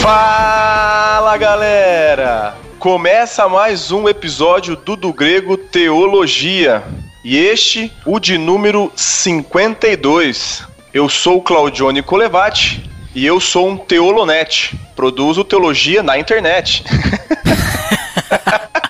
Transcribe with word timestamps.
Fala 0.00 1.36
galera! 1.36 2.56
Começa 2.78 3.48
mais 3.48 3.90
um 3.90 4.08
episódio 4.08 4.76
do 4.76 4.94
Do 4.94 5.12
Grego 5.12 5.56
Teologia. 5.56 6.84
E 7.24 7.36
este, 7.36 7.92
o 8.06 8.20
de 8.20 8.38
número 8.38 8.92
52. 8.94 10.75
Eu 10.96 11.08
sou 11.10 11.36
o 11.36 11.42
Claudione 11.42 12.02
Colevati 12.02 12.90
e 13.14 13.26
eu 13.26 13.38
sou 13.38 13.68
um 13.68 13.76
teolonete. 13.76 14.74
Produzo 14.96 15.44
teologia 15.44 16.02
na 16.02 16.18
internet. 16.18 16.82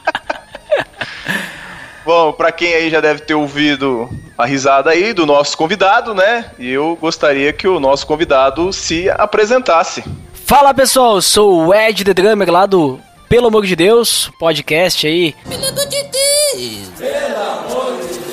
Bom, 2.06 2.32
para 2.32 2.52
quem 2.52 2.74
aí 2.74 2.90
já 2.90 3.00
deve 3.00 3.22
ter 3.22 3.34
ouvido 3.34 4.08
a 4.38 4.46
risada 4.46 4.90
aí 4.90 5.12
do 5.12 5.26
nosso 5.26 5.58
convidado, 5.58 6.14
né? 6.14 6.48
E 6.60 6.70
eu 6.70 6.96
gostaria 7.00 7.52
que 7.52 7.66
o 7.66 7.80
nosso 7.80 8.06
convidado 8.06 8.72
se 8.72 9.10
apresentasse. 9.10 10.04
Fala 10.32 10.72
pessoal, 10.72 11.20
sou 11.20 11.66
o 11.66 11.74
Ed 11.74 12.04
The 12.04 12.14
Drummer 12.14 12.48
lá 12.48 12.66
do 12.66 13.00
Pelo 13.28 13.48
Amor 13.48 13.66
de 13.66 13.74
Deus, 13.74 14.30
podcast 14.38 15.08
aí. 15.08 15.34
Pelo 15.48 15.66
amor 15.66 15.86
de 15.86 16.04
Deus! 16.04 16.88
Pelo 16.96 17.36
amor 17.36 17.98
de 17.98 18.08
Deus! 18.10 18.25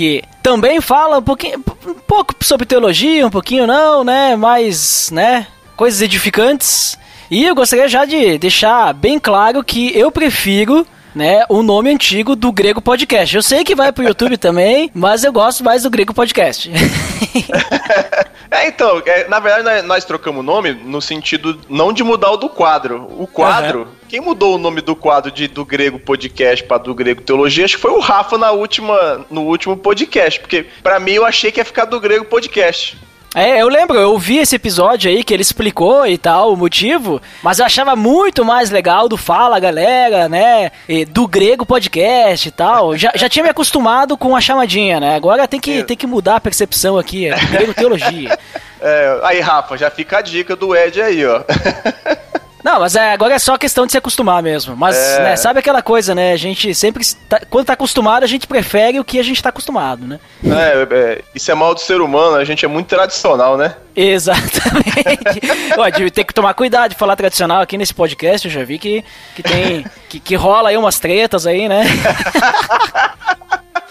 Que 0.00 0.24
também 0.42 0.80
fala 0.80 1.18
um 1.18 1.22
pouquinho, 1.22 1.62
um 1.86 1.92
pouco 1.92 2.34
sobre 2.40 2.64
teologia, 2.64 3.26
um 3.26 3.30
pouquinho 3.30 3.66
não, 3.66 4.02
né? 4.02 4.34
Mas, 4.34 5.10
né? 5.12 5.46
Coisas 5.76 6.00
edificantes. 6.00 6.98
E 7.30 7.44
eu 7.44 7.54
gostaria 7.54 7.86
já 7.86 8.06
de 8.06 8.38
deixar 8.38 8.94
bem 8.94 9.18
claro 9.18 9.62
que 9.62 9.94
eu 9.94 10.10
prefiro 10.10 10.86
né, 11.14 11.44
o 11.50 11.62
nome 11.62 11.90
antigo 11.90 12.34
do 12.34 12.50
Grego 12.50 12.80
Podcast. 12.80 13.36
Eu 13.36 13.42
sei 13.42 13.62
que 13.62 13.74
vai 13.74 13.92
pro 13.92 14.02
YouTube 14.02 14.38
também, 14.40 14.90
mas 14.94 15.22
eu 15.22 15.34
gosto 15.34 15.62
mais 15.62 15.82
do 15.82 15.90
Grego 15.90 16.14
Podcast. 16.14 16.70
é, 18.50 18.68
então, 18.68 19.02
é, 19.04 19.28
na 19.28 19.38
verdade 19.38 19.64
nós, 19.64 19.84
nós 19.84 20.04
trocamos 20.06 20.40
o 20.40 20.42
nome 20.42 20.72
no 20.72 21.02
sentido 21.02 21.60
não 21.68 21.92
de 21.92 22.02
mudar 22.02 22.30
o 22.30 22.38
do 22.38 22.48
quadro. 22.48 23.06
O 23.18 23.26
quadro, 23.26 23.80
uhum. 23.80 23.99
Quem 24.10 24.20
mudou 24.20 24.56
o 24.56 24.58
nome 24.58 24.80
do 24.80 24.96
quadro 24.96 25.30
de 25.30 25.46
do 25.46 25.64
Grego 25.64 25.96
Podcast 25.96 26.64
para 26.64 26.78
do 26.78 26.92
Grego 26.92 27.22
Teologia, 27.22 27.64
acho 27.64 27.76
que 27.76 27.80
foi 27.80 27.92
o 27.92 28.00
Rafa 28.00 28.36
na 28.36 28.50
última, 28.50 29.24
no 29.30 29.42
último 29.42 29.76
podcast, 29.76 30.40
porque 30.40 30.66
para 30.82 30.98
mim 30.98 31.12
eu 31.12 31.24
achei 31.24 31.52
que 31.52 31.60
ia 31.60 31.64
ficar 31.64 31.84
do 31.84 32.00
Grego 32.00 32.24
Podcast. 32.24 32.98
É, 33.32 33.62
eu 33.62 33.68
lembro, 33.68 33.96
eu 33.96 34.18
vi 34.18 34.38
esse 34.38 34.56
episódio 34.56 35.08
aí 35.08 35.22
que 35.22 35.32
ele 35.32 35.42
explicou 35.42 36.04
e 36.04 36.18
tal, 36.18 36.52
o 36.52 36.56
motivo, 36.56 37.22
mas 37.40 37.60
eu 37.60 37.64
achava 37.64 37.94
muito 37.94 38.44
mais 38.44 38.72
legal 38.72 39.08
do 39.08 39.16
Fala 39.16 39.60
Galera, 39.60 40.28
né? 40.28 40.72
do 41.10 41.28
grego 41.28 41.64
podcast 41.64 42.48
e 42.48 42.50
tal. 42.50 42.96
Já, 42.96 43.12
já 43.14 43.28
tinha 43.28 43.44
me 43.44 43.50
acostumado 43.50 44.16
com 44.16 44.34
a 44.34 44.40
chamadinha, 44.40 44.98
né? 44.98 45.14
Agora 45.14 45.46
tem 45.46 45.60
que, 45.60 45.84
tem 45.84 45.96
que 45.96 46.08
mudar 46.08 46.34
a 46.34 46.40
percepção 46.40 46.98
aqui, 46.98 47.28
é 47.28 47.36
grego 47.46 47.72
teologia. 47.72 48.36
É, 48.82 49.20
aí, 49.24 49.40
Rafa, 49.40 49.76
já 49.76 49.90
fica 49.90 50.16
a 50.16 50.22
dica 50.22 50.56
do 50.56 50.74
Ed 50.74 51.02
aí, 51.02 51.26
ó. 51.26 51.42
Não, 52.62 52.80
mas 52.80 52.94
é, 52.94 53.12
agora 53.12 53.34
é 53.34 53.38
só 53.38 53.56
questão 53.56 53.86
de 53.86 53.92
se 53.92 53.98
acostumar 53.98 54.42
mesmo. 54.42 54.76
Mas, 54.76 54.96
é. 54.96 55.22
né, 55.22 55.36
sabe 55.36 55.60
aquela 55.60 55.82
coisa, 55.82 56.14
né? 56.14 56.32
A 56.32 56.36
gente 56.36 56.74
sempre, 56.74 57.04
tá, 57.28 57.40
quando 57.48 57.66
tá 57.66 57.72
acostumado, 57.72 58.22
a 58.22 58.26
gente 58.26 58.46
prefere 58.46 59.00
o 59.00 59.04
que 59.04 59.18
a 59.18 59.22
gente 59.22 59.42
tá 59.42 59.48
acostumado, 59.48 60.06
né? 60.06 60.20
É, 60.44 60.86
é, 60.90 61.22
isso 61.34 61.50
é 61.50 61.54
mal 61.54 61.74
do 61.74 61.80
ser 61.80 62.00
humano, 62.00 62.36
a 62.36 62.44
gente 62.44 62.64
é 62.64 62.68
muito 62.68 62.88
tradicional, 62.88 63.56
né? 63.56 63.74
Exatamente. 63.94 65.40
Ó, 65.76 66.10
tem 66.10 66.24
que 66.24 66.34
tomar 66.34 66.54
cuidado 66.54 66.90
de 66.90 66.96
falar 66.96 67.16
tradicional 67.16 67.60
aqui 67.60 67.76
nesse 67.76 67.94
podcast, 67.94 68.46
eu 68.46 68.52
já 68.52 68.64
vi 68.64 68.78
que, 68.78 69.04
que 69.34 69.42
tem. 69.42 69.84
que, 70.08 70.20
que 70.20 70.34
rola 70.34 70.68
aí 70.68 70.76
umas 70.76 70.98
tretas 70.98 71.46
aí, 71.46 71.68
né? 71.68 71.84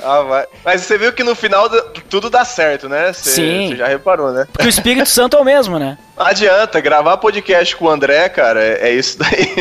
Ah, 0.09 0.23
mas, 0.23 0.47
mas 0.65 0.81
você 0.81 0.97
viu 0.97 1.13
que 1.13 1.23
no 1.23 1.35
final 1.35 1.69
tudo 2.09 2.31
dá 2.31 2.43
certo, 2.43 2.89
né? 2.89 3.13
Você, 3.13 3.29
Sim. 3.29 3.67
Você 3.69 3.75
já 3.75 3.87
reparou, 3.87 4.31
né? 4.31 4.47
Porque 4.51 4.65
o 4.65 4.69
Espírito 4.69 5.05
Santo 5.09 5.37
é 5.37 5.39
o 5.39 5.45
mesmo, 5.45 5.77
né? 5.77 5.99
Não 6.17 6.25
adianta, 6.25 6.81
gravar 6.81 7.17
podcast 7.17 7.75
com 7.75 7.85
o 7.85 7.89
André, 7.89 8.27
cara, 8.29 8.59
é, 8.59 8.89
é 8.89 8.93
isso 8.93 9.19
daí. 9.19 9.53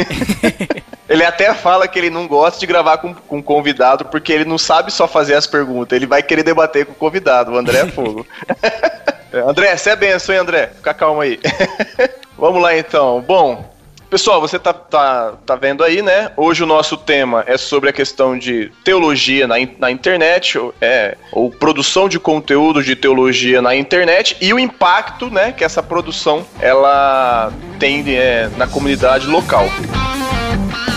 ele 1.06 1.22
até 1.22 1.52
fala 1.52 1.86
que 1.86 1.98
ele 1.98 2.08
não 2.08 2.26
gosta 2.26 2.58
de 2.58 2.66
gravar 2.66 2.96
com, 2.96 3.14
com 3.14 3.42
convidado 3.42 4.06
porque 4.06 4.32
ele 4.32 4.46
não 4.46 4.56
sabe 4.56 4.90
só 4.90 5.06
fazer 5.06 5.34
as 5.34 5.46
perguntas, 5.46 5.94
ele 5.94 6.06
vai 6.06 6.22
querer 6.22 6.42
debater 6.42 6.86
com 6.86 6.92
o 6.92 6.96
convidado. 6.96 7.52
O 7.52 7.58
André 7.58 7.80
é 7.80 7.86
fogo. 7.86 8.26
André, 9.46 9.76
você 9.76 9.90
é 9.90 9.96
benção, 9.96 10.34
hein, 10.34 10.40
André? 10.40 10.70
Fica 10.74 10.94
calmo 10.94 11.20
aí. 11.20 11.38
Vamos 12.38 12.62
lá 12.62 12.76
então. 12.76 13.20
Bom, 13.20 13.68
Pessoal, 14.10 14.40
você 14.40 14.58
tá, 14.58 14.72
tá, 14.72 15.34
tá 15.44 15.54
vendo 15.54 15.84
aí, 15.84 16.00
né? 16.00 16.32
Hoje 16.34 16.62
o 16.62 16.66
nosso 16.66 16.96
tema 16.96 17.44
é 17.46 17.58
sobre 17.58 17.90
a 17.90 17.92
questão 17.92 18.38
de 18.38 18.72
teologia 18.82 19.46
na, 19.46 19.56
na 19.78 19.90
internet, 19.90 20.58
é, 20.80 21.14
ou 21.30 21.50
produção 21.50 22.08
de 22.08 22.18
conteúdo 22.18 22.82
de 22.82 22.96
teologia 22.96 23.60
na 23.60 23.76
internet 23.76 24.34
e 24.40 24.52
o 24.54 24.58
impacto, 24.58 25.28
né, 25.28 25.52
que 25.52 25.62
essa 25.62 25.82
produção 25.82 26.46
ela 26.58 27.52
tem 27.78 28.02
é, 28.08 28.48
na 28.56 28.66
comunidade 28.66 29.26
local. 29.26 29.66
Bom, 29.66 30.87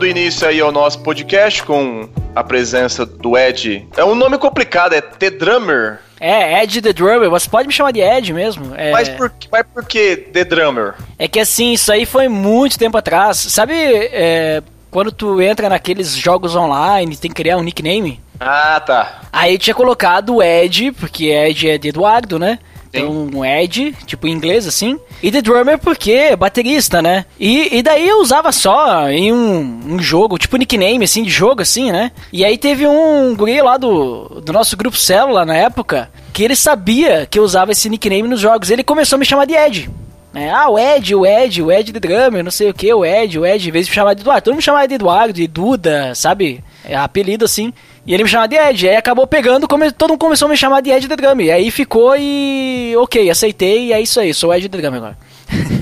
dando 0.00 0.06
início 0.06 0.48
aí 0.48 0.60
ao 0.60 0.72
nosso 0.72 0.98
podcast 1.00 1.62
com 1.62 2.08
a 2.34 2.42
presença 2.42 3.04
do 3.04 3.36
Ed. 3.36 3.86
É 3.94 4.02
um 4.02 4.14
nome 4.14 4.38
complicado, 4.38 4.94
é 4.94 5.00
The 5.02 5.28
Drummer. 5.28 5.98
É, 6.18 6.62
Ed 6.62 6.80
The 6.80 6.92
Drummer, 6.94 7.28
você 7.28 7.48
pode 7.50 7.68
me 7.68 7.74
chamar 7.74 7.92
de 7.92 8.00
Ed 8.00 8.32
mesmo. 8.32 8.74
É... 8.74 8.92
Mas, 8.92 9.10
por, 9.10 9.30
mas 9.52 9.62
por 9.74 9.84
que 9.84 10.16
The 10.16 10.44
Drummer? 10.44 10.94
É 11.18 11.28
que 11.28 11.38
assim, 11.38 11.74
isso 11.74 11.92
aí 11.92 12.06
foi 12.06 12.28
muito 12.28 12.78
tempo 12.78 12.96
atrás. 12.96 13.36
Sabe, 13.36 13.74
é, 13.74 14.62
quando 14.90 15.12
tu 15.12 15.38
entra 15.42 15.68
naqueles 15.68 16.14
jogos 16.16 16.56
online, 16.56 17.14
tem 17.14 17.30
que 17.30 17.36
criar 17.36 17.58
um 17.58 17.62
nickname? 17.62 18.22
Ah, 18.40 18.80
tá. 18.80 19.20
Aí 19.30 19.52
eu 19.52 19.58
tinha 19.58 19.74
colocado 19.74 20.42
Ed, 20.42 20.92
porque 20.92 21.26
Ed 21.26 21.68
é 21.68 21.76
de 21.76 21.88
Eduardo, 21.88 22.38
né? 22.38 22.58
Então, 22.92 23.28
um 23.32 23.44
Ed, 23.44 23.94
tipo 24.04 24.26
em 24.26 24.32
inglês 24.32 24.66
assim. 24.66 24.98
E 25.22 25.30
The 25.30 25.40
Drummer 25.42 25.78
porque 25.78 26.12
é 26.12 26.36
baterista, 26.36 27.00
né? 27.00 27.24
E, 27.38 27.76
e 27.76 27.82
daí 27.82 28.08
eu 28.08 28.20
usava 28.20 28.50
só 28.50 29.08
em 29.08 29.32
um, 29.32 29.80
um 29.94 29.98
jogo, 30.00 30.38
tipo 30.38 30.56
nickname 30.56 31.04
assim, 31.04 31.22
de 31.22 31.30
jogo 31.30 31.62
assim, 31.62 31.92
né? 31.92 32.10
E 32.32 32.44
aí 32.44 32.58
teve 32.58 32.86
um 32.86 33.34
guri 33.36 33.60
lá 33.62 33.76
do, 33.76 34.40
do 34.40 34.52
nosso 34.52 34.76
grupo 34.76 34.96
Célula 34.96 35.44
na 35.44 35.56
época, 35.56 36.10
que 36.32 36.42
ele 36.42 36.56
sabia 36.56 37.26
que 37.26 37.38
eu 37.38 37.44
usava 37.44 37.72
esse 37.72 37.88
nickname 37.88 38.28
nos 38.28 38.40
jogos. 38.40 38.70
Ele 38.70 38.82
começou 38.82 39.16
a 39.16 39.18
me 39.20 39.24
chamar 39.24 39.44
de 39.44 39.54
Ed. 39.54 39.90
É, 40.32 40.48
ah, 40.48 40.68
o 40.68 40.78
Ed, 40.78 41.14
o 41.14 41.26
Ed, 41.26 41.60
o 41.60 41.72
Ed 41.72 41.92
de 41.92 41.98
Drummer, 41.98 42.44
não 42.44 42.52
sei 42.52 42.70
o 42.70 42.74
que, 42.74 42.92
o 42.94 43.04
Ed, 43.04 43.36
o 43.36 43.44
Ed, 43.44 43.68
em 43.68 43.72
vez 43.72 43.86
de 43.86 43.90
me 43.90 43.94
chamar 43.96 44.14
de 44.14 44.20
Eduardo. 44.20 44.44
Todo 44.44 44.54
mundo 44.54 44.62
chamava 44.62 44.86
de 44.86 44.94
Eduardo, 44.94 45.32
de 45.32 45.46
Duda, 45.48 46.14
sabe? 46.14 46.62
É 46.84 46.96
apelido 46.96 47.44
assim. 47.44 47.72
E 48.06 48.14
ele 48.14 48.22
me 48.22 48.28
chamava 48.28 48.48
de 48.48 48.56
Ed. 48.56 48.88
Aí 48.88 48.96
acabou 48.96 49.26
pegando, 49.26 49.68
come, 49.68 49.90
todo 49.92 50.10
mundo 50.10 50.20
começou 50.20 50.46
a 50.46 50.50
me 50.50 50.56
chamar 50.56 50.80
de 50.80 50.90
Ed 50.90 51.06
Drummer. 51.06 51.54
Aí 51.54 51.70
ficou 51.70 52.14
e. 52.16 52.94
Ok, 52.98 53.28
aceitei 53.30 53.86
e 53.86 53.92
é 53.92 54.00
isso 54.00 54.18
aí, 54.20 54.32
sou 54.32 54.54
Ed 54.54 54.68
The 54.68 54.78
Drummer 54.78 54.98
agora. 54.98 55.18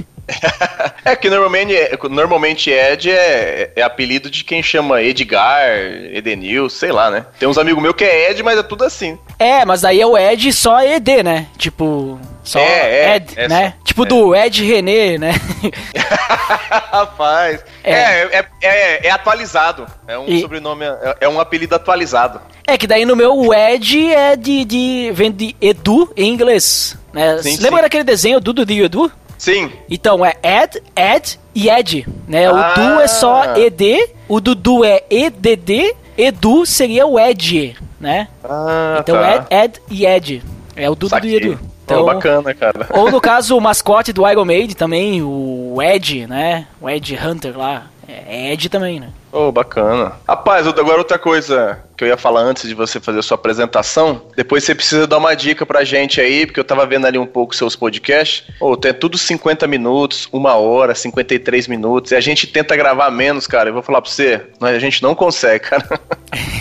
é 1.04 1.16
que 1.16 1.30
normalmente, 1.30 1.72
normalmente 2.10 2.70
Ed 2.70 3.10
é, 3.10 3.72
é, 3.74 3.82
apelido 3.82 4.30
de 4.30 4.44
quem 4.44 4.62
chama 4.62 5.02
Edgar, 5.02 5.68
Edenil, 6.12 6.68
sei 6.68 6.92
lá, 6.92 7.10
né? 7.10 7.26
Tem 7.38 7.48
uns 7.48 7.58
amigos 7.58 7.82
meus 7.82 7.94
que 7.94 8.04
é 8.04 8.30
Ed, 8.30 8.42
mas 8.42 8.58
é 8.58 8.62
tudo 8.62 8.84
assim. 8.84 9.18
É, 9.38 9.64
mas 9.64 9.84
aí 9.84 10.00
é 10.00 10.06
o 10.06 10.18
Ed 10.18 10.52
só 10.52 10.82
ED, 10.82 11.22
né? 11.22 11.46
Tipo, 11.56 12.20
só 12.44 12.58
é, 12.58 12.64
é, 12.64 13.16
Ed, 13.16 13.34
é, 13.36 13.48
né? 13.48 13.74
Tipo 13.84 14.04
é. 14.04 14.06
do 14.06 14.34
Ed 14.34 14.64
René, 14.64 15.18
né? 15.18 15.32
Rapaz. 16.92 17.64
É. 17.82 17.92
É, 17.92 18.46
é, 18.62 19.06
é, 19.06 19.10
atualizado. 19.10 19.86
É 20.06 20.18
um 20.18 20.26
e... 20.26 20.40
sobrenome, 20.40 20.84
é, 21.20 21.28
um 21.28 21.40
apelido 21.40 21.74
atualizado. 21.74 22.40
É 22.66 22.76
que 22.76 22.86
daí 22.86 23.04
no 23.04 23.16
meu 23.16 23.34
o 23.34 23.54
Ed 23.54 24.12
é 24.12 24.36
de, 24.36 24.64
de 24.64 25.10
vem 25.14 25.32
de 25.32 25.56
Edu 25.60 26.12
em 26.16 26.30
inglês. 26.30 26.98
Né? 27.12 27.38
Sim, 27.42 27.56
Lembra 27.56 27.78
sim. 27.78 27.82
daquele 27.82 28.04
desenho 28.04 28.40
Dudu 28.40 28.66
de 28.66 28.82
Edu? 28.82 29.10
Sim. 29.38 29.70
Então 29.88 30.24
é 30.26 30.34
Ed, 30.42 30.82
Ed 30.94 31.38
e 31.54 31.70
Ed, 31.70 32.06
né? 32.26 32.50
O 32.50 32.56
ah. 32.56 32.74
Du 32.74 33.00
é 33.00 33.06
só 33.06 33.56
ED, 33.56 34.10
o 34.28 34.40
Dudu 34.40 34.84
é 34.84 35.04
EDD, 35.08 35.94
Edu 36.16 36.66
seria 36.66 37.06
o 37.06 37.18
Ed, 37.18 37.76
né? 38.00 38.28
Ah, 38.44 38.98
então 39.00 39.14
tá. 39.14 39.34
Ed, 39.34 39.46
Ed 39.50 39.82
e 39.88 40.06
Ed. 40.06 40.42
É 40.74 40.90
o 40.90 40.94
Dudu 40.94 41.24
e 41.24 41.36
Edu. 41.36 41.58
Então, 41.84 42.02
oh, 42.02 42.04
bacana, 42.04 42.52
cara. 42.52 42.86
Ou 42.90 43.10
no 43.10 43.18
caso, 43.22 43.56
o 43.56 43.60
mascote 43.60 44.12
do 44.12 44.28
Iron 44.28 44.44
Maiden 44.44 44.76
também, 44.76 45.22
o 45.22 45.78
Ed, 45.80 46.26
né? 46.26 46.66
O 46.80 46.90
Ed 46.90 47.18
Hunter 47.18 47.56
lá. 47.56 47.86
É 48.08 48.52
Ed 48.52 48.68
também, 48.70 48.98
né? 48.98 49.10
Oh, 49.30 49.52
bacana. 49.52 50.12
Rapaz, 50.26 50.66
agora 50.66 50.96
outra 50.96 51.18
coisa 51.18 51.84
que 51.94 52.04
eu 52.04 52.08
ia 52.08 52.16
falar 52.16 52.40
antes 52.40 52.66
de 52.66 52.74
você 52.74 52.98
fazer 52.98 53.18
a 53.18 53.22
sua 53.22 53.34
apresentação. 53.34 54.22
Depois 54.34 54.64
você 54.64 54.74
precisa 54.74 55.06
dar 55.06 55.18
uma 55.18 55.34
dica 55.34 55.66
pra 55.66 55.84
gente 55.84 56.20
aí, 56.20 56.46
porque 56.46 56.58
eu 56.58 56.64
tava 56.64 56.86
vendo 56.86 57.06
ali 57.06 57.18
um 57.18 57.26
pouco 57.26 57.54
seus 57.54 57.76
podcasts. 57.76 58.44
Ou 58.60 58.72
oh, 58.72 58.76
tem 58.76 58.94
tudo 58.94 59.18
50 59.18 59.66
minutos, 59.66 60.28
uma 60.32 60.54
hora, 60.54 60.94
53 60.94 61.68
minutos. 61.68 62.12
E 62.12 62.16
a 62.16 62.20
gente 62.20 62.46
tenta 62.46 62.74
gravar 62.76 63.10
menos, 63.10 63.46
cara. 63.46 63.68
Eu 63.68 63.74
vou 63.74 63.82
falar 63.82 64.00
pra 64.00 64.10
você, 64.10 64.40
a 64.60 64.78
gente 64.78 65.02
não 65.02 65.14
consegue, 65.14 65.64
cara. 65.64 65.86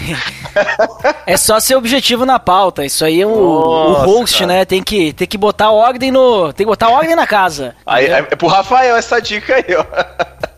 é 1.26 1.38
só 1.38 1.60
ser 1.60 1.76
objetivo 1.76 2.26
na 2.26 2.40
pauta. 2.40 2.84
Isso 2.84 3.06
aí 3.06 3.22
é 3.22 3.26
o, 3.26 3.30
o 3.30 3.94
host, 3.94 4.40
cara. 4.40 4.54
né? 4.54 4.66
Tem 4.66 4.84
que, 4.84 5.14
tem 5.14 5.28
que 5.28 5.38
botar 5.38 5.72
ordem 5.72 6.12
no. 6.12 6.52
Tem 6.52 6.66
que 6.66 6.70
botar 6.70 6.90
ordem 6.90 7.16
na 7.16 7.28
casa. 7.28 7.76
Aí, 7.86 8.08
é, 8.08 8.20
é 8.20 8.36
pro 8.36 8.48
Rafael 8.48 8.98
essa 8.98 9.22
dica 9.22 9.56
aí, 9.56 9.76
ó. 9.76 9.86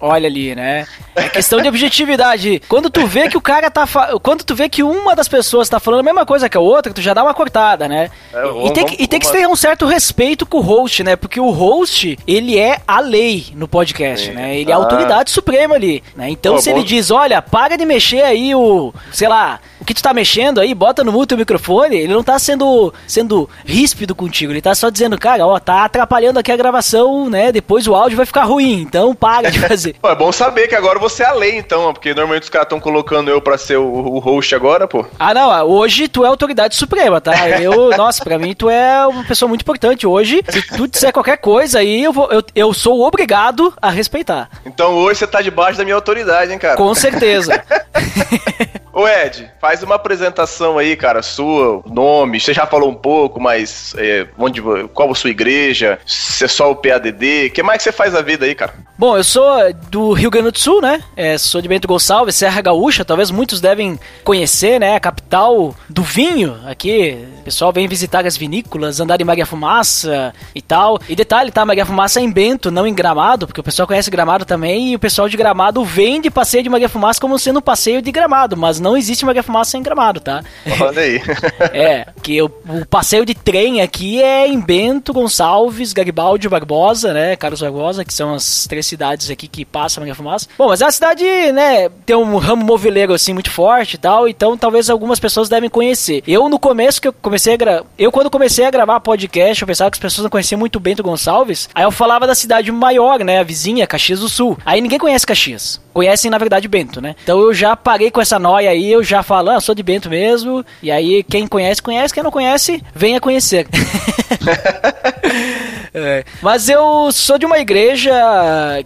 Olha 0.01 0.27
ali, 0.27 0.55
né? 0.55 0.87
É 1.13 1.27
questão 1.27 1.61
de 1.61 1.67
objetividade. 1.67 2.61
Quando 2.69 2.89
tu 2.89 3.05
vê 3.05 3.27
que 3.27 3.37
o 3.37 3.41
cara 3.41 3.69
tá. 3.69 3.85
Fa... 3.85 4.17
Quando 4.19 4.43
tu 4.43 4.55
vê 4.55 4.69
que 4.69 4.81
uma 4.81 5.15
das 5.15 5.27
pessoas 5.27 5.67
tá 5.67 5.79
falando 5.79 5.99
a 5.99 6.03
mesma 6.03 6.25
coisa 6.25 6.47
que 6.47 6.55
a 6.55 6.61
outra, 6.61 6.93
tu 6.93 7.01
já 7.01 7.13
dá 7.13 7.21
uma 7.21 7.33
cortada, 7.33 7.87
né? 7.87 8.09
É, 8.33 8.41
vamos, 8.41 8.69
e, 8.69 8.73
tem 8.73 8.85
que, 8.85 9.03
e 9.03 9.07
tem 9.07 9.19
que 9.19 9.29
ter 9.29 9.45
um 9.47 9.55
certo 9.55 9.85
respeito 9.85 10.45
com 10.45 10.59
o 10.59 10.61
host, 10.61 11.03
né? 11.03 11.15
Porque 11.17 11.39
o 11.39 11.49
host, 11.49 12.17
ele 12.25 12.57
é 12.57 12.79
a 12.87 13.01
lei 13.01 13.47
no 13.53 13.67
podcast, 13.67 14.27
Sim. 14.27 14.33
né? 14.33 14.57
Ele 14.57 14.71
é 14.71 14.73
a 14.73 14.77
ah. 14.77 14.79
autoridade 14.79 15.31
suprema 15.31 15.75
ali, 15.75 16.01
né? 16.15 16.29
Então 16.29 16.55
Pô, 16.55 16.61
se 16.61 16.71
bom. 16.71 16.77
ele 16.77 16.85
diz, 16.85 17.11
olha, 17.11 17.41
para 17.41 17.75
de 17.75 17.85
mexer 17.85 18.21
aí 18.21 18.55
o. 18.55 18.93
sei 19.11 19.27
lá 19.27 19.59
tu 19.93 20.01
tá 20.01 20.13
mexendo 20.13 20.59
aí, 20.59 20.73
bota 20.73 21.03
no 21.03 21.11
mute 21.11 21.33
o 21.33 21.37
microfone, 21.37 21.97
ele 21.97 22.13
não 22.13 22.23
tá 22.23 22.37
sendo, 22.39 22.93
sendo 23.07 23.49
ríspido 23.65 24.15
contigo, 24.15 24.51
ele 24.51 24.61
tá 24.61 24.73
só 24.75 24.89
dizendo, 24.89 25.17
cara, 25.17 25.45
ó, 25.45 25.59
tá 25.59 25.85
atrapalhando 25.85 26.39
aqui 26.39 26.51
a 26.51 26.57
gravação, 26.57 27.29
né? 27.29 27.51
Depois 27.51 27.87
o 27.87 27.95
áudio 27.95 28.17
vai 28.17 28.25
ficar 28.25 28.43
ruim, 28.43 28.81
então 28.81 29.15
para 29.15 29.49
de 29.49 29.59
fazer. 29.59 29.95
pô, 30.01 30.09
é 30.09 30.15
bom 30.15 30.31
saber 30.31 30.67
que 30.67 30.75
agora 30.75 30.99
você 30.99 31.23
é 31.23 31.27
a 31.27 31.33
lei, 31.33 31.57
então, 31.57 31.93
porque 31.93 32.13
normalmente 32.13 32.43
os 32.43 32.49
caras 32.49 32.65
estão 32.65 32.79
colocando 32.79 33.29
eu 33.29 33.41
pra 33.41 33.57
ser 33.57 33.77
o, 33.77 33.85
o, 33.85 34.19
host 34.19 34.53
agora, 34.55 34.87
pô. 34.87 35.05
Ah, 35.17 35.33
não, 35.33 35.67
hoje 35.67 36.07
tu 36.07 36.23
é 36.23 36.27
a 36.27 36.29
autoridade 36.29 36.75
suprema, 36.75 37.19
tá? 37.19 37.49
Eu, 37.59 37.89
nossa, 37.97 38.23
pra 38.23 38.37
mim 38.37 38.53
tu 38.53 38.69
é 38.69 39.05
uma 39.05 39.23
pessoa 39.23 39.49
muito 39.49 39.61
importante. 39.61 40.05
Hoje, 40.07 40.43
se 40.49 40.61
tu 40.61 40.87
disser 40.87 41.11
qualquer 41.11 41.37
coisa 41.37 41.79
aí, 41.79 42.03
eu, 42.03 42.13
vou, 42.13 42.31
eu, 42.31 42.43
eu 42.55 42.73
sou 42.73 43.01
obrigado 43.01 43.73
a 43.81 43.89
respeitar. 43.89 44.49
Então 44.65 44.95
hoje 44.95 45.19
você 45.19 45.27
tá 45.27 45.41
debaixo 45.41 45.77
da 45.77 45.83
minha 45.83 45.95
autoridade, 45.95 46.51
hein, 46.51 46.59
cara? 46.59 46.77
Com 46.77 46.93
certeza. 46.93 47.63
Ô 48.99 49.07
Ed, 49.07 49.49
faz 49.61 49.81
uma 49.81 49.95
apresentação 49.95 50.77
aí, 50.77 50.93
cara, 50.93 51.23
sua, 51.23 51.81
nome, 51.85 52.37
você 52.37 52.53
já 52.53 52.67
falou 52.67 52.89
um 52.89 52.93
pouco, 52.93 53.39
mas 53.39 53.95
é, 53.97 54.27
onde, 54.37 54.61
qual 54.93 55.09
a 55.09 55.15
sua 55.15 55.29
igreja, 55.29 55.97
se 56.05 56.43
é 56.43 56.47
só 56.49 56.69
o 56.69 56.75
PADD, 56.75 57.47
o 57.47 57.51
que 57.51 57.63
mais 57.63 57.77
que 57.77 57.83
você 57.85 57.93
faz 57.93 58.11
na 58.11 58.21
vida 58.21 58.45
aí, 58.45 58.53
cara? 58.53 58.73
Bom, 58.97 59.15
eu 59.15 59.23
sou 59.23 59.73
do 59.89 60.11
Rio 60.11 60.29
Grande 60.29 60.51
do 60.51 60.59
Sul, 60.59 60.81
né? 60.81 61.01
É, 61.15 61.37
sou 61.37 61.61
de 61.61 61.69
Bento 61.69 61.87
Gonçalves, 61.87 62.35
Serra 62.35 62.59
Gaúcha, 62.59 63.05
talvez 63.05 63.31
muitos 63.31 63.61
devem 63.61 63.97
conhecer, 64.25 64.77
né? 64.77 64.97
A 64.97 64.99
capital 64.99 65.73
do 65.87 66.03
vinho 66.03 66.59
aqui. 66.65 67.17
O 67.39 67.43
pessoal 67.43 67.71
vem 67.71 67.87
visitar 67.87 68.25
as 68.25 68.35
vinícolas, 68.35 68.99
andar 68.99 69.21
em 69.21 69.23
Maria 69.23 69.45
Fumaça 69.45 70.33
e 70.53 70.61
tal. 70.61 70.99
E 71.07 71.15
detalhe, 71.15 71.49
tá? 71.49 71.65
Maria 71.65 71.85
Fumaça 71.85 72.19
é 72.19 72.23
em 72.23 72.29
Bento, 72.29 72.69
não 72.69 72.85
em 72.85 72.93
Gramado, 72.93 73.47
porque 73.47 73.61
o 73.61 73.63
pessoal 73.63 73.87
conhece 73.87 74.11
Gramado 74.11 74.43
também 74.43 74.89
e 74.89 74.95
o 74.97 74.99
pessoal 74.99 75.29
de 75.29 75.37
Gramado 75.37 75.81
vem 75.85 76.19
de 76.19 76.29
passeio 76.29 76.63
de 76.63 76.69
Maria 76.69 76.89
Fumaça 76.89 77.21
como 77.21 77.39
sendo 77.39 77.59
um 77.59 77.61
passeio 77.61 78.01
de 78.01 78.11
Gramado, 78.11 78.57
mas 78.57 78.81
não 78.81 78.88
existe 78.97 79.25
Maria 79.25 79.43
Fumaça 79.43 79.77
em 79.77 79.83
Gramado, 79.83 80.19
tá? 80.19 80.43
Olha 80.81 81.01
aí. 81.01 81.21
é, 81.73 82.07
que 82.21 82.41
o, 82.41 82.51
o 82.67 82.85
passeio 82.85 83.25
de 83.25 83.33
trem 83.33 83.81
aqui 83.81 84.21
é 84.21 84.47
em 84.47 84.59
Bento, 84.59 85.13
Gonçalves, 85.13 85.93
Garibaldi, 85.93 86.49
Barbosa, 86.49 87.13
né? 87.13 87.35
Carlos 87.35 87.61
Barbosa, 87.61 88.03
que 88.03 88.13
são 88.13 88.33
as 88.33 88.67
três 88.67 88.85
cidades 88.85 89.29
aqui 89.29 89.47
que 89.47 89.65
passam 89.65 90.03
a 90.09 90.15
fumaça. 90.15 90.47
Bom, 90.57 90.67
mas 90.67 90.81
é 90.81 90.85
uma 90.85 90.91
cidade, 90.91 91.23
né, 91.51 91.89
tem 92.05 92.15
um 92.15 92.37
ramo 92.37 92.63
moveleiro 92.63 93.13
assim 93.13 93.33
muito 93.33 93.49
forte 93.49 93.95
e 93.95 93.97
tal, 93.97 94.27
então 94.27 94.57
talvez 94.57 94.89
algumas 94.89 95.19
pessoas 95.19 95.49
devem 95.49 95.69
conhecer. 95.69 96.23
Eu 96.27 96.49
no 96.49 96.59
começo 96.59 97.01
que 97.01 97.07
eu 97.07 97.13
comecei 97.13 97.53
a 97.53 97.57
gravar, 97.57 97.85
eu 97.97 98.11
quando 98.11 98.29
comecei 98.29 98.65
a 98.65 98.71
gravar 98.71 98.99
podcast, 98.99 99.61
eu 99.61 99.67
pensava 99.67 99.89
que 99.91 99.95
as 99.95 100.01
pessoas 100.01 100.23
não 100.23 100.29
conheciam 100.29 100.59
muito 100.59 100.79
Bento 100.79 101.03
Gonçalves, 101.03 101.69
aí 101.73 101.83
eu 101.83 101.91
falava 101.91 102.27
da 102.27 102.35
cidade 102.35 102.71
maior, 102.71 103.23
né, 103.23 103.39
a 103.39 103.43
vizinha, 103.43 103.87
Caxias 103.87 104.19
do 104.19 104.29
Sul. 104.29 104.57
Aí 104.65 104.81
ninguém 104.81 104.99
conhece 104.99 105.25
Caxias. 105.25 105.79
Conhecem 105.99 106.31
na 106.31 106.37
verdade 106.37 106.65
Bento, 106.65 107.01
né? 107.01 107.13
Então 107.21 107.41
eu 107.41 107.53
já 107.53 107.75
parei 107.75 108.09
com 108.09 108.21
essa 108.21 108.39
noia 108.39 108.69
aí, 108.69 108.89
eu 108.89 109.03
já 109.03 109.21
falo, 109.21 109.49
ah, 109.49 109.59
sou 109.59 109.75
de 109.75 109.83
Bento 109.83 110.09
mesmo. 110.09 110.65
E 110.81 110.89
aí 110.89 111.21
quem 111.23 111.45
conhece 111.45 111.81
conhece, 111.81 112.13
quem 112.13 112.23
não 112.23 112.31
conhece, 112.31 112.81
venha 112.95 113.19
conhecer. 113.19 113.67
É. 115.93 116.23
Mas 116.41 116.69
eu 116.69 117.11
sou 117.11 117.37
de 117.37 117.45
uma 117.45 117.59
igreja 117.59 118.13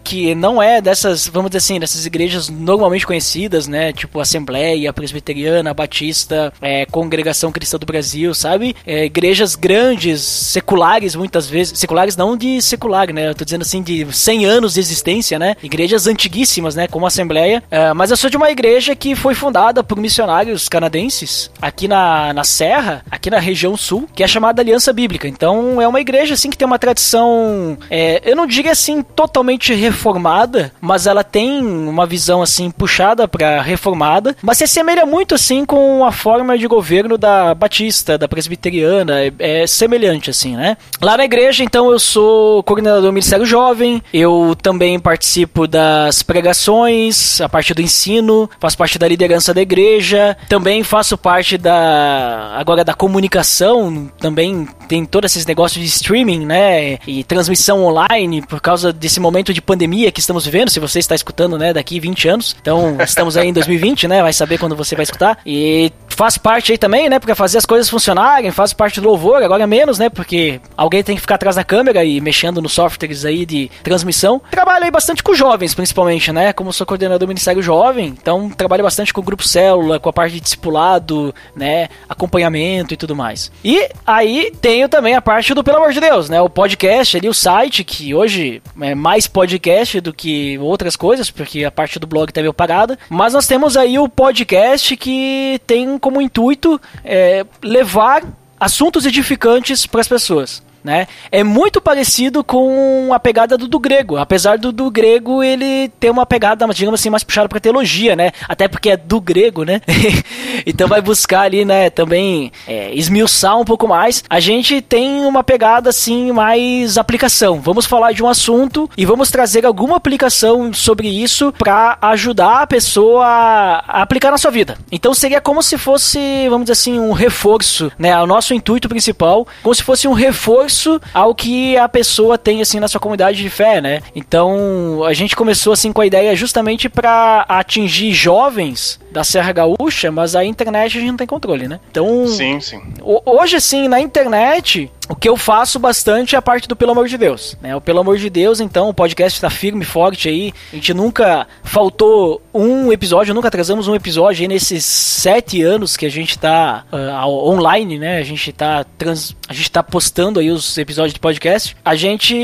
que 0.03 0.33
não 0.35 0.61
é 0.61 0.81
dessas, 0.81 1.27
vamos 1.27 1.49
dizer 1.49 1.57
assim, 1.59 1.79
dessas 1.79 2.05
igrejas 2.05 2.49
normalmente 2.49 3.05
conhecidas, 3.05 3.67
né? 3.67 3.93
Tipo 3.93 4.19
Assembleia, 4.19 4.93
Presbiteriana, 4.93 5.73
Batista, 5.73 6.53
é, 6.61 6.85
Congregação 6.85 7.51
Cristã 7.51 7.77
do 7.77 7.85
Brasil, 7.85 8.33
sabe? 8.33 8.75
É, 8.85 9.05
igrejas 9.05 9.55
grandes, 9.55 10.21
seculares 10.21 11.15
muitas 11.15 11.47
vezes. 11.47 11.77
Seculares 11.79 12.15
não 12.15 12.37
de 12.37 12.61
secular, 12.61 13.11
né? 13.13 13.29
Eu 13.29 13.35
tô 13.35 13.43
dizendo 13.43 13.61
assim, 13.61 13.81
de 13.81 14.05
100 14.11 14.45
anos 14.45 14.73
de 14.73 14.79
existência, 14.79 15.37
né? 15.37 15.55
Igrejas 15.61 16.07
antiguíssimas, 16.07 16.75
né? 16.75 16.87
Como 16.87 17.05
Assembleia. 17.05 17.63
É, 17.69 17.93
mas 17.93 18.11
eu 18.11 18.17
sou 18.17 18.29
de 18.29 18.37
uma 18.37 18.49
igreja 18.49 18.95
que 18.95 19.15
foi 19.15 19.33
fundada 19.33 19.83
por 19.83 19.97
missionários 19.97 20.69
canadenses 20.69 21.51
aqui 21.61 21.87
na, 21.87 22.33
na 22.33 22.43
Serra, 22.43 23.03
aqui 23.09 23.29
na 23.29 23.39
região 23.39 23.75
sul, 23.75 24.07
que 24.13 24.23
é 24.23 24.27
chamada 24.27 24.61
Aliança 24.61 24.93
Bíblica. 24.93 25.27
Então 25.27 25.81
é 25.81 25.87
uma 25.87 25.99
igreja 25.99 26.33
assim 26.33 26.49
que 26.49 26.57
tem 26.57 26.65
uma 26.65 26.79
tradição 26.79 26.92
tradição, 26.93 27.77
é, 27.89 28.21
eu 28.23 28.35
não 28.35 28.45
diria 28.45 28.71
assim 28.71 29.01
totalmente 29.01 29.73
reformada, 29.73 30.71
mas 30.79 31.07
ela 31.07 31.23
tem 31.23 31.65
uma 31.65 32.05
visão 32.05 32.41
assim 32.41 32.69
puxada 32.71 33.27
para 33.27 33.61
reformada, 33.61 34.35
mas 34.41 34.57
se 34.57 34.63
assemelha 34.63 35.05
muito 35.05 35.35
assim 35.35 35.65
com 35.65 36.05
a 36.05 36.11
forma 36.11 36.57
de 36.57 36.67
governo 36.67 37.17
da 37.17 37.53
Batista, 37.53 38.17
da 38.17 38.27
Presbiteriana, 38.27 39.21
é, 39.21 39.33
é 39.39 39.67
semelhante 39.67 40.29
assim, 40.29 40.55
né? 40.55 40.77
Lá 41.01 41.17
na 41.17 41.25
igreja, 41.25 41.63
então, 41.63 41.91
eu 41.91 41.99
sou 41.99 42.63
coordenador 42.63 43.01
do 43.01 43.11
Ministério 43.13 43.45
Jovem, 43.45 44.01
eu 44.13 44.55
também 44.61 44.99
participo 44.99 45.67
das 45.67 46.23
pregações, 46.23 47.41
a 47.41 47.49
parte 47.49 47.73
do 47.73 47.81
ensino, 47.81 48.49
faço 48.59 48.77
parte 48.77 48.99
da 48.99 49.07
liderança 49.07 49.53
da 49.53 49.61
igreja, 49.61 50.37
também 50.47 50.83
faço 50.83 51.17
parte 51.17 51.57
da 51.57 52.53
agora 52.55 52.83
da 52.83 52.93
comunicação, 52.93 54.11
também 54.19 54.67
tem 54.87 55.05
todos 55.05 55.31
esses 55.31 55.45
negócios 55.45 55.83
de 55.83 55.89
streaming, 55.89 56.45
né? 56.45 56.82
E 57.07 57.23
transmissão 57.23 57.83
online 57.83 58.41
por 58.41 58.61
causa 58.61 58.91
desse 58.91 59.19
momento 59.19 59.53
de 59.53 59.61
pandemia 59.61 60.11
que 60.11 60.19
estamos 60.19 60.45
vivendo. 60.45 60.69
Se 60.69 60.79
você 60.79 60.99
está 60.99 61.15
escutando, 61.15 61.57
né, 61.57 61.73
daqui 61.73 61.99
20 61.99 62.27
anos. 62.27 62.55
Então, 62.61 62.97
estamos 63.01 63.37
aí 63.37 63.47
em 63.47 63.53
2020, 63.53 64.07
né? 64.07 64.21
Vai 64.21 64.33
saber 64.33 64.57
quando 64.57 64.75
você 64.75 64.95
vai 64.95 65.03
escutar. 65.03 65.37
E 65.45 65.91
faz 66.07 66.37
parte 66.37 66.71
aí 66.71 66.77
também, 66.77 67.09
né? 67.09 67.19
Porque 67.19 67.35
fazer 67.35 67.57
as 67.57 67.65
coisas 67.65 67.89
funcionarem, 67.89 68.51
faz 68.51 68.73
parte 68.73 69.01
do 69.01 69.07
louvor, 69.07 69.41
agora 69.43 69.65
menos, 69.67 69.99
né? 69.99 70.09
Porque 70.09 70.61
alguém 70.77 71.03
tem 71.03 71.15
que 71.15 71.21
ficar 71.21 71.35
atrás 71.35 71.55
da 71.55 71.63
câmera 71.63 72.03
e 72.03 72.21
mexendo 72.21 72.61
nos 72.61 72.73
softwares 72.73 73.25
aí 73.25 73.45
de 73.45 73.69
transmissão. 73.83 74.41
Trabalho 74.51 74.85
aí 74.85 74.91
bastante 74.91 75.23
com 75.23 75.33
jovens, 75.33 75.73
principalmente, 75.73 76.31
né? 76.31 76.53
Como 76.53 76.71
sou 76.71 76.85
coordenador 76.85 77.19
do 77.19 77.27
Ministério 77.27 77.61
Jovem, 77.61 78.07
então 78.07 78.49
trabalho 78.49 78.83
bastante 78.83 79.13
com 79.13 79.21
o 79.21 79.23
grupo 79.23 79.47
célula, 79.47 79.99
com 79.99 80.09
a 80.09 80.13
parte 80.13 80.33
de 80.33 80.41
discipulado, 80.41 81.33
né? 81.55 81.89
Acompanhamento 82.07 82.93
e 82.93 82.97
tudo 82.97 83.15
mais. 83.15 83.51
E 83.63 83.89
aí 84.05 84.51
tenho 84.61 84.87
também 84.87 85.15
a 85.15 85.21
parte 85.21 85.53
do 85.53 85.63
Pelo 85.63 85.77
Amor 85.77 85.91
de 85.91 85.99
Deus, 85.99 86.29
né? 86.29 86.41
O 86.41 86.49
podcast 86.73 87.17
ali, 87.17 87.29
o 87.29 87.33
site, 87.33 87.83
que 87.83 88.13
hoje 88.13 88.61
é 88.81 88.95
mais 88.95 89.27
podcast 89.27 90.01
do 90.01 90.11
que 90.11 90.57
outras 90.57 90.95
coisas, 90.95 91.29
porque 91.29 91.63
a 91.63 91.71
parte 91.71 91.99
do 91.99 92.07
blog 92.07 92.31
tá 92.31 92.41
meio 92.41 92.53
parada. 92.53 92.97
Mas 93.09 93.33
nós 93.33 93.47
temos 93.47 93.77
aí 93.77 93.99
o 93.99 94.09
podcast 94.09 94.97
que 94.97 95.61
tem 95.67 95.97
como 95.99 96.21
intuito 96.21 96.81
é, 97.05 97.45
levar 97.61 98.23
assuntos 98.59 99.05
edificantes 99.05 99.85
para 99.85 100.01
as 100.01 100.07
pessoas 100.07 100.63
né? 100.83 101.07
É 101.31 101.43
muito 101.43 101.79
parecido 101.79 102.43
com 102.43 103.11
a 103.13 103.19
pegada 103.19 103.57
do, 103.57 103.67
do 103.67 103.79
grego, 103.79 104.17
apesar 104.17 104.57
do, 104.57 104.71
do 104.71 104.91
grego 104.91 105.41
ele 105.41 105.89
ter 105.99 106.09
uma 106.09 106.25
pegada, 106.25 106.67
digamos 106.73 106.99
assim, 106.99 107.09
mais 107.09 107.23
puxada 107.23 107.47
para 107.47 107.59
teologia, 107.59 108.15
né? 108.15 108.31
Até 108.47 108.67
porque 108.67 108.89
é 108.89 108.97
do 108.97 109.21
grego, 109.21 109.63
né? 109.63 109.81
então 110.65 110.87
vai 110.87 111.01
buscar 111.01 111.41
ali, 111.41 111.63
né, 111.63 111.89
também 111.89 112.51
é, 112.67 112.93
esmiuçar 112.93 113.57
um 113.57 113.65
pouco 113.65 113.87
mais. 113.87 114.23
A 114.29 114.39
gente 114.39 114.81
tem 114.81 115.21
uma 115.25 115.43
pegada 115.43 115.89
assim 115.89 116.31
mais 116.31 116.97
aplicação. 116.97 117.61
Vamos 117.61 117.85
falar 117.85 118.11
de 118.11 118.23
um 118.23 118.27
assunto 118.27 118.89
e 118.97 119.05
vamos 119.05 119.31
trazer 119.31 119.65
alguma 119.65 119.95
aplicação 119.95 120.73
sobre 120.73 121.07
isso 121.07 121.53
para 121.57 121.97
ajudar 122.01 122.61
a 122.61 122.67
pessoa 122.67 123.25
a 123.25 124.01
aplicar 124.01 124.31
na 124.31 124.37
sua 124.37 124.51
vida. 124.51 124.77
Então 124.91 125.13
seria 125.13 125.39
como 125.39 125.61
se 125.63 125.77
fosse, 125.77 126.19
vamos 126.49 126.65
dizer 126.65 126.73
assim, 126.73 126.99
um 126.99 127.11
reforço, 127.11 127.91
né? 127.97 128.19
O 128.21 128.27
nosso 128.27 128.53
intuito 128.53 128.89
principal, 128.89 129.47
como 129.61 129.73
se 129.73 129.83
fosse 129.83 130.07
um 130.07 130.13
reforço 130.13 130.72
ao 131.13 131.33
que 131.33 131.77
a 131.77 131.87
pessoa 131.87 132.37
tem 132.37 132.61
assim 132.61 132.79
na 132.79 132.87
sua 132.87 132.99
comunidade 132.99 133.41
de 133.41 133.49
fé, 133.49 133.81
né? 133.81 134.01
Então, 134.15 135.03
a 135.05 135.13
gente 135.13 135.35
começou 135.35 135.73
assim 135.73 135.91
com 135.91 136.01
a 136.01 136.05
ideia 136.05 136.35
justamente 136.35 136.89
para 136.89 137.45
atingir 137.47 138.11
jovens 138.13 138.99
da 139.11 139.23
Serra 139.23 139.51
Gaúcha, 139.51 140.11
mas 140.11 140.35
a 140.35 140.43
internet 140.43 140.97
a 140.97 141.01
gente 141.01 141.11
não 141.11 141.17
tem 141.17 141.27
controle, 141.27 141.67
né? 141.67 141.79
Então, 141.91 142.27
sim, 142.27 142.59
sim. 142.59 142.81
Hoje, 143.25 143.55
assim, 143.55 143.87
na 143.87 143.99
internet, 143.99 144.91
o 145.09 145.15
que 145.15 145.27
eu 145.27 145.35
faço 145.35 145.79
bastante 145.79 146.35
é 146.35 146.37
a 146.37 146.41
parte 146.41 146.67
do 146.67 146.75
Pelo 146.75 146.91
Amor 146.91 147.07
de 147.07 147.17
Deus. 147.17 147.57
Né? 147.61 147.75
O 147.75 147.81
Pelo 147.81 147.99
Amor 147.99 148.17
de 148.17 148.29
Deus, 148.29 148.59
então, 148.59 148.89
o 148.89 148.93
podcast 148.93 149.37
está 149.37 149.49
firme, 149.49 149.83
forte 149.83 150.29
aí. 150.29 150.53
A 150.71 150.75
gente 150.75 150.93
nunca 150.93 151.47
faltou 151.63 152.41
um 152.53 152.91
episódio, 152.91 153.33
nunca 153.33 153.47
atrasamos 153.47 153.87
um 153.87 153.95
episódio 153.95 154.41
aí 154.41 154.47
nesses 154.47 154.85
sete 154.85 155.61
anos 155.61 155.97
que 155.97 156.05
a 156.05 156.11
gente 156.11 156.31
está 156.31 156.85
uh, 156.91 157.11
ah, 157.11 157.27
online, 157.27 157.99
né? 157.99 158.17
A 158.17 158.23
gente 158.23 158.49
está 158.49 158.83
trans... 158.97 159.35
a 159.47 159.53
gente 159.53 159.69
tá 159.71 159.83
postando 159.83 160.39
aí 160.39 160.49
os 160.49 160.77
episódios 160.77 161.13
de 161.13 161.19
podcast. 161.19 161.75
A 161.83 161.95
gente 161.95 162.35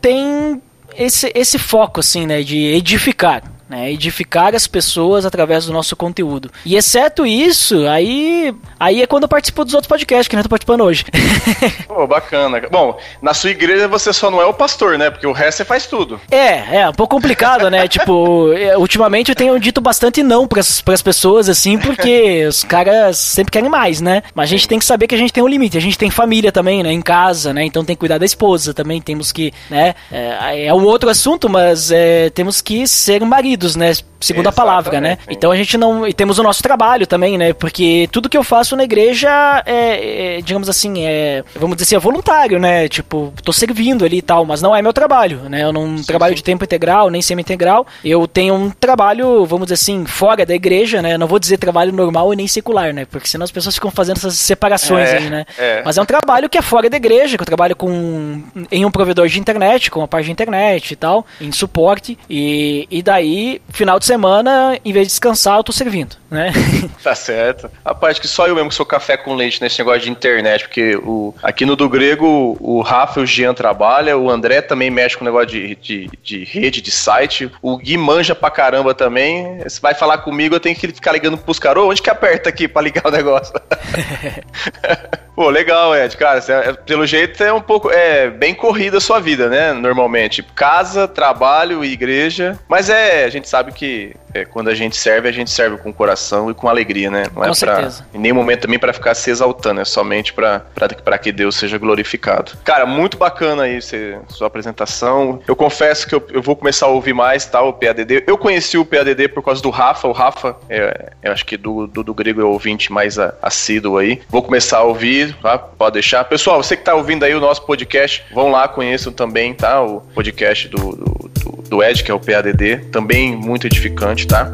tem 0.00 0.60
esse, 0.96 1.30
esse 1.34 1.58
foco, 1.58 2.00
assim, 2.00 2.26
né? 2.26 2.42
De 2.42 2.58
edificar 2.58 3.42
né? 3.72 3.90
Edificar 3.90 4.54
as 4.54 4.66
pessoas 4.66 5.24
através 5.24 5.64
do 5.64 5.72
nosso 5.72 5.96
conteúdo. 5.96 6.50
E 6.62 6.76
exceto 6.76 7.24
isso, 7.24 7.88
aí, 7.88 8.54
aí 8.78 9.00
é 9.00 9.06
quando 9.06 9.22
eu 9.22 9.28
participo 9.28 9.64
dos 9.64 9.72
outros 9.72 9.88
podcasts 9.88 10.28
que 10.28 10.36
não 10.36 10.42
tô 10.42 10.48
participando 10.50 10.82
hoje. 10.82 11.06
Pô, 11.88 12.06
bacana. 12.06 12.60
Bom, 12.70 12.98
na 13.22 13.32
sua 13.32 13.48
igreja 13.48 13.88
você 13.88 14.12
só 14.12 14.30
não 14.30 14.42
é 14.42 14.44
o 14.44 14.52
pastor, 14.52 14.98
né? 14.98 15.10
Porque 15.10 15.26
o 15.26 15.32
resto 15.32 15.58
você 15.58 15.64
faz 15.64 15.86
tudo. 15.86 16.20
É, 16.30 16.80
é 16.80 16.88
um 16.88 16.92
pouco 16.92 17.16
complicado, 17.16 17.70
né? 17.70 17.88
tipo, 17.88 18.52
é, 18.52 18.76
ultimamente 18.76 19.30
eu 19.30 19.34
tenho 19.34 19.58
dito 19.58 19.80
bastante 19.80 20.22
não 20.22 20.46
para 20.46 20.60
as 20.60 21.02
pessoas, 21.02 21.48
assim, 21.48 21.78
porque 21.78 22.44
os 22.46 22.62
caras 22.62 23.16
sempre 23.16 23.52
querem 23.52 23.70
mais, 23.70 24.02
né? 24.02 24.22
Mas 24.34 24.50
a 24.50 24.52
gente 24.52 24.68
tem 24.68 24.78
que 24.78 24.84
saber 24.84 25.06
que 25.06 25.14
a 25.14 25.18
gente 25.18 25.32
tem 25.32 25.42
um 25.42 25.48
limite. 25.48 25.78
A 25.78 25.80
gente 25.80 25.96
tem 25.96 26.10
família 26.10 26.52
também, 26.52 26.82
né? 26.82 26.92
Em 26.92 27.00
casa, 27.00 27.54
né? 27.54 27.64
Então 27.64 27.84
tem 27.84 27.96
que 27.96 28.00
cuidar 28.00 28.18
da 28.18 28.26
esposa 28.26 28.74
também. 28.74 29.00
Temos 29.00 29.32
que, 29.32 29.50
né? 29.70 29.94
É, 30.10 30.66
é 30.66 30.74
um 30.74 30.84
outro 30.84 31.08
assunto, 31.08 31.48
mas 31.48 31.90
é, 31.90 32.28
temos 32.30 32.60
que 32.60 32.86
ser 32.86 33.24
marido 33.24 33.61
né? 33.76 33.92
Segundo 34.20 34.46
Exatamente. 34.46 34.48
a 34.48 34.52
palavra, 34.52 35.00
né? 35.00 35.18
Então 35.28 35.50
a 35.50 35.56
gente 35.56 35.76
não. 35.76 36.06
E 36.06 36.12
temos 36.12 36.38
o 36.38 36.42
nosso 36.42 36.62
trabalho 36.62 37.06
também, 37.06 37.36
né? 37.36 37.52
Porque 37.52 38.08
tudo 38.12 38.28
que 38.28 38.36
eu 38.36 38.44
faço 38.44 38.76
na 38.76 38.84
igreja 38.84 39.62
é, 39.66 40.36
é 40.36 40.40
digamos 40.40 40.68
assim, 40.68 41.04
é. 41.04 41.42
Vamos 41.56 41.76
dizer 41.76 41.86
assim, 41.86 41.96
é 41.96 41.98
voluntário, 41.98 42.58
né? 42.58 42.88
Tipo, 42.88 43.32
tô 43.42 43.52
servindo 43.52 44.04
ali 44.04 44.18
e 44.18 44.22
tal, 44.22 44.44
mas 44.44 44.62
não 44.62 44.74
é 44.74 44.80
meu 44.80 44.92
trabalho, 44.92 45.40
né? 45.48 45.64
Eu 45.64 45.72
não 45.72 45.98
sim, 45.98 46.04
trabalho 46.04 46.32
sim. 46.32 46.36
de 46.36 46.44
tempo 46.44 46.64
integral, 46.64 47.10
nem 47.10 47.20
semi-integral. 47.20 47.86
Eu 48.04 48.26
tenho 48.28 48.54
um 48.54 48.70
trabalho, 48.70 49.44
vamos 49.44 49.66
dizer 49.66 49.74
assim, 49.74 50.04
fora 50.06 50.46
da 50.46 50.54
igreja, 50.54 51.02
né? 51.02 51.18
Não 51.18 51.26
vou 51.26 51.38
dizer 51.38 51.58
trabalho 51.58 51.92
normal 51.92 52.32
e 52.32 52.36
nem 52.36 52.46
secular, 52.46 52.92
né? 52.92 53.04
Porque 53.04 53.28
senão 53.28 53.44
as 53.44 53.50
pessoas 53.50 53.74
ficam 53.74 53.90
fazendo 53.90 54.18
essas 54.18 54.34
separações 54.34 55.08
é, 55.08 55.16
aí, 55.18 55.30
né? 55.30 55.44
É. 55.58 55.82
Mas 55.84 55.98
é 55.98 56.02
um 56.02 56.06
trabalho 56.06 56.48
que 56.48 56.58
é 56.58 56.62
fora 56.62 56.88
da 56.88 56.96
igreja, 56.96 57.36
que 57.36 57.42
eu 57.42 57.46
trabalho 57.46 57.74
com 57.74 58.42
em 58.70 58.84
um 58.84 58.90
provedor 58.90 59.28
de 59.28 59.38
internet, 59.38 59.90
com 59.90 60.02
a 60.02 60.08
parte 60.08 60.26
de 60.26 60.32
internet 60.32 60.92
e 60.92 60.96
tal, 60.96 61.26
em 61.40 61.52
suporte. 61.52 62.18
E, 62.28 62.86
e 62.90 63.02
daí 63.02 63.51
final 63.68 63.98
de 63.98 64.06
semana, 64.06 64.78
em 64.84 64.92
vez 64.92 65.06
de 65.06 65.12
descansar, 65.12 65.58
eu 65.58 65.64
tô 65.64 65.72
servindo, 65.72 66.16
né? 66.30 66.52
Tá 67.02 67.14
certo. 67.16 67.68
Rapaz, 67.84 68.18
que 68.18 68.28
só 68.28 68.46
eu 68.46 68.54
mesmo 68.54 68.68
que 68.68 68.76
sou 68.76 68.86
café 68.86 69.16
com 69.16 69.34
leite 69.34 69.60
nesse 69.60 69.78
negócio 69.78 70.02
de 70.02 70.10
internet, 70.10 70.62
porque 70.62 70.94
o, 70.96 71.34
aqui 71.42 71.66
no 71.66 71.74
do 71.74 71.88
grego, 71.88 72.56
o 72.60 72.80
Rafa 72.80 73.18
e 73.18 73.22
o 73.24 73.26
Jean 73.26 73.52
trabalham, 73.52 74.24
o 74.24 74.30
André 74.30 74.62
também 74.62 74.88
mexe 74.88 75.16
com 75.16 75.24
negócio 75.24 75.48
de, 75.48 75.74
de, 75.76 76.10
de 76.22 76.44
rede, 76.44 76.80
de 76.80 76.90
site, 76.92 77.50
o 77.60 77.76
Gui 77.76 77.96
manja 77.96 78.34
pra 78.34 78.50
caramba 78.50 78.94
também. 78.94 79.58
Você 79.64 79.80
vai 79.80 79.94
falar 79.94 80.18
comigo, 80.18 80.54
eu 80.54 80.60
tenho 80.60 80.76
que 80.76 80.86
ficar 80.88 81.12
ligando 81.12 81.36
pros 81.38 81.58
caras, 81.58 81.82
onde 81.82 82.00
que 82.00 82.10
aperta 82.10 82.48
aqui 82.48 82.68
pra 82.68 82.82
ligar 82.82 83.06
o 83.06 83.10
negócio? 83.10 83.52
Pô, 85.34 85.48
legal, 85.48 85.96
Ed, 85.96 86.14
cara, 86.16 86.40
é, 86.46 86.72
pelo 86.74 87.06
jeito 87.06 87.42
é 87.42 87.52
um 87.52 87.60
pouco, 87.60 87.90
é 87.90 88.28
bem 88.28 88.54
corrida 88.54 88.98
a 88.98 89.00
sua 89.00 89.18
vida, 89.18 89.48
né, 89.48 89.72
normalmente. 89.72 90.42
Casa, 90.42 91.08
trabalho, 91.08 91.82
igreja, 91.82 92.58
mas 92.68 92.90
é, 92.90 93.24
a 93.24 93.30
gente 93.30 93.48
sabe 93.48 93.72
que 93.72 94.14
é, 94.34 94.44
quando 94.44 94.68
a 94.68 94.74
gente 94.74 94.96
serve, 94.96 95.28
a 95.28 95.32
gente 95.32 95.50
serve 95.50 95.76
com 95.78 95.92
coração 95.92 96.50
e 96.50 96.54
com 96.54 96.68
alegria, 96.68 97.10
né? 97.10 97.24
Não 97.34 97.44
é 97.44 97.48
com 97.48 97.54
é 97.54 97.58
pra, 97.58 97.74
certeza. 97.76 98.06
em 98.14 98.18
nenhum 98.18 98.34
momento 98.34 98.62
também 98.62 98.78
para 98.78 98.92
ficar 98.92 99.14
se 99.14 99.30
exaltando, 99.30 99.80
é 99.80 99.84
somente 99.84 100.32
para 100.32 101.18
que 101.18 101.32
Deus 101.32 101.56
seja 101.56 101.78
glorificado. 101.78 102.52
Cara, 102.64 102.86
muito 102.86 103.16
bacana 103.16 103.64
aí 103.64 103.80
você, 103.80 104.18
sua 104.28 104.46
apresentação. 104.46 105.40
Eu 105.46 105.56
confesso 105.56 106.06
que 106.06 106.14
eu, 106.14 106.26
eu 106.30 106.42
vou 106.42 106.56
começar 106.56 106.86
a 106.86 106.90
ouvir 106.90 107.12
mais 107.12 107.44
tal, 107.46 107.68
o 107.68 107.72
PADD. 107.72 108.24
Eu 108.26 108.38
conheci 108.38 108.78
o 108.78 108.84
PADD 108.84 109.28
por 109.28 109.42
causa 109.42 109.62
do 109.62 109.70
Rafa. 109.70 110.08
O 110.08 110.12
Rafa, 110.12 110.56
é, 110.68 111.12
eu 111.22 111.32
acho 111.32 111.44
que 111.44 111.56
do, 111.56 111.86
do, 111.86 112.02
do 112.02 112.14
grego 112.14 112.40
é 112.40 112.44
o 112.44 112.48
ouvinte 112.48 112.92
mais 112.92 113.18
assíduo 113.18 113.98
aí. 113.98 114.20
Vou 114.28 114.42
começar 114.42 114.78
a 114.78 114.82
ouvir, 114.82 115.34
tá? 115.42 115.58
Pode 115.58 115.94
deixar. 115.94 116.24
Pessoal, 116.24 116.62
você 116.62 116.76
que 116.76 116.84
tá 116.84 116.94
ouvindo 116.94 117.24
aí 117.24 117.34
o 117.34 117.40
nosso 117.40 117.64
podcast, 117.64 118.24
vão 118.32 118.50
lá, 118.50 118.68
conheçam 118.68 119.12
também, 119.12 119.54
tá? 119.54 119.82
O 119.82 120.00
podcast 120.00 120.68
do, 120.68 120.76
do, 120.76 121.30
do, 121.40 121.62
do 121.68 121.82
Ed, 121.82 122.02
que 122.02 122.10
é 122.10 122.14
o 122.14 122.20
PADD. 122.20 122.90
Também 122.90 123.36
muito 123.36 123.66
edificante, 123.66 124.21
tá? 124.26 124.52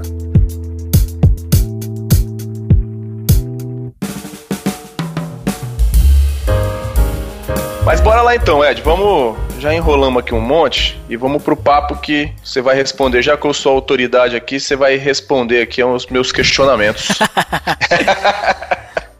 Mas 7.89 8.03
bora 8.03 8.21
lá 8.21 8.35
então, 8.35 8.63
Ed. 8.63 8.83
Vamos. 8.83 9.37
Já 9.59 9.75
enrolamos 9.75 10.23
aqui 10.23 10.35
um 10.35 10.41
monte 10.41 11.01
e 11.09 11.17
vamos 11.17 11.43
pro 11.43 11.57
papo 11.57 11.97
que 11.97 12.33
você 12.45 12.61
vai 12.61 12.77
responder. 12.77 13.23
Já 13.23 13.37
que 13.37 13.47
eu 13.47 13.55
sou 13.55 13.73
autoridade 13.73 14.37
aqui, 14.37 14.61
você 14.61 14.77
vai 14.77 14.97
responder 14.97 15.63
aqui 15.63 15.81
aos 15.81 16.07
meus 16.07 16.31
questionamentos. 16.31 17.09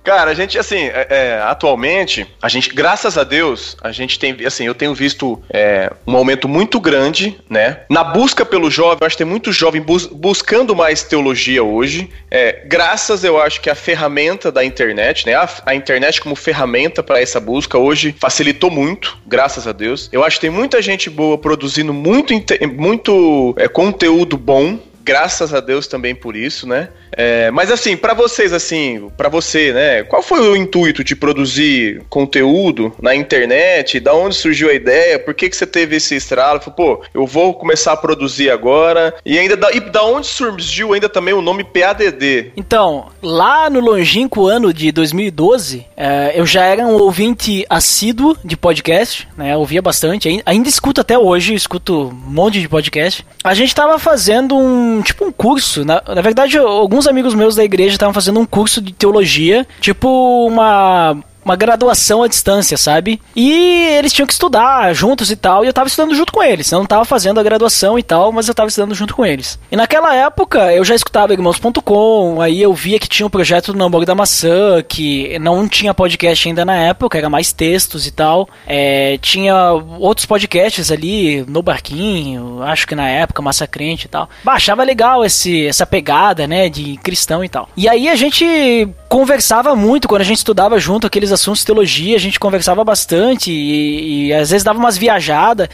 Cara, 0.09 0.31
a 0.31 0.35
gente, 0.35 0.59
assim, 0.59 0.87
é, 0.87 1.07
é, 1.11 1.43
atualmente, 1.43 2.27
a 2.41 2.49
gente, 2.49 2.71
graças 2.71 3.19
a 3.19 3.25
Deus, 3.25 3.77
a 3.83 3.93
gente 3.93 4.19
tem, 4.19 4.35
assim, 4.47 4.65
eu 4.65 4.75
tenho 4.75 4.95
visto 4.95 5.39
é, 5.51 5.93
um 6.07 6.17
aumento 6.17 6.49
muito 6.49 6.81
grande, 6.81 7.39
né? 7.47 7.81
Na 7.91 8.03
busca 8.03 8.43
pelo 8.47 8.71
jovem, 8.71 8.97
eu 9.03 9.07
acho 9.07 9.19
que 9.19 9.23
tem 9.23 9.31
muito 9.31 9.53
jovem 9.53 9.83
bus 9.83 10.07
buscando 10.07 10.75
mais 10.75 11.03
teologia 11.03 11.63
hoje. 11.63 12.09
É, 12.31 12.63
graças, 12.65 13.23
eu 13.23 13.39
acho 13.39 13.61
que 13.61 13.69
a 13.69 13.75
ferramenta 13.75 14.51
da 14.51 14.65
internet, 14.65 15.27
né? 15.27 15.35
A, 15.35 15.47
a 15.67 15.75
internet 15.75 16.23
como 16.23 16.35
ferramenta 16.35 17.03
para 17.03 17.21
essa 17.21 17.39
busca 17.39 17.77
hoje 17.77 18.17
facilitou 18.19 18.71
muito, 18.71 19.19
graças 19.27 19.67
a 19.67 19.73
Deus. 19.73 20.09
Eu 20.11 20.25
acho 20.25 20.37
que 20.37 20.47
tem 20.47 20.51
muita 20.51 20.81
gente 20.81 21.11
boa 21.11 21.37
produzindo 21.37 21.93
muito, 21.93 22.33
muito 22.75 23.55
é, 23.59 23.69
conteúdo 23.69 24.39
bom, 24.39 24.79
graças 25.09 25.55
a 25.55 25.61
Deus 25.61 25.87
também 25.87 26.15
por 26.15 26.37
isso, 26.37 26.69
né? 26.69 26.91
É, 27.17 27.51
mas 27.51 27.71
assim, 27.71 27.97
para 27.97 28.13
vocês, 28.13 28.53
assim, 28.53 29.11
para 29.17 29.31
você, 29.31 29.73
né? 29.73 30.03
Qual 30.03 30.23
foi 30.23 30.39
o 30.39 30.55
intuito 30.55 31.03
de 31.03 31.17
produzir 31.17 32.03
conteúdo 32.11 32.93
na 33.01 33.15
internet? 33.15 34.01
Da 34.01 34.13
onde 34.13 34.35
surgiu 34.35 34.69
a 34.69 34.75
ideia? 34.75 35.19
Por 35.19 35.33
que, 35.33 35.49
que 35.49 35.57
você 35.57 35.67
teve 35.67 35.97
esse 35.97 36.15
estralo? 36.15 36.61
Falou, 36.61 36.77
pô, 36.77 37.05
eu 37.15 37.27
vou 37.27 37.55
começar 37.55 37.93
a 37.93 37.97
produzir 37.97 38.51
agora. 38.51 39.15
E 39.25 39.39
ainda 39.39 39.57
da, 39.57 39.73
e 39.73 39.81
da 39.81 40.05
onde 40.05 40.27
surgiu 40.27 40.93
ainda 40.93 41.09
também 41.09 41.33
o 41.33 41.41
nome 41.41 41.65
PADD? 41.65 42.53
Então, 42.55 43.07
lá 43.23 43.71
no 43.71 43.81
longínquo 43.81 44.47
ano 44.47 44.75
de 44.75 44.93
2012, 44.93 45.87
é, 45.97 46.33
eu 46.35 46.45
já 46.45 46.67
era 46.67 46.83
um 46.83 46.97
ouvinte 46.97 47.65
assíduo 47.71 48.37
de 48.45 48.59
podcast, 48.59 49.27
né? 49.39 49.55
Eu 49.55 49.61
ouvia 49.61 49.81
bastante, 49.81 50.43
ainda 50.45 50.69
escuto 50.69 51.01
até 51.01 51.19
hoje, 51.19 51.55
escuto 51.55 52.09
um 52.09 52.31
monte 52.31 52.61
de 52.61 52.69
podcast. 52.69 53.25
A 53.43 53.55
gente 53.55 53.75
tava 53.75 53.99
fazendo 53.99 54.55
um 54.55 54.98
tipo 55.03 55.25
um 55.25 55.33
curso, 55.33 55.85
na, 55.85 56.03
na 56.15 56.23
verdade, 56.23 56.59
alguns 56.59 57.07
amigos 57.07 57.35
meus 57.35 57.55
da 57.55 57.65
igreja 57.65 57.93
estavam 57.95 58.15
fazendo 58.15 58.41
um 58.41 58.47
curso 58.47 58.81
de 58.81 58.93
teologia, 58.93 59.67
tipo 59.81 60.47
uma 60.47 61.17
uma 61.49 61.57
graduação 61.57 62.23
à 62.23 62.29
distância, 62.29 62.77
sabe? 62.77 63.21
E 63.35 63.87
eles 63.97 64.13
tinham 64.13 64.27
que 64.27 64.33
estudar 64.33 64.95
juntos 64.95 65.31
e 65.31 65.37
tal, 65.37 65.65
e 65.65 65.69
eu 65.69 65.73
tava 65.73 65.89
estudando 65.89 66.15
junto 66.15 66.33
com 66.33 66.43
eles. 66.43 66.71
Eu 66.71 66.79
não 66.79 66.87
tava 66.87 67.05
fazendo 67.05 67.41
a 67.41 67.43
graduação 67.43 67.99
e 67.99 68.03
tal, 68.03 68.31
mas 68.31 68.49
eu 68.49 68.55
tava 68.55 68.69
estudando 68.69 68.95
junto 68.95 69.15
com 69.15 69.25
eles. 69.25 69.59
E 69.71 69.77
naquela 69.77 70.15
época 70.15 70.73
eu 70.73 70.85
já 70.85 70.95
escutava 70.95 71.33
Irmãos.com, 71.33 72.41
aí 72.41 72.61
eu 72.61 72.75
via 72.75 72.99
que 72.99 73.09
tinha 73.09 73.27
o 73.27 73.29
um 73.29 73.31
projeto 73.31 73.73
do 73.73 73.79
Namoro 73.79 74.05
da 74.05 74.15
Maçã, 74.15 74.83
que 74.87 75.39
não 75.39 75.67
tinha 75.69 75.95
podcast 75.95 76.49
ainda 76.49 76.65
na 76.65 76.77
época, 76.77 77.17
era 77.17 77.31
mais 77.31 77.53
textos 77.53 78.07
e 78.07 78.11
tal. 78.11 78.49
É, 78.67 79.19
tinha 79.23 79.73
outros 79.99 80.27
podcasts 80.27 80.91
ali 80.91 81.45
no 81.49 81.63
Barquinho, 81.63 82.63
acho 82.63 82.87
que 82.87 82.95
na 82.95 83.09
época, 83.09 83.43
Massa 83.43 83.67
Crente 83.67 84.07
e 84.07 84.09
tal. 84.09 84.29
Baixava 84.45 84.85
legal 84.85 85.25
esse, 85.25 85.67
essa 85.67 85.87
pegada, 85.87 86.47
né, 86.47 86.69
de 86.69 86.97
cristão 86.99 87.43
e 87.43 87.49
tal. 87.49 87.69
E 87.77 87.89
aí 87.89 88.09
a 88.09 88.17
gente 88.17 88.89
conversava 89.09 89.75
muito 89.75 90.07
quando 90.07 90.21
a 90.21 90.25
gente 90.25 90.39
estudava 90.39 90.79
junto 90.79 91.07
aqueles 91.07 91.33
assuntos 91.39 91.65
teologia, 91.65 92.17
a 92.17 92.21
gente 92.21 92.39
conversava 92.39 92.85
bastante 92.85 93.51
e, 93.51 94.27
e 94.29 94.33
às 94.33 94.51
vezes 94.51 94.65
dava 94.65 94.79
umas 94.79 94.99
viajadas. 94.99 95.69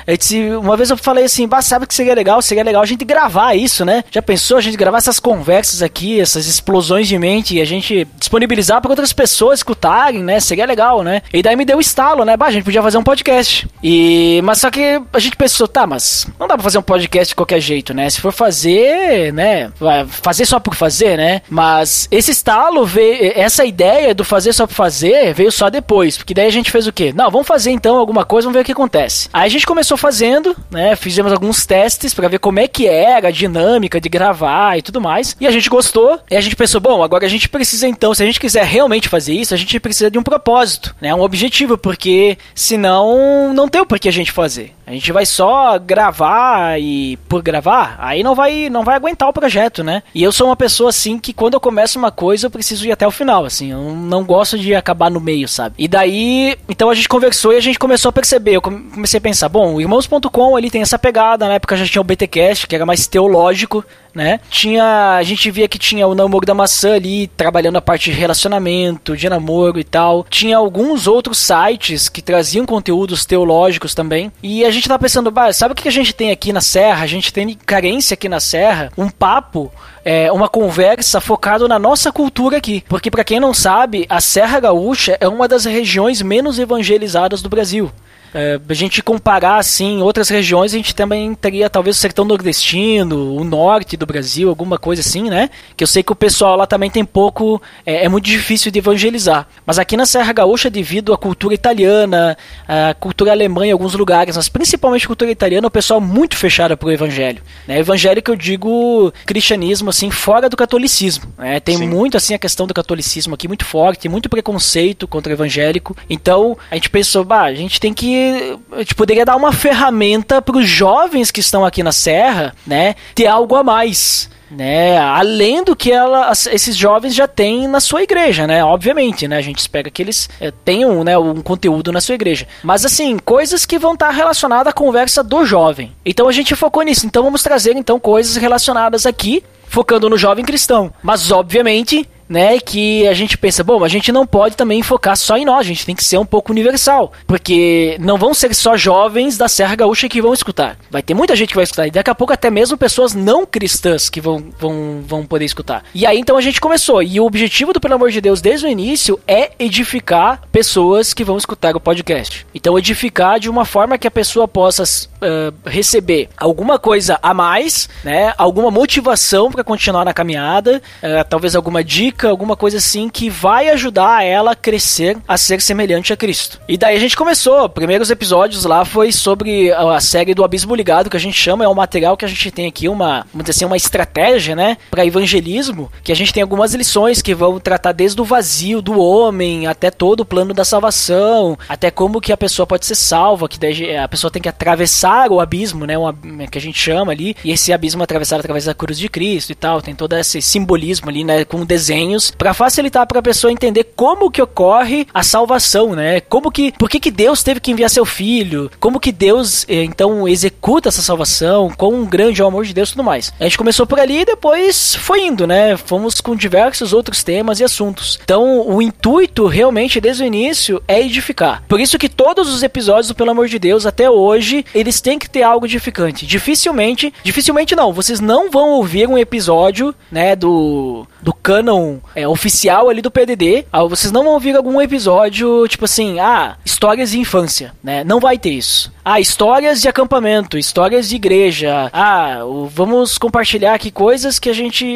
Uma 0.61 0.76
vez 0.76 0.90
eu 0.90 0.97
falei 0.97 1.25
assim, 1.25 1.49
bah, 1.49 1.62
sabe 1.62 1.87
que 1.87 1.94
seria 1.94 2.14
legal? 2.14 2.40
Seria 2.42 2.62
legal 2.62 2.83
a 2.83 2.87
gente 2.87 3.04
gravar 3.04 3.54
isso, 3.54 3.85
né? 3.85 4.04
Já 4.11 4.23
pensou 4.23 4.56
a 4.56 4.61
gente 4.61 4.76
gravar 4.76 4.99
essas 4.99 5.18
conversas 5.18 5.83
aqui, 5.83 6.21
essas 6.21 6.47
explosões 6.47 7.09
de 7.09 7.18
mente 7.18 7.56
e 7.56 7.61
a 7.61 7.64
gente 7.64 8.06
disponibilizar 8.18 8.80
para 8.80 8.90
outras 8.90 9.12
pessoas 9.12 9.61
escutarem, 9.61 10.23
né? 10.23 10.40
Seria 10.40 10.66
legal, 10.66 11.02
né? 11.02 11.23
E 11.33 11.42
daí 11.42 11.56
me 11.56 11.64
deu 11.64 11.78
o 11.78 11.80
estalo, 11.80 12.25
né? 12.25 12.37
Bah, 12.37 12.47
a 12.47 12.50
gente 12.50 12.64
podia 12.64 12.83
fazer 12.83 12.99
um 12.99 13.04
podcast. 13.04 13.68
E 13.83 14.40
mas 14.44 14.59
só 14.59 14.71
que 14.71 15.00
a 15.12 15.18
gente 15.18 15.37
pensou, 15.37 15.66
tá, 15.66 15.87
mas 15.87 16.26
não 16.38 16.47
dá 16.47 16.54
para 16.54 16.62
fazer 16.62 16.78
um 16.78 16.83
podcast 16.83 17.30
de 17.30 17.35
qualquer 17.35 17.61
jeito, 17.61 17.94
né? 17.94 18.09
Se 18.11 18.21
for 18.21 18.33
fazer, 18.33 19.33
né, 19.33 19.71
fazer 20.09 20.44
só 20.44 20.59
por 20.59 20.75
fazer, 20.75 21.16
né? 21.16 21.42
Mas 21.49 22.09
esse 22.11 22.30
estalo 22.30 22.85
veio 22.85 23.33
essa 23.35 23.64
ideia 23.64 24.14
do 24.14 24.25
fazer 24.25 24.52
só 24.52 24.66
por 24.66 24.75
fazer 24.75 25.33
veio 25.33 25.44
veio 25.45 25.53
só 25.53 25.69
depois, 25.69 26.17
porque 26.17 26.33
daí 26.33 26.47
a 26.47 26.51
gente 26.51 26.71
fez 26.71 26.87
o 26.87 26.93
quê? 26.93 27.13
Não, 27.15 27.31
vamos 27.31 27.47
fazer 27.47 27.71
então 27.71 27.97
alguma 27.97 28.25
coisa, 28.25 28.47
vamos 28.47 28.57
ver 28.57 28.63
o 28.63 28.65
que 28.65 28.73
acontece. 28.73 29.29
Aí 29.33 29.47
a 29.47 29.51
gente 29.51 29.67
começou 29.67 29.97
fazendo, 29.97 30.57
né? 30.71 30.97
Fizemos 30.97 31.33
alguns 31.33 31.67
testes 31.67 32.15
para 32.15 32.29
ver 32.29 32.39
como 32.39 32.59
é 32.59 32.67
que 32.67 32.87
era 32.87 33.29
a 33.29 33.31
dinâmica 33.31 34.01
de 34.01 34.09
gravar 34.09 34.79
e 34.79 34.83
tudo 34.83 35.01
mais. 35.01 35.37
E 35.39 35.47
a 35.47 35.51
gente 35.51 35.69
gostou. 35.69 36.19
E 36.31 36.37
a 36.37 36.41
gente 36.41 36.57
pensou, 36.57 36.81
bom, 36.81 37.03
agora 37.03 37.27
a 37.27 37.29
gente 37.29 37.49
precisa 37.49 37.87
então, 37.87 38.15
se 38.15 38.23
a 38.23 38.27
gente 38.27 38.41
quiser 38.41 38.65
realmente 38.65 39.09
fazer 39.09 39.35
isso, 39.35 39.53
a 39.53 39.57
gente 39.57 39.79
precisa 39.79 40.11
de 40.11 40.19
um 40.19 40.23
propósito, 40.23 40.95
né? 41.01 41.15
Um 41.15 41.21
objetivo, 41.21 41.77
porque 41.77 42.39
senão 42.55 43.53
não 43.53 43.69
tem 43.69 43.81
o 43.81 43.87
porquê 43.87 44.09
a 44.09 44.13
gente 44.13 44.33
fazer. 44.33 44.73
A 44.87 44.93
gente 44.93 45.13
vai 45.13 45.25
só 45.25 45.79
gravar 45.79 46.79
e 46.79 47.17
por 47.29 47.43
gravar, 47.43 47.97
aí 47.99 48.23
não 48.23 48.35
vai 48.35 48.69
não 48.69 48.85
vai 48.85 48.97
aguentar 48.97 49.29
o 49.29 49.33
projeto, 49.33 49.83
né? 49.83 50.03
E 50.15 50.23
eu 50.23 50.31
sou 50.31 50.49
uma 50.49 50.57
pessoa 50.57 50.91
assim 50.91 51.19
que 51.19 51.33
quando 51.33 51.55
eu 51.55 51.61
começo 51.61 51.99
uma 51.99 52.11
coisa 52.11 52.47
eu 52.47 52.51
preciso 52.51 52.87
ir 52.87 52.93
até 52.93 53.07
o 53.07 53.11
final, 53.11 53.47
assim, 53.47 53.73
eu 53.73 53.79
não 53.79 54.25
gosto 54.25 54.59
de 54.59 54.75
acabar 54.75 55.11
no 55.11 55.21
meio, 55.21 55.34
sabe? 55.49 55.75
E 55.79 55.88
daí, 55.88 56.57
então 56.69 56.91
a 56.91 56.95
gente 56.95 57.09
conversou 57.09 57.53
e 57.53 57.57
a 57.57 57.61
gente 57.61 57.79
começou 57.79 58.09
a 58.09 58.12
perceber, 58.12 58.57
eu 58.57 58.62
comecei 58.62 59.19
a 59.19 59.21
pensar, 59.21 59.49
bom, 59.49 59.75
o 59.75 59.81
irmãos.com 59.81 60.57
ali 60.57 60.71
tem 60.71 60.83
essa 60.83 60.99
pegada, 60.99 61.49
na 61.49 61.55
época 61.55 61.76
já 61.76 61.87
tinha 61.87 62.00
o 62.00 62.05
BTcast, 62.05 62.67
que 62.67 62.75
era 62.75 62.87
mais 62.87 63.07
teológico, 63.07 63.85
né? 64.14 64.38
Tinha, 64.49 65.17
a 65.17 65.23
gente 65.23 65.50
via 65.50 65.67
que 65.67 65.79
tinha 65.79 66.07
o 66.07 66.14
namoro 66.14 66.47
da 66.47 66.55
maçã 66.55 66.95
ali 66.95 67.26
trabalhando 67.26 67.76
a 67.76 67.83
parte 67.83 68.11
de 68.11 68.17
relacionamento, 68.17 69.17
de 69.17 69.29
namoro 69.29 69.79
e 69.79 69.85
tal. 69.85 70.25
Tinha 70.31 70.57
alguns 70.57 71.07
outros 71.07 71.38
sites 71.38 72.09
que 72.09 72.23
traziam 72.23 72.64
conteúdos 72.64 73.26
teológicos 73.26 73.95
também. 73.95 74.31
E 74.43 74.64
a 74.64 74.71
gente 74.71 74.88
tá 74.88 74.99
pensando, 74.99 75.33
sabe 75.53 75.73
o 75.73 75.75
que 75.75 75.88
a 75.88 75.93
gente 75.93 76.14
tem 76.14 76.31
aqui 76.31 76.53
na 76.53 76.61
Serra? 76.61 77.03
A 77.03 77.09
gente 77.09 77.33
tem 77.33 77.59
carência 77.67 78.14
aqui 78.14 78.29
na 78.29 78.38
Serra, 78.38 78.93
um 78.97 79.11
papo 79.11 79.73
é, 80.04 80.30
uma 80.30 80.49
conversa 80.49 81.20
focado 81.20 81.66
na 81.66 81.78
nossa 81.78 82.12
cultura 82.12 82.58
aqui. 82.58 82.84
Porque, 82.88 83.11
para 83.11 83.25
quem 83.25 83.40
não 83.40 83.54
sabe, 83.54 84.06
a 84.08 84.20
Serra 84.20 84.61
Gaúcha 84.61 85.16
é 85.20 85.26
uma 85.26 85.49
das 85.49 85.64
regiões 85.64 86.20
menos 86.20 86.58
evangelizadas 86.58 87.40
do 87.40 87.49
Brasil. 87.49 87.90
É, 88.35 88.61
a 88.69 88.75
gente 88.75 89.00
comparar 89.00 89.59
assim 89.59 90.03
outras 90.03 90.29
regiões, 90.29 90.75
a 90.75 90.76
gente 90.76 90.93
também 90.95 91.35
teria 91.35 91.71
talvez 91.71 91.97
o 91.97 92.00
sertão 92.00 92.25
nordestino, 92.25 93.37
o 93.37 93.45
norte 93.45 93.97
do 93.97 94.05
Brasil, 94.05 94.49
alguma 94.49 94.76
coisa 94.76 95.00
assim, 95.00 95.31
né? 95.31 95.49
Que 95.76 95.85
eu 95.85 95.88
sei 95.88 96.03
que 96.03 96.11
o 96.11 96.17
pessoal 96.17 96.57
lá 96.57 96.67
também 96.67 96.91
tem 96.91 97.05
pouco, 97.05 97.62
é, 97.87 98.05
é 98.05 98.09
muito 98.09 98.25
difícil 98.25 98.73
de 98.73 98.81
evangelizar. 98.81 99.47
Mas 99.64 99.79
aqui 99.79 99.97
na 99.97 100.05
Serra 100.05 100.33
Gaúcha, 100.33 100.69
devido 100.69 101.12
à 101.12 101.17
cultura 101.17 101.55
italiana, 101.55 102.37
à 102.67 102.93
cultura 102.95 103.31
alemã 103.31 103.67
em 103.67 103.71
alguns 103.71 103.95
lugares, 103.95 104.37
mas 104.37 104.49
principalmente 104.49 105.05
a 105.05 105.09
cultura 105.09 105.31
italiana, 105.31 105.69
o 105.69 105.71
pessoal 105.71 106.00
é 106.00 106.05
muito 106.05 106.37
fechado 106.37 106.76
pro 106.76 106.91
evangelho. 106.91 107.41
Né? 107.69 107.79
Evangelho 107.79 108.21
que 108.21 108.31
eu 108.31 108.37
digo 108.37 109.12
cristianismo 109.25 109.91
assim 109.91 110.11
fora 110.11 110.49
do 110.49 110.57
catolicismo. 110.57 111.33
Né? 111.38 111.61
Tem 111.61 111.76
Sim. 111.76 111.87
muito 111.87 112.17
assim 112.17 112.35
a 112.35 112.38
questão 112.38 112.67
do 112.67 112.75
catolicismo 112.75 113.35
aqui 113.35 113.47
muito 113.47 113.64
forte, 113.64 114.09
muito 114.09 114.29
preconceito 114.29 115.07
contra 115.07 115.31
o 115.31 115.37
evangélico. 115.37 115.97
Então 116.11 116.59
a 116.69 116.75
gente 116.75 116.91
pensou, 116.91 117.25
bah, 117.25 117.43
a 117.43 117.55
gente 117.55 117.79
tem 117.79 117.95
que 117.95 118.24
a 118.73 118.78
gente 118.78 118.95
poderia 118.95 119.25
dar 119.25 119.37
uma 119.37 119.52
ferramenta 119.52 120.40
para 120.40 120.57
os 120.57 120.69
jovens 120.69 121.31
que 121.31 121.40
estão 121.40 121.64
aqui 121.64 121.83
na 121.83 121.93
Serra, 121.93 122.54
né, 122.66 122.95
ter 123.14 123.26
algo 123.26 123.57
a 123.57 123.62
mais 123.62 124.28
né? 124.54 124.97
Além 124.99 125.64
do 125.64 125.75
que 125.75 125.90
ela, 125.90 126.31
esses 126.31 126.76
jovens 126.76 127.14
já 127.14 127.26
têm 127.26 127.66
na 127.66 127.81
sua 127.81 128.02
igreja, 128.02 128.47
né? 128.47 128.64
Obviamente, 128.64 129.26
né? 129.26 129.37
A 129.37 129.43
gente 129.43 129.59
espera 129.59 129.90
que 129.90 130.00
eles 130.00 130.28
é, 130.40 130.50
tenham 130.50 131.02
né, 131.04 131.19
um 131.19 131.43
conteúdo 131.43 131.93
na 131.93 132.00
sua 132.00 132.14
igreja. 132.14 132.47
Mas 132.62 132.85
assim, 132.85 133.19
coisas 133.19 133.66
que 133.66 133.78
vão 133.78 133.95
estar 133.95 134.11
relacionadas 134.11 134.69
à 134.69 134.73
conversa 134.73 135.23
do 135.23 135.45
jovem. 135.45 135.93
Então 136.04 136.28
a 136.28 136.33
gente 136.33 136.54
focou 136.54 136.83
nisso. 136.83 137.07
Então 137.07 137.25
vamos 137.25 137.43
trazer 137.43 137.76
então 137.76 137.99
coisas 137.99 138.37
relacionadas 138.37 139.07
aqui, 139.07 139.43
focando 139.66 140.09
no 140.09 140.16
jovem 140.16 140.45
cristão. 140.45 140.93
Mas 141.02 141.31
obviamente 141.31 142.09
né, 142.28 142.59
que 142.59 143.07
a 143.07 143.14
gente 143.14 143.37
pensa, 143.37 143.62
bom, 143.62 143.85
a 143.85 143.88
gente 143.88 144.11
não 144.11 144.26
pode 144.26 144.57
também 144.57 144.83
focar 144.83 145.16
só 145.16 145.37
em 145.37 145.45
nós, 145.45 145.61
a 145.61 145.62
gente 145.62 145.87
tem 145.87 145.95
que 145.95 146.04
ser 146.04 146.19
um 146.19 146.26
pouco 146.26 146.52
universal, 146.52 147.12
porque 147.26 147.97
não 148.00 148.16
vão 148.16 148.33
ser 148.33 148.54
só 148.54 148.76
jovens 148.76 149.37
da 149.37 149.49
Serra 149.49 149.76
Gaúcha 149.76 150.09
que 150.09 150.23
vão 150.23 150.33
escutar. 150.33 150.76
Vai 150.90 151.02
ter 151.02 151.14
muita 151.14 151.37
gente 151.37 151.50
que 151.50 151.54
vai 151.54 151.64
escutar, 151.64 151.87
e 151.87 151.90
daqui 151.90 152.11
a 152.11 152.14
pouco 152.14 152.33
até 152.33 152.50
mesmo 152.50 152.76
pessoas 152.76 153.14
não 153.14 153.45
cristãs 153.45 154.09
que 154.09 154.21
vão, 154.21 154.45
vão, 154.59 155.02
vão 155.07 155.26
poder 155.26 155.45
escutar. 155.45 155.85
E 155.95 156.07
aí 156.07 156.19
então 156.19 156.37
a 156.37 156.40
gente 156.40 156.61
começou, 156.61 157.02
e 157.02 157.21
o 157.21 157.26
objetivo 157.26 157.73
do 157.73 157.81
Pelo 157.81 157.95
Amor 157.95 158.11
de 158.11 158.21
Deus 158.21 158.40
desde 158.40 158.66
o 158.66 158.69
início 158.69 159.19
é 159.26 159.52
edificar 159.59 160.43
pessoas 160.50 161.12
que 161.12 161.25
vão 161.25 161.37
escutar 161.37 161.76
o 161.76 161.81
podcast. 161.81 162.47
Então 162.54 162.78
edificar 162.78 163.38
de 163.38 163.50
uma 163.50 163.64
forma 163.64 163.99
que 163.99 164.07
a 164.07 164.11
pessoa 164.11 164.49
possa 164.49 164.83
uh, 164.85 165.54
receber 165.66 166.28
alguma 166.37 166.78
coisa 166.78 167.19
a 167.23 167.35
mais, 167.35 167.88
né, 168.02 168.33
alguma 168.38 168.71
motivação 168.71 169.50
para 169.50 169.64
continuar 169.64 170.04
na 170.04 170.14
caminhada, 170.14 170.83
uh, 171.02 171.28
talvez 171.28 171.54
alguma 171.54 171.83
dica 171.83 172.13
dica, 172.14 172.28
alguma 172.28 172.56
coisa 172.56 172.78
assim 172.78 173.09
que 173.09 173.28
vai 173.28 173.68
ajudar 173.68 174.25
ela 174.25 174.52
a 174.52 174.56
crescer 174.56 175.18
a 175.26 175.37
ser 175.37 175.61
semelhante 175.61 176.12
a 176.12 176.16
Cristo. 176.16 176.61
E 176.68 176.78
daí 176.78 176.97
a 176.97 177.00
gente 177.00 177.16
começou. 177.16 177.68
Primeiros 177.68 178.11
episódios 178.11 178.64
lá 178.64 178.85
foi 178.85 179.11
sobre 179.11 179.73
a 179.73 180.00
série 180.00 180.35
do 180.35 180.44
Abismo 180.44 180.75
Ligado, 180.75 181.11
que 181.11 181.16
a 181.16 181.21
gente 181.21 181.36
chama, 181.36 181.65
é 181.65 181.69
um 181.69 181.75
material 181.75 182.17
que 182.17 182.25
a 182.25 182.28
gente 182.28 182.50
tem 182.50 182.67
aqui, 182.67 182.89
uma, 182.89 183.26
vamos 183.32 183.45
dizer 183.45 183.50
assim, 183.50 183.65
uma 183.65 183.76
estratégia, 183.76 184.54
né, 184.54 184.76
para 184.91 185.04
evangelismo, 185.04 185.91
que 186.02 186.12
a 186.12 186.17
gente 186.17 186.32
tem 186.32 186.43
algumas 186.43 186.73
lições 186.75 187.21
que 187.21 187.34
vão 187.34 187.58
tratar 187.58 187.93
desde 187.93 188.21
o 188.21 188.25
vazio 188.25 188.80
do 188.80 188.99
homem 188.99 189.67
até 189.67 189.91
todo 189.91 190.21
o 190.21 190.25
plano 190.25 190.54
da 190.54 190.65
salvação, 190.65 191.58
até 191.69 191.91
como 191.91 192.21
que 192.21 192.32
a 192.32 192.36
pessoa 192.36 192.67
pode 192.67 192.86
ser 192.86 192.95
salva, 192.95 193.49
que 193.49 193.58
daí 193.58 193.97
a 193.97 194.08
pessoa 194.08 194.30
tem 194.30 194.41
que 194.43 194.49
atravessar 194.49 195.30
o 195.30 195.41
abismo, 195.41 195.86
né, 195.86 195.99
uma, 195.99 196.15
que 196.50 196.58
a 196.58 196.60
gente 196.60 196.78
chama 196.78 197.12
ali, 197.12 197.36
e 197.45 197.50
esse 197.50 197.73
abismo 197.73 198.02
é 198.02 198.04
atravessado 198.04 198.41
através 198.41 198.67
da 198.67 198.75
cruz 198.75 198.99
de 198.99 199.08
Cristo 199.08 199.50
e 199.50 199.54
tal, 199.54 199.82
tem 199.82 199.95
todo 199.95 200.17
esse 200.17 200.41
simbolismo 200.41 201.08
ali, 201.08 201.25
né, 201.25 201.45
com 201.45 201.65
desenho 201.65 202.03
desenhos 202.04 202.30
para 202.30 202.54
facilitar 202.54 203.06
para 203.06 203.19
a 203.19 203.23
pessoa 203.23 203.52
entender 203.52 203.84
como 203.97 204.30
que 204.30 204.43
ocorre 204.43 205.06
a 205.12 205.23
salvação, 205.23 205.95
né? 205.95 206.21
Como 206.21 206.50
que, 206.50 206.73
por 206.73 206.88
que 206.88 207.00
que 207.00 207.10
Deus 207.10 207.43
teve 207.43 207.60
que 207.60 207.71
enviar 207.71 207.90
seu 207.90 208.04
filho? 208.04 208.71
Como 208.78 209.00
que 209.00 209.10
Deus 209.10 209.64
eh, 209.69 209.84
então 209.84 210.28
executa 210.28 210.88
essa 210.88 211.02
salvação? 211.02 211.71
Com 211.76 212.04
grande 212.04 212.40
é 212.40 212.45
o 212.45 212.49
amor 212.49 212.64
de 212.64 212.75
Deus 212.75 212.90
e 212.90 212.93
tudo 212.93 213.04
mais. 213.04 213.32
A 213.40 213.45
gente 213.45 213.58
começou 213.58 213.86
por 213.86 213.99
ali 213.99 214.21
e 214.21 214.25
depois 214.25 214.95
foi 214.95 215.23
indo, 215.23 215.47
né? 215.47 215.76
Fomos 215.76 216.21
com 216.21 216.36
diversos 216.36 216.93
outros 216.93 217.23
temas 217.23 217.60
e 217.60 217.64
assuntos. 217.64 218.19
Então, 218.23 218.67
o 218.69 218.82
intuito 218.82 219.47
realmente 219.47 220.00
desde 220.00 220.23
o 220.23 220.26
início 220.26 220.82
é 220.86 221.00
edificar. 221.00 221.62
Por 221.69 221.80
isso 221.80 221.99
que 221.99 222.08
todos 222.08 222.52
os 222.52 222.62
episódios 222.62 223.08
do 223.08 223.14
Pelo 223.14 223.30
Amor 223.30 223.49
de 223.49 223.58
Deus 223.58 223.86
até 223.86 224.10
hoje, 224.10 224.64
eles 224.75 225.00
têm 225.00 225.19
que 225.19 225.30
ter 225.30 225.43
algo 225.43 225.67
edificante. 225.67 226.26
Dificilmente, 226.26 227.12
dificilmente 227.23 227.75
não, 227.75 227.93
vocês 227.93 228.21
não 228.21 228.50
vão 228.50 228.71
ouvir 228.71 229.08
um 229.08 229.19
episódio, 229.19 229.95
né, 230.10 230.36
do 230.36 231.06
do 231.25 231.32
canon 231.32 231.94
é, 232.15 232.26
oficial 232.26 232.89
ali 232.89 233.02
do 233.02 233.11
PDD, 233.11 233.67
ah, 233.73 233.85
vocês 233.85 234.13
não 234.13 234.25
vão 234.25 234.35
ouvir 234.35 234.57
algum 234.57 234.80
episódio 234.80 235.67
tipo 235.69 235.85
assim, 235.85 236.19
ah, 236.21 236.57
histórias 236.65 237.11
de 237.11 237.19
infância, 237.19 237.73
né? 237.83 238.04
Não 238.04 238.21
vai 238.21 238.39
ter 238.39 238.50
isso. 238.50 238.93
Ah, 239.04 239.21
histórias 239.21 239.83
de 239.83 239.89
acampamento, 239.89 240.57
histórias 240.57 241.09
de 241.09 241.17
igreja. 241.17 241.91
Ah, 241.93 242.39
vamos 242.71 243.19
compartilhar 243.19 243.75
aqui 243.75 243.91
coisas 243.91 244.39
que 244.39 244.49
a 244.49 244.54
gente 244.54 244.87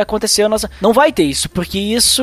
aconteceu 0.00 0.48
nossa. 0.48 0.70
Não 0.80 0.92
vai 0.92 1.12
ter 1.12 1.22
isso, 1.22 1.48
porque 1.48 1.78
isso 1.78 2.22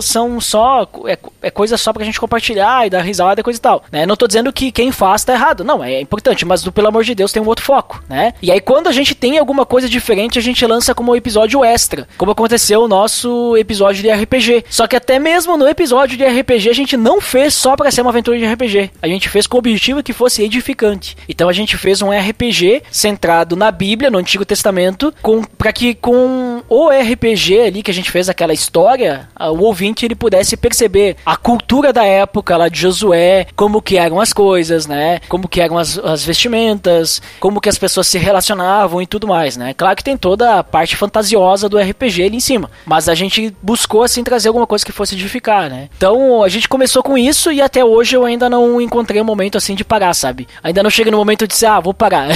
são 0.00 0.40
só 0.40 0.88
é, 1.06 1.18
é 1.42 1.50
coisa 1.50 1.76
só 1.76 1.92
pra 1.92 2.04
gente 2.04 2.20
compartilhar 2.20 2.86
e 2.86 2.90
dar 2.90 3.02
risada 3.02 3.40
e 3.40 3.44
coisa 3.44 3.58
e 3.58 3.62
tal, 3.62 3.82
né? 3.90 4.06
Não 4.06 4.16
tô 4.16 4.26
dizendo 4.28 4.52
que 4.52 4.70
quem 4.70 4.92
faz 4.92 5.24
tá 5.24 5.32
errado, 5.32 5.64
não, 5.64 5.82
é 5.82 6.00
importante, 6.00 6.44
mas 6.44 6.64
pelo 6.68 6.88
amor 6.88 7.02
de 7.02 7.14
Deus 7.14 7.32
tem 7.32 7.42
um 7.42 7.46
outro 7.46 7.64
foco, 7.64 8.02
né? 8.08 8.34
E 8.40 8.52
aí 8.52 8.60
quando 8.60 8.86
a 8.86 8.92
gente 8.92 9.14
tem 9.14 9.38
alguma 9.38 9.66
coisa 9.66 9.88
diferente, 9.88 10.38
a 10.38 10.42
gente 10.42 10.64
lança 10.64 10.94
como 10.94 11.16
episódio 11.16 11.64
extra, 11.64 12.06
como 12.16 12.30
aconteceu 12.30 12.82
o 12.82 12.88
nosso 12.88 13.56
episódio 13.66 14.02
de 14.02 14.10
RPG. 14.10 14.64
Só 14.70 14.86
que 14.86 14.96
até 14.96 15.18
mesmo 15.18 15.56
no 15.56 15.68
episódio 15.68 16.16
de 16.16 16.24
RPG 16.24 16.70
a 16.70 16.74
gente 16.74 16.96
não 16.96 17.20
fez 17.20 17.54
só 17.54 17.76
para 17.76 17.90
ser 17.90 18.02
uma 18.02 18.10
aventura 18.10 18.38
de 18.38 18.46
RPG. 18.46 18.90
A 19.02 19.08
gente 19.08 19.28
fez 19.28 19.46
com 19.46 19.56
o 19.56 19.60
objetivo 19.60 20.02
que 20.02 20.12
fosse 20.12 20.42
edificante 20.42 21.16
então 21.28 21.48
a 21.48 21.52
gente 21.52 21.76
fez 21.76 22.02
um 22.02 22.10
RPG 22.10 22.82
centrado 22.90 23.56
na 23.56 23.70
Bíblia, 23.70 24.10
no 24.10 24.18
Antigo 24.18 24.44
Testamento, 24.44 25.12
com 25.22 25.42
para 25.42 25.72
que 25.72 25.94
com 25.94 26.55
o 26.68 26.88
RPG 26.88 27.60
ali 27.60 27.82
que 27.82 27.90
a 27.90 27.94
gente 27.94 28.10
fez 28.10 28.28
aquela 28.28 28.52
história, 28.52 29.28
o 29.38 29.62
ouvinte 29.62 30.04
ele 30.04 30.14
pudesse 30.14 30.56
perceber 30.56 31.16
a 31.24 31.36
cultura 31.36 31.92
da 31.92 32.04
época 32.04 32.56
lá 32.56 32.68
de 32.68 32.80
Josué, 32.80 33.46
como 33.54 33.80
que 33.80 33.96
eram 33.96 34.20
as 34.20 34.32
coisas, 34.32 34.86
né? 34.86 35.20
Como 35.28 35.48
que 35.48 35.60
eram 35.60 35.78
as, 35.78 35.98
as 35.98 36.24
vestimentas, 36.24 37.22
como 37.38 37.60
que 37.60 37.68
as 37.68 37.78
pessoas 37.78 38.06
se 38.06 38.18
relacionavam 38.18 39.00
e 39.00 39.06
tudo 39.06 39.26
mais, 39.26 39.56
né? 39.56 39.74
Claro 39.74 39.96
que 39.96 40.04
tem 40.04 40.16
toda 40.16 40.58
a 40.58 40.64
parte 40.64 40.96
fantasiosa 40.96 41.68
do 41.68 41.78
RPG 41.78 42.24
ali 42.24 42.36
em 42.36 42.40
cima, 42.40 42.70
mas 42.84 43.08
a 43.08 43.14
gente 43.14 43.54
buscou 43.62 44.02
assim 44.02 44.24
trazer 44.24 44.48
alguma 44.48 44.66
coisa 44.66 44.84
que 44.84 44.92
fosse 44.92 45.14
edificar, 45.14 45.70
né? 45.70 45.88
Então 45.96 46.42
a 46.42 46.48
gente 46.48 46.68
começou 46.68 47.02
com 47.02 47.16
isso 47.16 47.52
e 47.52 47.60
até 47.60 47.84
hoje 47.84 48.16
eu 48.16 48.24
ainda 48.24 48.48
não 48.50 48.80
encontrei 48.80 49.20
um 49.20 49.24
momento 49.24 49.58
assim 49.58 49.74
de 49.74 49.84
parar, 49.84 50.14
sabe? 50.14 50.48
Ainda 50.62 50.82
não 50.82 50.90
chega 50.90 51.10
no 51.10 51.16
momento 51.16 51.46
de 51.46 51.54
dizer, 51.54 51.66
ah, 51.66 51.80
vou 51.80 51.94
parar. 51.94 52.28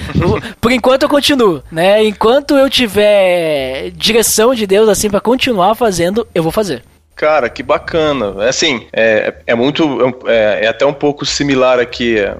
Por 0.60 0.72
enquanto 0.72 1.04
eu 1.04 1.08
continuo, 1.08 1.62
né? 1.70 2.04
Enquanto 2.04 2.56
eu 2.56 2.68
tiver 2.68 3.61
direção 3.94 4.54
de 4.54 4.66
Deus 4.66 4.88
assim 4.88 5.10
para 5.10 5.20
continuar 5.20 5.74
fazendo, 5.74 6.26
eu 6.34 6.42
vou 6.42 6.52
fazer. 6.52 6.82
Cara, 7.14 7.48
que 7.48 7.62
bacana. 7.62 8.44
É 8.44 8.48
assim, 8.48 8.86
é, 8.92 9.34
é 9.46 9.54
muito. 9.54 9.84
É, 10.26 10.64
é 10.64 10.68
até 10.68 10.84
um 10.86 10.92
pouco 10.92 11.24
similar 11.24 11.78
aqui. 11.78 12.18
É, 12.18 12.36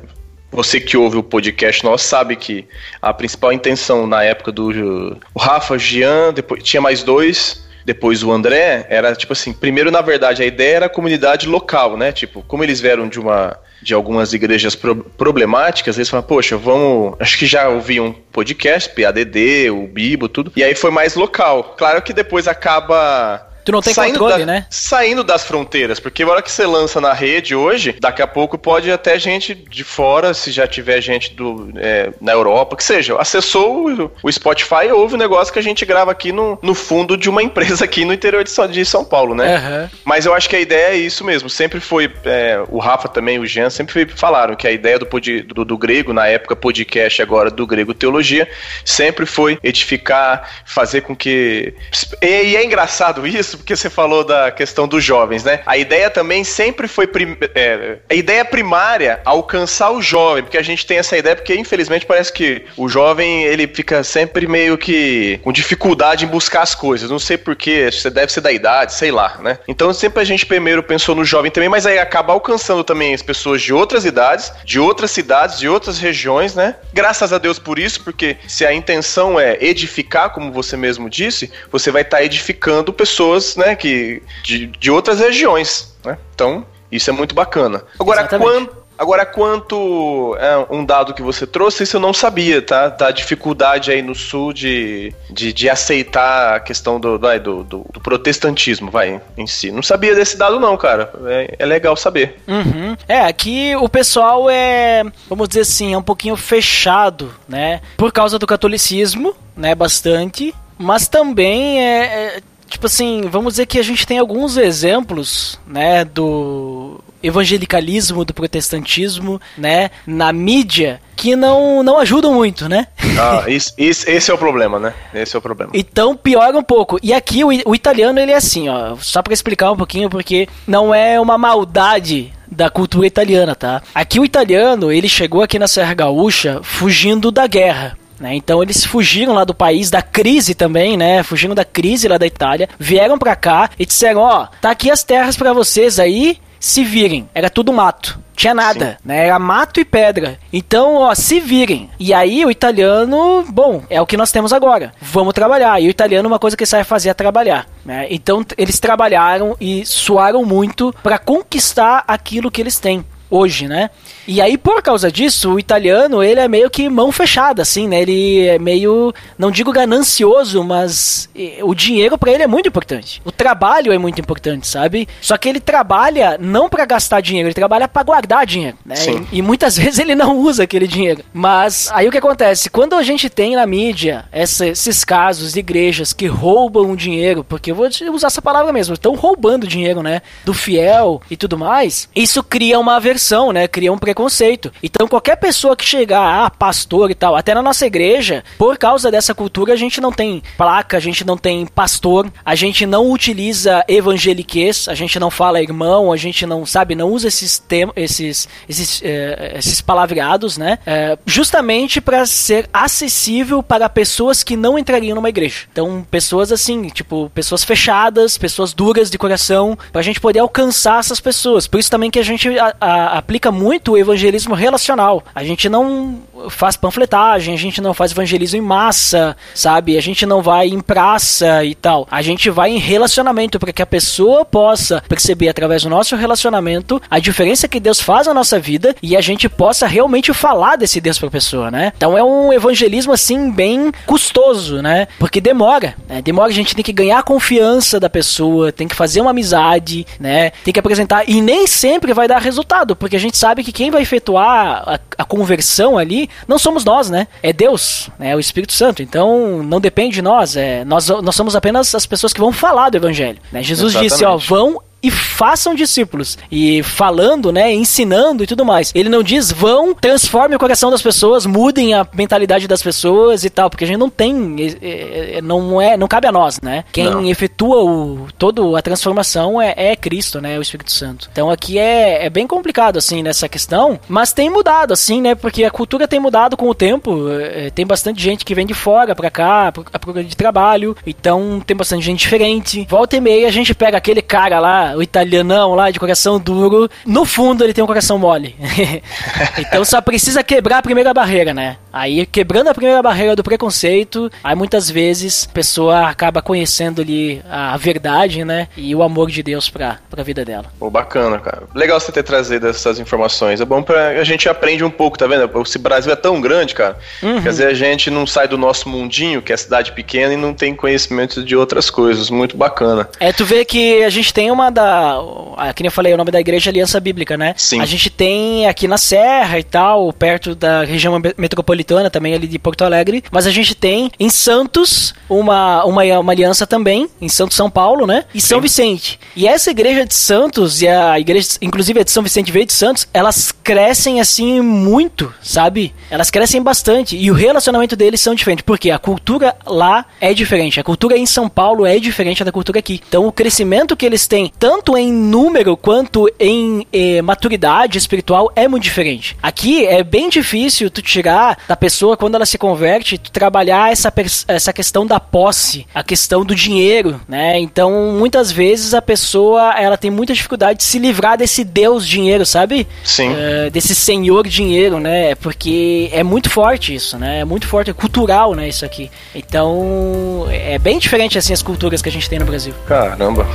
você 0.50 0.78
que 0.78 0.96
ouve 0.96 1.16
o 1.16 1.22
podcast 1.22 1.82
nosso 1.82 2.06
sabe 2.06 2.36
que 2.36 2.66
a 3.00 3.12
principal 3.14 3.52
intenção 3.52 4.06
na 4.06 4.22
época 4.22 4.52
do 4.52 5.18
o 5.34 5.38
Rafa, 5.38 5.78
Jean, 5.78 6.32
depois 6.32 6.62
tinha 6.62 6.80
mais 6.80 7.02
dois, 7.02 7.66
depois 7.84 8.22
o 8.22 8.32
André, 8.32 8.86
era 8.88 9.14
tipo 9.14 9.32
assim, 9.32 9.52
primeiro 9.52 9.90
na 9.90 10.00
verdade 10.00 10.42
a 10.42 10.46
ideia 10.46 10.76
era 10.76 10.86
a 10.86 10.90
comunidade 10.90 11.48
local, 11.48 11.96
né? 11.96 12.12
Tipo, 12.12 12.42
como 12.42 12.64
eles 12.64 12.80
vieram 12.80 13.08
de 13.08 13.18
uma 13.18 13.58
de 13.82 13.92
algumas 13.92 14.32
igrejas 14.32 14.76
pro, 14.76 14.94
problemáticas, 14.96 15.96
eles 15.96 16.08
falaram, 16.08 16.28
poxa, 16.28 16.56
vamos. 16.56 17.16
Acho 17.18 17.36
que 17.36 17.46
já 17.46 17.68
ouvi 17.68 18.00
um 18.00 18.12
podcast, 18.12 18.88
PADD, 18.90 19.70
o 19.70 19.88
Bibo, 19.88 20.28
tudo. 20.28 20.52
E 20.54 20.62
aí 20.62 20.74
foi 20.74 20.90
mais 20.90 21.16
local. 21.16 21.74
Claro 21.76 22.00
que 22.00 22.12
depois 22.12 22.46
acaba 22.46 23.51
Tu 23.64 23.72
não 23.72 23.80
tem 23.80 23.94
saindo 23.94 24.18
controle, 24.18 24.44
da- 24.44 24.52
né? 24.52 24.66
Saindo 24.70 25.22
das 25.22 25.44
fronteiras, 25.44 26.00
porque 26.00 26.22
a 26.22 26.28
hora 26.28 26.42
que 26.42 26.50
você 26.50 26.66
lança 26.66 27.00
na 27.00 27.12
rede 27.12 27.54
hoje, 27.54 27.94
daqui 28.00 28.20
a 28.22 28.26
pouco 28.26 28.58
pode 28.58 28.90
até 28.90 29.18
gente 29.18 29.54
de 29.54 29.84
fora, 29.84 30.34
se 30.34 30.50
já 30.50 30.66
tiver 30.66 31.00
gente 31.00 31.32
do, 31.34 31.72
é, 31.76 32.12
na 32.20 32.32
Europa, 32.32 32.76
que 32.76 32.84
seja, 32.84 33.16
acessou 33.20 33.88
o, 33.90 34.10
o 34.22 34.32
Spotify 34.32 34.86
e 34.88 34.92
ouve 34.92 35.14
o 35.14 35.18
negócio 35.18 35.52
que 35.52 35.58
a 35.58 35.62
gente 35.62 35.84
grava 35.84 36.10
aqui 36.10 36.32
no, 36.32 36.58
no 36.62 36.74
fundo 36.74 37.16
de 37.16 37.28
uma 37.30 37.42
empresa 37.42 37.84
aqui 37.84 38.04
no 38.04 38.12
interior 38.12 38.42
de 38.44 38.50
São, 38.50 38.66
de 38.66 38.84
São 38.84 39.04
Paulo, 39.04 39.34
né? 39.34 39.56
Aham. 39.56 39.90
Mas 40.04 40.26
eu 40.26 40.34
acho 40.34 40.48
que 40.48 40.56
a 40.56 40.60
ideia 40.60 40.88
é 40.88 40.96
isso 40.96 41.24
mesmo. 41.24 41.48
Sempre 41.48 41.78
foi. 41.80 42.10
é, 42.24 42.62
o 42.68 42.78
Rafa 42.78 43.08
também, 43.08 43.38
o 43.38 43.46
Jean, 43.46 43.70
sempre 43.70 44.06
falaram 44.06 44.54
que 44.56 44.66
a 44.66 44.72
ideia 44.72 44.98
do, 44.98 45.06
pod- 45.06 45.42
do, 45.42 45.64
do 45.64 45.78
grego, 45.78 46.12
na 46.12 46.26
época 46.26 46.56
podcast, 46.56 47.20
agora 47.22 47.50
do 47.50 47.66
grego 47.66 47.94
teologia, 47.94 48.48
sempre 48.84 49.26
foi 49.26 49.58
edificar, 49.62 50.48
fazer 50.64 51.02
com 51.02 51.14
que. 51.14 51.74
E, 52.20 52.26
e 52.26 52.56
é 52.56 52.64
engraçado 52.64 53.26
isso, 53.26 53.51
porque 53.56 53.76
você 53.76 53.90
falou 53.90 54.24
da 54.24 54.50
questão 54.50 54.86
dos 54.88 55.02
jovens, 55.04 55.44
né? 55.44 55.60
A 55.66 55.76
ideia 55.76 56.10
também 56.10 56.44
sempre 56.44 56.88
foi. 56.88 57.06
prim- 57.06 57.36
é, 57.54 57.98
a 58.08 58.14
ideia 58.14 58.44
primária, 58.44 59.20
alcançar 59.24 59.90
o 59.90 60.00
jovem, 60.02 60.42
porque 60.42 60.58
a 60.58 60.62
gente 60.62 60.86
tem 60.86 60.98
essa 60.98 61.16
ideia, 61.16 61.36
porque 61.36 61.54
infelizmente 61.54 62.06
parece 62.06 62.32
que 62.32 62.64
o 62.76 62.88
jovem 62.88 63.44
ele 63.44 63.66
fica 63.66 64.02
sempre 64.02 64.46
meio 64.46 64.76
que 64.78 65.38
com 65.42 65.52
dificuldade 65.52 66.24
em 66.24 66.28
buscar 66.28 66.62
as 66.62 66.74
coisas. 66.74 67.10
Não 67.10 67.18
sei 67.18 67.36
porquê, 67.36 67.88
deve 68.12 68.32
ser 68.32 68.40
da 68.40 68.52
idade, 68.52 68.94
sei 68.94 69.10
lá, 69.10 69.38
né? 69.42 69.58
Então 69.68 69.92
sempre 69.92 70.20
a 70.20 70.24
gente 70.24 70.46
primeiro 70.46 70.82
pensou 70.82 71.14
no 71.14 71.24
jovem 71.24 71.50
também, 71.50 71.68
mas 71.68 71.86
aí 71.86 71.98
acaba 71.98 72.32
alcançando 72.32 72.84
também 72.84 73.14
as 73.14 73.22
pessoas 73.22 73.62
de 73.62 73.72
outras 73.72 74.04
idades, 74.04 74.52
de 74.64 74.78
outras 74.78 75.10
cidades, 75.10 75.58
de 75.58 75.68
outras 75.68 75.98
regiões, 75.98 76.54
né? 76.54 76.76
Graças 76.92 77.32
a 77.32 77.38
Deus 77.38 77.58
por 77.58 77.78
isso, 77.78 78.02
porque 78.02 78.36
se 78.46 78.64
a 78.64 78.72
intenção 78.72 79.38
é 79.38 79.56
edificar, 79.60 80.30
como 80.30 80.52
você 80.52 80.76
mesmo 80.76 81.08
disse, 81.08 81.50
você 81.70 81.90
vai 81.90 82.02
estar 82.02 82.22
edificando 82.22 82.92
pessoas, 82.92 83.41
né, 83.56 83.74
que 83.76 84.22
de, 84.42 84.66
de 84.66 84.90
outras 84.90 85.20
regiões, 85.20 85.96
né? 86.04 86.18
Então, 86.34 86.66
isso 86.90 87.10
é 87.10 87.12
muito 87.12 87.34
bacana. 87.34 87.82
Agora, 87.98 88.26
quanto 88.26 88.82
Agora, 89.02 89.26
quanto 89.26 90.36
é, 90.38 90.64
um 90.70 90.84
dado 90.84 91.12
que 91.12 91.22
você 91.22 91.44
trouxe, 91.44 91.82
isso 91.82 91.96
eu 91.96 92.00
não 92.00 92.12
sabia, 92.12 92.62
tá? 92.62 92.88
Da 92.88 93.10
dificuldade 93.10 93.90
aí 93.90 94.00
no 94.00 94.14
sul 94.14 94.52
de, 94.52 95.12
de, 95.28 95.52
de 95.52 95.68
aceitar 95.68 96.54
a 96.54 96.60
questão 96.60 97.00
do, 97.00 97.18
vai, 97.18 97.40
do, 97.40 97.64
do, 97.64 97.84
do 97.92 98.00
protestantismo, 98.00 98.92
vai, 98.92 99.20
em 99.36 99.44
si. 99.44 99.72
Não 99.72 99.82
sabia 99.82 100.14
desse 100.14 100.36
dado, 100.36 100.60
não, 100.60 100.76
cara. 100.76 101.12
É, 101.26 101.56
é 101.58 101.66
legal 101.66 101.96
saber. 101.96 102.40
Uhum. 102.46 102.96
É, 103.08 103.22
aqui 103.22 103.74
o 103.74 103.88
pessoal 103.88 104.48
é, 104.48 105.02
vamos 105.28 105.48
dizer 105.48 105.62
assim, 105.62 105.94
é 105.94 105.98
um 105.98 106.02
pouquinho 106.02 106.36
fechado, 106.36 107.34
né? 107.48 107.80
Por 107.96 108.12
causa 108.12 108.38
do 108.38 108.46
catolicismo, 108.46 109.34
né? 109.56 109.74
Bastante. 109.74 110.54
Mas 110.78 111.08
também 111.08 111.80
é, 111.80 112.04
é, 112.04 112.40
tipo 112.72 112.86
assim, 112.86 113.22
vamos 113.30 113.54
dizer 113.54 113.66
que 113.66 113.78
a 113.78 113.82
gente 113.82 114.06
tem 114.06 114.18
alguns 114.18 114.56
exemplos, 114.56 115.58
né? 115.66 116.04
Do 116.04 117.00
evangelicalismo, 117.22 118.24
do 118.24 118.34
protestantismo, 118.34 119.40
né? 119.56 119.90
Na 120.06 120.32
mídia, 120.32 121.00
que 121.16 121.36
não, 121.36 121.82
não 121.82 121.98
ajudam 121.98 122.34
muito, 122.34 122.68
né? 122.68 122.86
Ah, 123.18 123.44
isso, 123.50 123.72
isso- 123.78 124.08
esse 124.10 124.30
é 124.30 124.34
o 124.34 124.38
problema, 124.38 124.78
né? 124.78 124.92
Esse 125.14 125.36
é 125.36 125.38
o 125.38 125.42
problema. 125.42 125.70
Então 125.74 126.16
piora 126.16 126.56
um 126.56 126.62
pouco. 126.62 126.98
E 127.02 127.12
aqui 127.12 127.44
o, 127.44 127.48
o 127.66 127.74
italiano 127.74 128.18
ele 128.18 128.32
é 128.32 128.36
assim, 128.36 128.68
ó, 128.68 128.96
só 128.96 129.22
pra 129.22 129.32
explicar 129.34 129.70
um 129.72 129.76
pouquinho 129.76 130.08
porque 130.10 130.48
não 130.66 130.94
é 130.94 131.20
uma 131.20 131.38
maldade 131.38 132.32
da 132.50 132.68
cultura 132.68 133.06
italiana, 133.06 133.54
tá? 133.54 133.82
Aqui 133.94 134.20
o 134.20 134.24
italiano, 134.24 134.92
ele 134.92 135.08
chegou 135.08 135.42
aqui 135.42 135.58
na 135.58 135.66
Serra 135.68 135.94
Gaúcha 135.94 136.60
fugindo 136.62 137.30
da 137.30 137.46
guerra. 137.46 137.96
Né? 138.22 138.36
Então 138.36 138.62
eles 138.62 138.84
fugiram 138.84 139.34
lá 139.34 139.44
do 139.44 139.52
país, 139.52 139.90
da 139.90 140.00
crise 140.00 140.54
também, 140.54 140.96
né? 140.96 141.22
Fugiram 141.24 141.54
da 141.54 141.64
crise 141.64 142.06
lá 142.06 142.16
da 142.16 142.26
Itália, 142.26 142.68
vieram 142.78 143.18
pra 143.18 143.34
cá 143.34 143.68
e 143.78 143.84
disseram: 143.84 144.20
Ó, 144.20 144.46
tá 144.60 144.70
aqui 144.70 144.90
as 144.90 145.02
terras 145.02 145.36
pra 145.36 145.52
vocês 145.52 145.98
aí, 145.98 146.38
se 146.60 146.84
virem. 146.84 147.28
Era 147.34 147.50
tudo 147.50 147.72
mato. 147.72 148.20
Tinha 148.34 148.54
nada, 148.54 148.98
né? 149.04 149.26
Era 149.26 149.38
mato 149.38 149.78
e 149.78 149.84
pedra. 149.84 150.38
Então, 150.52 150.94
ó, 150.96 151.14
se 151.14 151.38
virem. 151.38 151.90
E 151.98 152.14
aí 152.14 152.44
o 152.44 152.50
italiano, 152.50 153.44
bom, 153.48 153.82
é 153.90 154.00
o 154.00 154.06
que 154.06 154.16
nós 154.16 154.32
temos 154.32 154.52
agora. 154.52 154.92
Vamos 155.00 155.34
trabalhar. 155.34 155.80
E 155.80 155.86
o 155.86 155.90
italiano, 155.90 156.28
uma 156.28 156.38
coisa 156.38 156.56
que 156.56 156.62
ele 156.62 156.70
sabe 156.70 156.84
fazer 156.84 157.10
é 157.10 157.14
trabalhar. 157.14 157.66
Né? 157.84 158.06
Então, 158.10 158.44
eles 158.56 158.80
trabalharam 158.80 159.56
e 159.60 159.84
suaram 159.84 160.44
muito 160.44 160.94
para 161.02 161.18
conquistar 161.18 162.04
aquilo 162.08 162.50
que 162.50 162.60
eles 162.60 162.78
têm 162.78 163.04
hoje, 163.32 163.66
né? 163.66 163.90
E 164.26 164.40
aí, 164.40 164.56
por 164.56 164.82
causa 164.82 165.10
disso, 165.10 165.52
o 165.54 165.58
italiano, 165.58 166.22
ele 166.22 166.40
é 166.40 166.48
meio 166.48 166.70
que 166.70 166.88
mão 166.88 167.10
fechada, 167.12 167.62
assim, 167.62 167.88
né? 167.88 168.02
Ele 168.02 168.46
é 168.46 168.58
meio, 168.58 169.12
não 169.38 169.50
digo 169.50 169.72
ganancioso, 169.72 170.62
mas 170.64 171.28
o 171.62 171.74
dinheiro 171.74 172.16
pra 172.18 172.32
ele 172.32 172.42
é 172.42 172.46
muito 172.46 172.68
importante. 172.68 173.20
O 173.24 173.32
trabalho 173.32 173.92
é 173.92 173.98
muito 173.98 174.20
importante, 174.20 174.66
sabe? 174.66 175.08
Só 175.20 175.36
que 175.36 175.48
ele 175.48 175.60
trabalha 175.60 176.36
não 176.40 176.68
pra 176.68 176.84
gastar 176.84 177.20
dinheiro, 177.20 177.48
ele 177.48 177.54
trabalha 177.54 177.86
pra 177.88 178.02
guardar 178.02 178.46
dinheiro, 178.46 178.76
né? 178.84 178.96
Sim. 178.96 179.26
E, 179.32 179.38
e 179.38 179.42
muitas 179.42 179.76
vezes 179.78 179.98
ele 179.98 180.14
não 180.14 180.38
usa 180.38 180.62
aquele 180.64 180.86
dinheiro. 180.86 181.22
Mas 181.32 181.88
aí 181.92 182.08
o 182.08 182.10
que 182.10 182.18
acontece? 182.18 182.70
Quando 182.70 182.94
a 182.94 183.02
gente 183.02 183.28
tem 183.30 183.56
na 183.56 183.66
mídia 183.66 184.24
essa- 184.32 184.66
esses 184.66 185.04
casos 185.04 185.52
de 185.52 185.58
igrejas 185.60 186.12
que 186.12 186.26
roubam 186.26 186.90
o 186.90 186.96
dinheiro, 186.96 187.44
porque 187.44 187.70
eu 187.70 187.74
vou 187.74 187.88
usar 188.12 188.26
essa 188.28 188.42
palavra 188.42 188.72
mesmo, 188.72 188.94
estão 188.94 189.14
roubando 189.14 189.66
dinheiro, 189.66 190.02
né? 190.02 190.22
Do 190.44 190.54
fiel 190.54 191.20
e 191.30 191.36
tudo 191.36 191.58
mais, 191.58 192.08
isso 192.14 192.42
cria 192.42 192.78
uma 192.78 192.96
aversão, 192.96 193.52
né? 193.52 193.66
Cria 193.68 193.92
um 193.92 193.98
preconceito. 194.12 194.70
Então 194.82 195.08
qualquer 195.08 195.36
pessoa 195.36 195.74
que 195.74 195.84
chegar, 195.84 196.44
ah, 196.44 196.50
pastor 196.50 197.10
e 197.10 197.14
tal, 197.14 197.34
até 197.34 197.54
na 197.54 197.62
nossa 197.62 197.86
igreja, 197.86 198.44
por 198.58 198.76
causa 198.76 199.10
dessa 199.10 199.34
cultura, 199.34 199.72
a 199.72 199.76
gente 199.76 200.00
não 200.00 200.12
tem 200.12 200.42
placa, 200.56 200.96
a 200.96 201.00
gente 201.00 201.24
não 201.24 201.36
tem 201.36 201.66
pastor, 201.66 202.30
a 202.44 202.54
gente 202.54 202.84
não 202.86 203.10
utiliza 203.10 203.82
evangeliquez, 203.88 204.86
a 204.88 204.94
gente 204.94 205.18
não 205.18 205.30
fala 205.30 205.62
irmão, 205.62 206.12
a 206.12 206.16
gente 206.16 206.44
não, 206.46 206.66
sabe, 206.66 206.94
não 206.94 207.10
usa 207.10 207.28
esses 207.28 207.58
termos, 207.58 207.94
esses, 207.96 208.48
esses, 208.68 209.00
eh, 209.02 209.54
esses 209.58 209.80
palavreados, 209.80 210.58
né? 210.58 210.78
Eh, 210.86 211.18
justamente 211.24 212.00
para 212.00 212.26
ser 212.26 212.68
acessível 212.72 213.62
para 213.62 213.88
pessoas 213.88 214.42
que 214.42 214.56
não 214.56 214.78
entrariam 214.78 215.14
numa 215.14 215.28
igreja. 215.28 215.66
Então, 215.72 216.06
pessoas 216.10 216.52
assim, 216.52 216.88
tipo, 216.88 217.30
pessoas 217.34 217.64
fechadas, 217.64 218.36
pessoas 218.36 218.74
duras 218.74 219.10
de 219.10 219.16
coração, 219.18 219.76
pra 219.92 220.02
gente 220.02 220.20
poder 220.20 220.40
alcançar 220.40 221.00
essas 221.00 221.20
pessoas. 221.20 221.66
Por 221.66 221.80
isso 221.80 221.90
também 221.90 222.10
que 222.10 222.18
a 222.18 222.22
gente 222.22 222.58
a- 222.58 222.74
a- 222.80 223.18
aplica 223.18 223.50
muito 223.50 223.92
o 223.92 223.98
evangelismo 224.02 224.54
relacional. 224.54 225.22
A 225.34 225.42
gente 225.42 225.68
não 225.68 226.20
faz 226.48 226.76
panfletagem, 226.76 227.54
a 227.54 227.58
gente 227.58 227.80
não 227.80 227.94
faz 227.94 228.12
evangelismo 228.12 228.58
em 228.58 228.62
massa, 228.62 229.36
sabe? 229.54 229.96
A 229.96 230.02
gente 230.02 230.24
não 230.26 230.42
vai 230.42 230.68
em 230.68 230.80
praça 230.80 231.64
e 231.64 231.74
tal. 231.74 232.06
A 232.10 232.22
gente 232.22 232.50
vai 232.50 232.70
em 232.70 232.78
relacionamento 232.78 233.58
para 233.58 233.72
que 233.72 233.82
a 233.82 233.86
pessoa 233.86 234.44
possa 234.44 235.02
perceber 235.08 235.48
através 235.48 235.82
do 235.82 235.90
nosso 235.90 236.16
relacionamento 236.16 237.00
a 237.10 237.18
diferença 237.18 237.68
que 237.68 237.80
Deus 237.80 238.00
faz 238.00 238.26
na 238.26 238.34
nossa 238.34 238.58
vida 238.58 238.94
e 239.02 239.16
a 239.16 239.20
gente 239.20 239.48
possa 239.48 239.86
realmente 239.86 240.32
falar 240.32 240.76
desse 240.76 241.00
Deus 241.00 241.18
para 241.18 241.28
a 241.28 241.32
pessoa, 241.32 241.70
né? 241.70 241.92
Então 241.96 242.16
é 242.16 242.22
um 242.22 242.52
evangelismo 242.52 243.12
assim 243.12 243.50
bem 243.50 243.92
custoso, 244.06 244.82
né? 244.82 245.08
Porque 245.18 245.40
demora, 245.40 245.94
né? 246.08 246.22
Demora, 246.22 246.48
a 246.48 246.54
gente 246.54 246.74
tem 246.74 246.84
que 246.84 246.92
ganhar 246.92 247.18
a 247.18 247.22
confiança 247.22 247.98
da 247.98 248.08
pessoa, 248.08 248.72
tem 248.72 248.88
que 248.88 248.94
fazer 248.94 249.20
uma 249.20 249.30
amizade, 249.30 250.06
né? 250.18 250.50
Tem 250.64 250.72
que 250.72 250.80
apresentar 250.80 251.28
e 251.28 251.40
nem 251.40 251.66
sempre 251.66 252.12
vai 252.12 252.28
dar 252.28 252.40
resultado, 252.40 252.94
porque 252.96 253.16
a 253.16 253.20
gente 253.20 253.36
sabe 253.36 253.62
que 253.64 253.72
quem 253.72 253.90
vai 253.90 254.02
efetuar 254.02 254.82
a, 254.86 255.00
a 255.18 255.24
conversão 255.24 255.98
ali 255.98 256.28
não 256.46 256.58
somos 256.58 256.84
nós, 256.84 257.10
né? 257.10 257.28
É 257.42 257.52
Deus, 257.52 258.10
né? 258.18 258.30
É 258.30 258.36
o 258.36 258.40
Espírito 258.40 258.72
Santo. 258.72 259.02
Então 259.02 259.62
não 259.62 259.80
depende 259.80 260.14
de 260.14 260.22
nós, 260.22 260.56
é 260.56 260.84
nós 260.84 261.08
nós 261.08 261.34
somos 261.34 261.54
apenas 261.56 261.94
as 261.94 262.06
pessoas 262.06 262.32
que 262.32 262.40
vão 262.40 262.52
falar 262.52 262.90
do 262.90 262.96
evangelho, 262.96 263.38
né? 263.50 263.62
Jesus 263.62 263.92
disse, 263.92 264.24
ó, 264.24 264.36
Exatamente. 264.36 264.48
vão 264.48 264.82
e 265.02 265.10
façam 265.10 265.74
discípulos. 265.74 266.38
E 266.50 266.82
falando, 266.82 267.52
né, 267.52 267.72
ensinando 267.72 268.44
e 268.44 268.46
tudo 268.46 268.64
mais. 268.64 268.92
Ele 268.94 269.08
não 269.08 269.22
diz 269.22 269.50
vão, 269.50 269.94
transforme 269.94 270.56
o 270.56 270.58
coração 270.58 270.90
das 270.90 271.02
pessoas, 271.02 271.46
mudem 271.46 271.94
a 271.94 272.06
mentalidade 272.12 272.68
das 272.68 272.82
pessoas 272.82 273.44
e 273.44 273.50
tal, 273.50 273.68
porque 273.68 273.84
a 273.84 273.86
gente 273.86 273.98
não 273.98 274.10
tem, 274.10 274.56
é, 274.80 275.38
é, 275.38 275.42
não 275.42 275.80
é, 275.80 275.96
não 275.96 276.06
cabe 276.06 276.26
a 276.26 276.32
nós, 276.32 276.60
né? 276.60 276.84
Quem 276.92 277.04
Não. 277.04 277.26
efetua 277.26 277.82
o, 277.82 278.28
toda 278.38 278.78
a 278.78 278.82
transformação 278.82 279.60
é, 279.60 279.74
é 279.76 279.96
Cristo, 279.96 280.40
né, 280.40 280.58
o 280.58 280.62
Espírito 280.62 280.92
Santo. 280.92 281.28
Então 281.32 281.50
aqui 281.50 281.78
é, 281.78 282.26
é 282.26 282.30
bem 282.30 282.46
complicado 282.46 282.98
assim 282.98 283.22
nessa 283.22 283.48
questão, 283.48 283.98
mas 284.08 284.32
tem 284.32 284.50
mudado 284.50 284.92
assim, 284.92 285.20
né? 285.20 285.34
Porque 285.34 285.64
a 285.64 285.70
cultura 285.70 286.06
tem 286.06 286.20
mudado 286.20 286.56
com 286.56 286.68
o 286.68 286.74
tempo. 286.74 287.28
é, 287.30 287.70
tem 287.70 287.86
bastante 287.86 288.22
gente 288.22 288.44
que 288.44 288.54
vem 288.54 288.66
de 288.66 288.74
fora 288.74 289.14
pra 289.14 289.30
cá, 289.30 289.72
a 289.92 289.98
procura 289.98 290.22
de 290.24 290.36
trabalho. 290.36 290.96
Então 291.06 291.62
tem 291.64 291.76
bastante 291.76 292.04
gente 292.04 292.20
diferente. 292.20 292.86
Volta 292.88 293.16
e 293.16 293.20
meia 293.20 293.48
a 293.48 293.50
gente 293.50 293.74
pega 293.74 293.96
aquele 293.96 294.22
cara 294.22 294.60
lá, 294.60 294.91
o 294.96 295.02
italianão 295.02 295.74
lá 295.74 295.90
de 295.90 295.98
coração 295.98 296.38
duro. 296.38 296.88
No 297.04 297.24
fundo 297.24 297.64
ele 297.64 297.72
tem 297.72 297.82
um 297.82 297.86
coração 297.86 298.18
mole. 298.18 298.56
então 299.58 299.84
só 299.84 300.00
precisa 300.00 300.42
quebrar 300.42 300.78
a 300.78 300.82
primeira 300.82 301.12
barreira, 301.12 301.52
né? 301.52 301.76
Aí, 301.92 302.24
quebrando 302.24 302.68
a 302.68 302.74
primeira 302.74 303.02
barreira 303.02 303.36
do 303.36 303.42
preconceito, 303.42 304.30
aí 304.42 304.56
muitas 304.56 304.90
vezes 304.90 305.46
a 305.48 305.52
pessoa 305.52 306.08
acaba 306.08 306.40
conhecendo 306.40 307.02
ali 307.02 307.42
a 307.48 307.76
verdade, 307.76 308.44
né? 308.44 308.68
E 308.76 308.94
o 308.94 309.02
amor 309.02 309.30
de 309.30 309.42
Deus 309.42 309.68
pra, 309.68 309.98
pra 310.08 310.22
vida 310.22 310.44
dela. 310.44 310.64
Pô, 310.78 310.88
bacana, 310.88 311.38
cara. 311.38 311.64
Legal 311.74 312.00
você 312.00 312.10
ter 312.10 312.22
trazido 312.22 312.66
essas 312.66 312.98
informações. 312.98 313.60
É 313.60 313.64
bom 313.64 313.82
pra 313.82 314.08
a 314.08 314.24
gente 314.24 314.48
aprende 314.48 314.82
um 314.82 314.90
pouco, 314.90 315.18
tá 315.18 315.26
vendo? 315.26 315.50
Esse 315.62 315.78
Brasil 315.78 316.12
é 316.12 316.16
tão 316.16 316.40
grande, 316.40 316.74
cara. 316.74 316.96
Uhum. 317.22 317.42
Quer 317.42 317.48
dizer, 317.50 317.66
a 317.66 317.74
gente 317.74 318.10
não 318.10 318.26
sai 318.26 318.48
do 318.48 318.56
nosso 318.56 318.88
mundinho, 318.88 319.42
que 319.42 319.52
é 319.52 319.56
cidade 319.56 319.92
pequena, 319.92 320.32
e 320.32 320.36
não 320.36 320.54
tem 320.54 320.74
conhecimento 320.74 321.44
de 321.44 321.54
outras 321.54 321.90
coisas. 321.90 322.30
Muito 322.30 322.56
bacana. 322.56 323.08
É, 323.20 323.32
tu 323.32 323.44
vê 323.44 323.64
que 323.64 324.02
a 324.02 324.10
gente 324.10 324.32
tem 324.32 324.50
uma 324.50 324.70
da. 324.70 325.18
Aqui 325.58 325.86
eu 325.86 325.90
falei, 325.90 326.14
o 326.14 326.16
nome 326.16 326.30
da 326.30 326.40
igreja 326.40 326.70
é 326.70 326.72
Aliança 326.72 326.98
Bíblica, 326.98 327.36
né? 327.36 327.54
Sim. 327.56 327.80
A 327.80 327.84
gente 327.84 328.08
tem 328.08 328.66
aqui 328.66 328.88
na 328.88 328.96
Serra 328.96 329.58
e 329.58 329.64
tal, 329.64 330.12
perto 330.12 330.54
da 330.54 330.84
região 330.84 331.20
metropolitana 331.36 331.81
também 331.84 332.34
ali 332.34 332.46
de 332.46 332.58
Porto 332.58 332.82
Alegre. 332.82 333.24
Mas 333.30 333.46
a 333.46 333.50
gente 333.50 333.74
tem 333.74 334.10
em 334.18 334.28
Santos 334.28 335.14
uma, 335.28 335.84
uma, 335.84 336.02
uma 336.18 336.32
aliança 336.32 336.66
também, 336.66 337.08
em 337.20 337.28
Santos, 337.28 337.56
São 337.56 337.70
Paulo, 337.70 338.06
né? 338.06 338.24
E 338.34 338.40
São 338.40 338.58
Sim. 338.58 338.62
Vicente. 338.62 339.20
E 339.34 339.46
essa 339.46 339.70
igreja 339.70 340.04
de 340.04 340.14
Santos, 340.14 340.82
e 340.82 340.88
a 340.88 341.18
igreja, 341.18 341.50
inclusive 341.60 342.00
a 342.00 342.04
de 342.04 342.10
São 342.10 342.22
Vicente 342.22 342.52
veio 342.52 342.66
de 342.66 342.72
Santos, 342.72 343.06
elas 343.12 343.52
crescem 343.52 344.20
assim 344.20 344.60
muito, 344.60 345.32
sabe? 345.42 345.94
Elas 346.10 346.30
crescem 346.30 346.62
bastante. 346.62 347.16
E 347.16 347.30
o 347.30 347.34
relacionamento 347.34 347.96
deles 347.96 348.20
são 348.20 348.34
diferentes. 348.34 348.64
Porque 348.64 348.90
a 348.90 348.98
cultura 348.98 349.56
lá 349.66 350.06
é 350.20 350.32
diferente. 350.34 350.80
A 350.80 350.84
cultura 350.84 351.16
em 351.16 351.26
São 351.26 351.48
Paulo 351.48 351.86
é 351.86 351.98
diferente 351.98 352.44
da 352.44 352.52
cultura 352.52 352.78
aqui. 352.78 353.00
Então 353.08 353.26
o 353.26 353.32
crescimento 353.32 353.96
que 353.96 354.06
eles 354.06 354.26
têm, 354.26 354.52
tanto 354.58 354.96
em 354.96 355.12
número 355.12 355.76
quanto 355.76 356.30
em 356.38 356.86
eh, 356.92 357.22
maturidade 357.22 357.98
espiritual, 357.98 358.50
é 358.54 358.68
muito 358.68 358.84
diferente. 358.84 359.36
Aqui 359.42 359.86
é 359.86 360.02
bem 360.02 360.28
difícil 360.28 360.90
tu 360.90 361.02
tirar 361.02 361.58
da 361.72 361.76
pessoa 361.76 362.18
quando 362.18 362.34
ela 362.34 362.44
se 362.44 362.58
converte, 362.58 363.16
trabalhar 363.16 363.90
essa, 363.90 364.12
essa 364.46 364.72
questão 364.74 365.06
da 365.06 365.18
posse, 365.18 365.86
a 365.94 366.04
questão 366.04 366.44
do 366.44 366.54
dinheiro, 366.54 367.18
né? 367.26 367.58
Então 367.58 368.12
muitas 368.12 368.52
vezes 368.52 368.92
a 368.92 369.00
pessoa 369.00 369.72
ela 369.80 369.96
tem 369.96 370.10
muita 370.10 370.34
dificuldade 370.34 370.80
de 370.80 370.84
se 370.84 370.98
livrar 370.98 371.38
desse 371.38 371.64
Deus 371.64 372.06
dinheiro, 372.06 372.44
sabe? 372.44 372.86
Sim. 373.02 373.30
Uh, 373.30 373.70
desse 373.70 373.94
senhor 373.94 374.46
dinheiro, 374.46 375.00
né? 375.00 375.34
Porque 375.36 376.10
é 376.12 376.22
muito 376.22 376.50
forte 376.50 376.94
isso, 376.94 377.16
né? 377.16 377.40
É 377.40 377.44
muito 377.44 377.66
forte, 377.66 377.90
é 377.90 377.94
cultural, 377.94 378.54
né? 378.54 378.68
Isso 378.68 378.84
aqui. 378.84 379.10
Então 379.34 380.46
é 380.50 380.78
bem 380.78 380.98
diferente 380.98 381.38
assim 381.38 381.54
as 381.54 381.62
culturas 381.62 382.02
que 382.02 382.08
a 382.10 382.12
gente 382.12 382.28
tem 382.28 382.38
no 382.38 382.44
Brasil. 382.44 382.74
Caramba. 382.86 383.46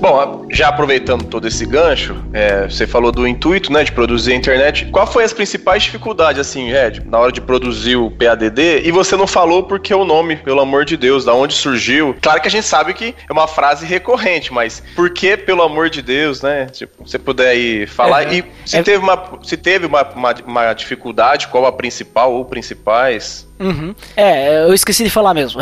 Bom, 0.00 0.46
já 0.50 0.68
aproveitando 0.68 1.24
todo 1.24 1.48
esse 1.48 1.66
gancho, 1.66 2.16
é, 2.32 2.68
você 2.68 2.86
falou 2.86 3.10
do 3.10 3.26
intuito, 3.26 3.72
né, 3.72 3.82
de 3.82 3.90
produzir 3.90 4.32
a 4.32 4.36
internet. 4.36 4.86
Qual 4.86 5.06
foi 5.06 5.24
as 5.24 5.32
principais 5.32 5.82
dificuldades, 5.82 6.40
assim, 6.40 6.72
Ed, 6.72 7.02
na 7.04 7.18
hora 7.18 7.32
de 7.32 7.40
produzir 7.40 7.96
o 7.96 8.10
PADD? 8.10 8.82
E 8.84 8.92
você 8.92 9.16
não 9.16 9.26
falou 9.26 9.64
porque 9.64 9.92
o 9.92 10.04
nome, 10.04 10.36
pelo 10.36 10.60
amor 10.60 10.84
de 10.84 10.96
Deus, 10.96 11.24
da 11.24 11.34
onde 11.34 11.54
surgiu? 11.54 12.16
Claro 12.22 12.40
que 12.40 12.46
a 12.46 12.50
gente 12.50 12.66
sabe 12.66 12.94
que 12.94 13.14
é 13.28 13.32
uma 13.32 13.48
frase 13.48 13.84
recorrente, 13.84 14.52
mas 14.52 14.82
por 14.94 15.10
que, 15.10 15.36
pelo 15.36 15.62
amor 15.62 15.90
de 15.90 16.00
Deus, 16.00 16.42
né? 16.42 16.66
Tipo, 16.66 17.06
você 17.06 17.18
puder 17.18 17.48
aí 17.48 17.86
falar. 17.86 18.32
É, 18.32 18.36
e 18.36 18.44
se 18.64 18.76
é... 18.76 18.82
teve, 18.82 18.98
uma, 18.98 19.40
se 19.42 19.56
teve 19.56 19.86
uma, 19.86 20.02
uma, 20.14 20.34
uma 20.46 20.72
dificuldade, 20.74 21.48
qual 21.48 21.66
a 21.66 21.72
principal 21.72 22.32
ou 22.32 22.44
principais? 22.44 23.47
Uhum. 23.60 23.94
É, 24.16 24.64
eu 24.64 24.72
esqueci 24.74 25.04
de 25.04 25.10
falar 25.10 25.34
mesmo. 25.34 25.60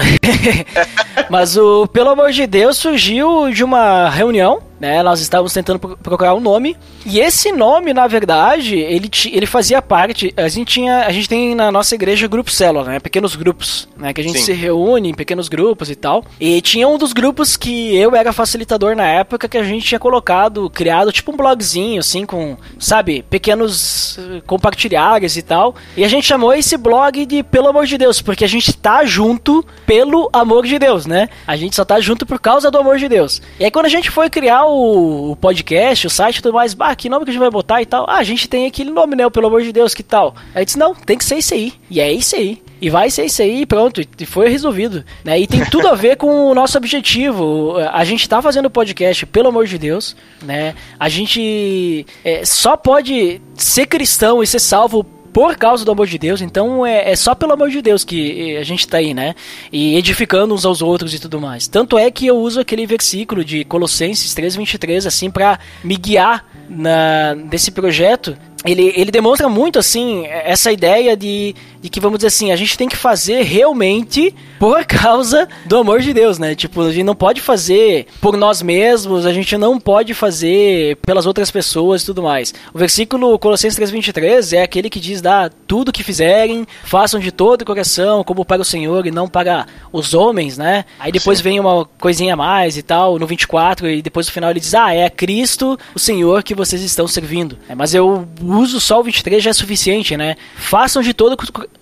Mas 1.30 1.56
o 1.56 1.86
Pelo 1.86 2.10
Amor 2.10 2.30
de 2.30 2.46
Deus 2.46 2.76
surgiu 2.76 3.50
de 3.50 3.64
uma 3.64 4.08
reunião 4.08 4.60
né? 4.80 5.02
Nós 5.02 5.20
estávamos 5.20 5.52
tentando 5.52 5.78
procurar 5.78 6.34
um 6.34 6.40
nome 6.40 6.76
e 7.04 7.20
esse 7.20 7.52
nome, 7.52 7.92
na 7.92 8.06
verdade, 8.06 8.76
ele, 8.76 9.10
ele 9.32 9.46
fazia 9.46 9.80
parte. 9.80 10.32
A 10.36 10.48
gente 10.48 10.72
tinha, 10.72 11.06
a 11.06 11.12
gente 11.12 11.28
tem 11.28 11.54
na 11.54 11.70
nossa 11.70 11.94
igreja 11.94 12.26
grupos 12.26 12.54
célula, 12.54 12.84
né? 12.84 13.00
Pequenos 13.00 13.36
grupos, 13.36 13.88
né? 13.96 14.12
Que 14.12 14.20
a 14.20 14.24
gente 14.24 14.38
Sim. 14.38 14.44
se 14.44 14.52
reúne 14.52 15.10
em 15.10 15.14
pequenos 15.14 15.48
grupos 15.48 15.90
e 15.90 15.94
tal. 15.94 16.24
E 16.40 16.60
tinha 16.60 16.88
um 16.88 16.98
dos 16.98 17.12
grupos 17.12 17.56
que 17.56 17.96
eu 17.96 18.14
era 18.14 18.32
facilitador 18.32 18.94
na 18.94 19.06
época 19.06 19.48
que 19.48 19.58
a 19.58 19.62
gente 19.62 19.86
tinha 19.86 19.98
colocado, 19.98 20.68
criado 20.70 21.12
tipo 21.12 21.32
um 21.32 21.36
blogzinho, 21.36 22.00
assim, 22.00 22.26
com, 22.26 22.56
sabe, 22.78 23.22
pequenos 23.22 24.18
uh, 24.18 24.42
compartilhares 24.46 25.36
e 25.36 25.42
tal. 25.42 25.74
E 25.96 26.04
a 26.04 26.08
gente 26.08 26.26
chamou 26.26 26.52
esse 26.52 26.76
blog 26.76 27.24
de 27.24 27.42
Pelo 27.42 27.68
Amor 27.68 27.86
de 27.86 27.96
Deus, 27.96 28.20
porque 28.20 28.44
a 28.44 28.48
gente 28.48 28.72
tá 28.72 29.04
junto 29.04 29.64
pelo 29.86 30.28
amor 30.32 30.66
de 30.66 30.78
Deus, 30.78 31.06
né? 31.06 31.28
A 31.46 31.56
gente 31.56 31.76
só 31.76 31.84
tá 31.84 32.00
junto 32.00 32.26
por 32.26 32.40
causa 32.40 32.70
do 32.70 32.78
amor 32.78 32.98
de 32.98 33.08
Deus. 33.08 33.40
E 33.58 33.64
aí 33.64 33.70
quando 33.70 33.86
a 33.86 33.90
gente 33.90 34.10
foi 34.10 34.28
criar 34.28 34.65
o, 34.66 35.36
podcast, 35.36 36.06
o 36.06 36.10
site 36.10 36.38
e 36.38 36.42
tudo 36.42 36.54
mais, 36.54 36.74
bah, 36.74 36.94
que 36.94 37.08
nome 37.08 37.24
que 37.24 37.30
a 37.30 37.32
gente 37.32 37.40
vai 37.40 37.50
botar 37.50 37.82
e 37.82 37.86
tal? 37.86 38.04
Ah, 38.08 38.16
a 38.16 38.24
gente 38.24 38.48
tem 38.48 38.66
aquele 38.66 38.90
nome, 38.90 39.16
né? 39.16 39.28
Pelo 39.30 39.46
amor 39.46 39.62
de 39.62 39.72
Deus, 39.72 39.94
que 39.94 40.02
tal? 40.02 40.34
Aí 40.54 40.64
disse, 40.64 40.78
não, 40.78 40.94
tem 40.94 41.18
que 41.18 41.24
ser 41.24 41.36
isso 41.36 41.54
aí. 41.54 41.72
E 41.90 42.00
é 42.00 42.12
isso 42.12 42.36
aí. 42.36 42.62
E 42.80 42.90
vai 42.90 43.08
ser 43.08 43.24
isso 43.24 43.40
aí, 43.40 43.64
pronto, 43.64 44.02
e 44.18 44.26
foi 44.26 44.48
resolvido. 44.48 45.02
Né? 45.24 45.40
E 45.40 45.46
tem 45.46 45.64
tudo 45.64 45.88
a 45.88 45.94
ver 45.94 46.16
com 46.16 46.50
o 46.50 46.54
nosso 46.54 46.76
objetivo. 46.76 47.76
A 47.90 48.04
gente 48.04 48.28
tá 48.28 48.42
fazendo 48.42 48.68
podcast, 48.68 49.24
pelo 49.26 49.48
amor 49.48 49.66
de 49.66 49.78
Deus, 49.78 50.14
né? 50.42 50.74
A 51.00 51.08
gente 51.08 52.04
é, 52.22 52.44
só 52.44 52.76
pode 52.76 53.40
ser 53.54 53.86
cristão 53.86 54.42
e 54.42 54.46
ser 54.46 54.58
salvo 54.58 55.06
por 55.36 55.54
causa 55.54 55.84
do 55.84 55.92
amor 55.92 56.06
de 56.06 56.16
Deus. 56.16 56.40
Então 56.40 56.86
é, 56.86 57.10
é, 57.10 57.14
só 57.14 57.34
pelo 57.34 57.52
amor 57.52 57.68
de 57.68 57.82
Deus 57.82 58.02
que 58.04 58.56
a 58.56 58.64
gente 58.64 58.88
tá 58.88 58.96
aí, 58.96 59.12
né? 59.12 59.34
E 59.70 59.94
edificando 59.94 60.54
uns 60.54 60.64
aos 60.64 60.80
outros 60.80 61.12
e 61.12 61.18
tudo 61.18 61.38
mais. 61.38 61.68
Tanto 61.68 61.98
é 61.98 62.10
que 62.10 62.26
eu 62.26 62.38
uso 62.38 62.58
aquele 62.58 62.86
versículo 62.86 63.44
de 63.44 63.62
Colossenses 63.62 64.34
3:23 64.34 65.06
assim 65.06 65.30
para 65.30 65.58
me 65.84 65.94
guiar 65.98 66.42
na 66.70 67.36
projeto 67.74 68.34
ele, 68.66 68.92
ele 68.96 69.10
demonstra 69.10 69.48
muito 69.48 69.78
assim 69.78 70.26
essa 70.26 70.72
ideia 70.72 71.16
de, 71.16 71.54
de 71.80 71.88
que 71.88 72.00
vamos 72.00 72.18
dizer 72.18 72.28
assim 72.28 72.50
a 72.50 72.56
gente 72.56 72.76
tem 72.76 72.88
que 72.88 72.96
fazer 72.96 73.42
realmente 73.42 74.34
por 74.58 74.84
causa 74.86 75.48
do 75.64 75.76
amor 75.76 76.00
de 76.00 76.12
Deus 76.12 76.38
né? 76.38 76.54
Tipo 76.54 76.82
a 76.82 76.92
gente 76.92 77.04
não 77.04 77.14
pode 77.14 77.40
fazer 77.40 78.06
por 78.20 78.36
nós 78.36 78.62
mesmos 78.62 79.26
a 79.26 79.32
gente 79.32 79.56
não 79.56 79.78
pode 79.78 80.14
fazer 80.14 80.96
pelas 80.96 81.26
outras 81.26 81.50
pessoas 81.50 82.02
e 82.02 82.06
tudo 82.06 82.22
mais. 82.22 82.52
O 82.74 82.78
versículo 82.78 83.38
Colossenses 83.38 83.78
3:23 83.78 84.52
é 84.56 84.62
aquele 84.62 84.90
que 84.90 85.00
diz 85.00 85.20
dá 85.20 85.50
tudo 85.66 85.92
que 85.92 86.02
fizerem 86.02 86.66
façam 86.84 87.20
de 87.20 87.30
todo 87.30 87.62
o 87.62 87.64
coração 87.64 88.24
como 88.24 88.44
para 88.44 88.62
o 88.62 88.64
Senhor 88.64 89.06
e 89.06 89.10
não 89.10 89.28
para 89.28 89.66
os 89.92 90.14
homens 90.14 90.58
né? 90.58 90.84
Aí 90.98 91.12
depois 91.12 91.38
Sim. 91.38 91.44
vem 91.44 91.60
uma 91.60 91.84
coisinha 91.98 92.34
a 92.34 92.36
mais 92.36 92.76
e 92.76 92.82
tal 92.82 93.18
no 93.18 93.26
24 93.26 93.88
e 93.88 94.02
depois 94.02 94.26
no 94.26 94.32
final 94.32 94.50
ele 94.50 94.60
diz 94.60 94.74
ah 94.74 94.92
é 94.92 95.08
Cristo 95.08 95.78
o 95.94 95.98
Senhor 95.98 96.42
que 96.42 96.54
vocês 96.54 96.82
estão 96.82 97.06
servindo 97.06 97.58
é, 97.68 97.74
mas 97.74 97.94
eu 97.94 98.26
uso 98.58 98.80
só 98.80 99.00
o 99.00 99.02
23 99.02 99.42
já 99.42 99.50
é 99.50 99.52
suficiente, 99.52 100.16
né? 100.16 100.36
Façam 100.56 101.02
de 101.02 101.12
todo 101.12 101.36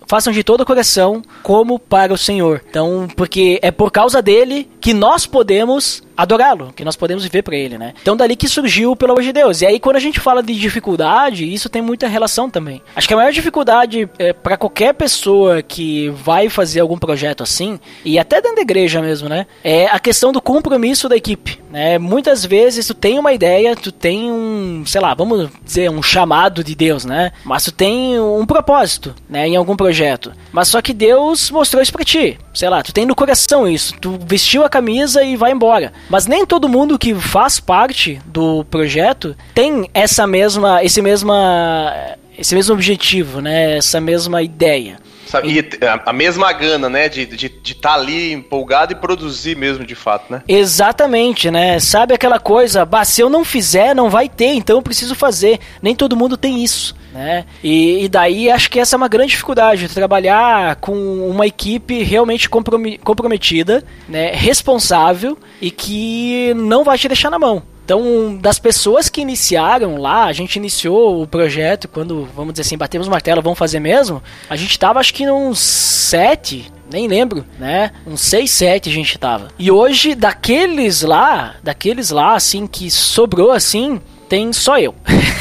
façam 0.07 0.31
de 0.31 0.43
todo 0.43 0.61
o 0.61 0.65
coração 0.65 1.21
como 1.41 1.79
para 1.79 2.13
o 2.13 2.17
Senhor. 2.17 2.61
Então, 2.69 3.07
porque 3.15 3.59
é 3.61 3.71
por 3.71 3.91
causa 3.91 4.21
dele 4.21 4.69
que 4.79 4.93
nós 4.93 5.25
podemos 5.25 6.03
adorá-lo, 6.15 6.73
que 6.73 6.85
nós 6.85 6.95
podemos 6.95 7.23
viver 7.23 7.41
para 7.41 7.55
ele, 7.55 7.77
né? 7.77 7.93
Então 8.01 8.15
dali 8.15 8.35
que 8.35 8.47
surgiu 8.47 8.95
pelo 8.95 9.11
amor 9.11 9.23
de 9.23 9.33
Deus. 9.33 9.61
E 9.61 9.65
aí 9.65 9.79
quando 9.79 9.95
a 9.97 9.99
gente 9.99 10.19
fala 10.19 10.41
de 10.41 10.53
dificuldade, 10.55 11.51
isso 11.51 11.69
tem 11.69 11.81
muita 11.81 12.07
relação 12.07 12.49
também. 12.49 12.81
Acho 12.95 13.07
que 13.07 13.13
a 13.13 13.17
maior 13.17 13.31
dificuldade 13.31 14.09
é, 14.17 14.33
para 14.33 14.57
qualquer 14.57 14.93
pessoa 14.93 15.61
que 15.61 16.09
vai 16.09 16.49
fazer 16.49 16.79
algum 16.79 16.97
projeto 16.97 17.43
assim, 17.43 17.79
e 18.03 18.17
até 18.17 18.41
dentro 18.41 18.57
da 18.57 18.61
igreja 18.61 19.01
mesmo, 19.01 19.27
né? 19.29 19.45
É 19.63 19.85
a 19.87 19.99
questão 19.99 20.31
do 20.31 20.41
compromisso 20.41 21.09
da 21.09 21.15
equipe, 21.15 21.59
né? 21.71 21.97
Muitas 21.97 22.45
vezes 22.45 22.87
tu 22.87 22.93
tem 22.93 23.19
uma 23.19 23.33
ideia, 23.33 23.75
tu 23.75 23.91
tem 23.91 24.31
um, 24.31 24.83
sei 24.85 25.01
lá, 25.01 25.13
vamos 25.13 25.49
dizer, 25.63 25.89
um 25.89 26.01
chamado 26.01 26.63
de 26.63 26.75
Deus, 26.75 27.05
né? 27.05 27.31
Mas 27.43 27.63
tu 27.63 27.71
tem 27.71 28.19
um 28.19 28.45
propósito, 28.45 29.15
né, 29.29 29.47
em 29.47 29.55
algum 29.55 29.75
projeto. 29.75 30.33
Mas 30.51 30.67
só 30.67 30.81
que 30.81 30.93
Deus 30.93 31.51
mostrou 31.51 31.81
isso 31.81 31.91
para 31.91 32.03
ti. 32.03 32.37
Sei 32.53 32.69
lá, 32.69 32.81
tu 32.81 32.93
tem 32.93 33.05
no 33.05 33.15
coração 33.15 33.67
isso, 33.67 33.93
tu 33.99 34.17
vestiu 34.25 34.63
a 34.63 34.69
camisa 34.69 35.23
e 35.23 35.35
vai 35.35 35.51
embora. 35.51 35.91
Mas 36.09 36.27
nem 36.27 36.45
todo 36.45 36.69
mundo 36.69 36.99
que 36.99 37.15
faz 37.15 37.59
parte 37.59 38.21
do 38.25 38.63
projeto 38.65 39.35
tem 39.53 39.89
essa 39.93 40.27
mesma, 40.27 40.83
esse 40.83 41.01
mesma, 41.01 41.93
esse 42.37 42.53
mesmo 42.53 42.73
objetivo, 42.73 43.41
né? 43.41 43.77
Essa 43.77 43.99
mesma 43.99 44.41
ideia. 44.41 44.97
Sabe? 45.25 45.51
E 45.51 45.69
a 46.05 46.13
mesma 46.13 46.51
gana, 46.53 46.89
né? 46.89 47.09
De 47.09 47.21
estar 47.21 47.35
de, 47.35 47.49
de 47.49 47.75
tá 47.75 47.93
ali 47.93 48.31
empolgado 48.31 48.93
e 48.93 48.95
produzir 48.95 49.55
mesmo, 49.55 49.85
de 49.85 49.95
fato, 49.95 50.31
né? 50.31 50.43
Exatamente, 50.47 51.49
né? 51.49 51.79
Sabe 51.79 52.13
aquela 52.13 52.39
coisa, 52.39 52.85
bah, 52.85 53.03
se 53.03 53.21
eu 53.21 53.29
não 53.29 53.43
fizer, 53.43 53.95
não 53.95 54.09
vai 54.09 54.29
ter, 54.29 54.53
então 54.53 54.77
eu 54.77 54.81
preciso 54.81 55.15
fazer. 55.15 55.59
Nem 55.81 55.95
todo 55.95 56.15
mundo 56.15 56.37
tem 56.37 56.63
isso. 56.63 56.95
Né? 57.13 57.45
E, 57.63 58.03
e, 58.03 58.09
daí 58.09 58.51
acho 58.51 58.69
que 58.69 58.77
essa 58.77 58.95
é 58.95 58.97
uma 58.97 59.07
grande 59.07 59.29
dificuldade, 59.29 59.87
trabalhar 59.87 60.75
com 60.75 60.93
uma 61.29 61.47
equipe 61.47 62.03
realmente 62.03 62.49
comprometida, 62.49 63.85
né, 64.09 64.31
responsável 64.33 65.37
e 65.61 65.71
que 65.71 66.53
não 66.57 66.83
vai 66.83 66.97
te 66.97 67.07
deixar 67.07 67.29
na 67.29 67.39
mão. 67.39 67.63
Então, 67.85 68.35
das 68.41 68.57
pessoas 68.57 69.09
que 69.09 69.21
iniciaram 69.21 69.97
lá, 69.97 70.25
a 70.25 70.33
gente 70.33 70.55
iniciou 70.55 71.21
o 71.21 71.27
projeto 71.27 71.87
quando, 71.87 72.27
vamos 72.35 72.53
dizer 72.53 72.63
assim, 72.63 72.75
batemos 72.75 73.07
o 73.07 73.11
martelo, 73.11 73.43
vamos 73.43 73.59
fazer 73.59 73.79
mesmo. 73.79 74.23
A 74.49 74.55
gente 74.55 74.79
tava 74.79 74.99
acho 74.99 75.13
que 75.13 75.29
uns 75.29 75.59
sete, 75.59 76.71
nem 76.91 77.07
lembro, 77.07 77.45
né? 77.59 77.91
Uns 78.07 78.21
seis, 78.21 78.49
sete 78.49 78.89
a 78.89 78.91
gente 78.91 79.15
tava. 79.19 79.49
E 79.59 79.69
hoje, 79.69 80.15
daqueles 80.15 81.03
lá, 81.03 81.57
daqueles 81.61 82.09
lá, 82.09 82.33
assim, 82.35 82.65
que 82.65 82.89
sobrou 82.89 83.51
assim, 83.51 84.01
tem 84.27 84.51
só 84.51 84.79
eu. 84.79 84.95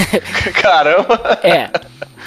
Caramba! 0.61 1.41
É. 1.43 1.71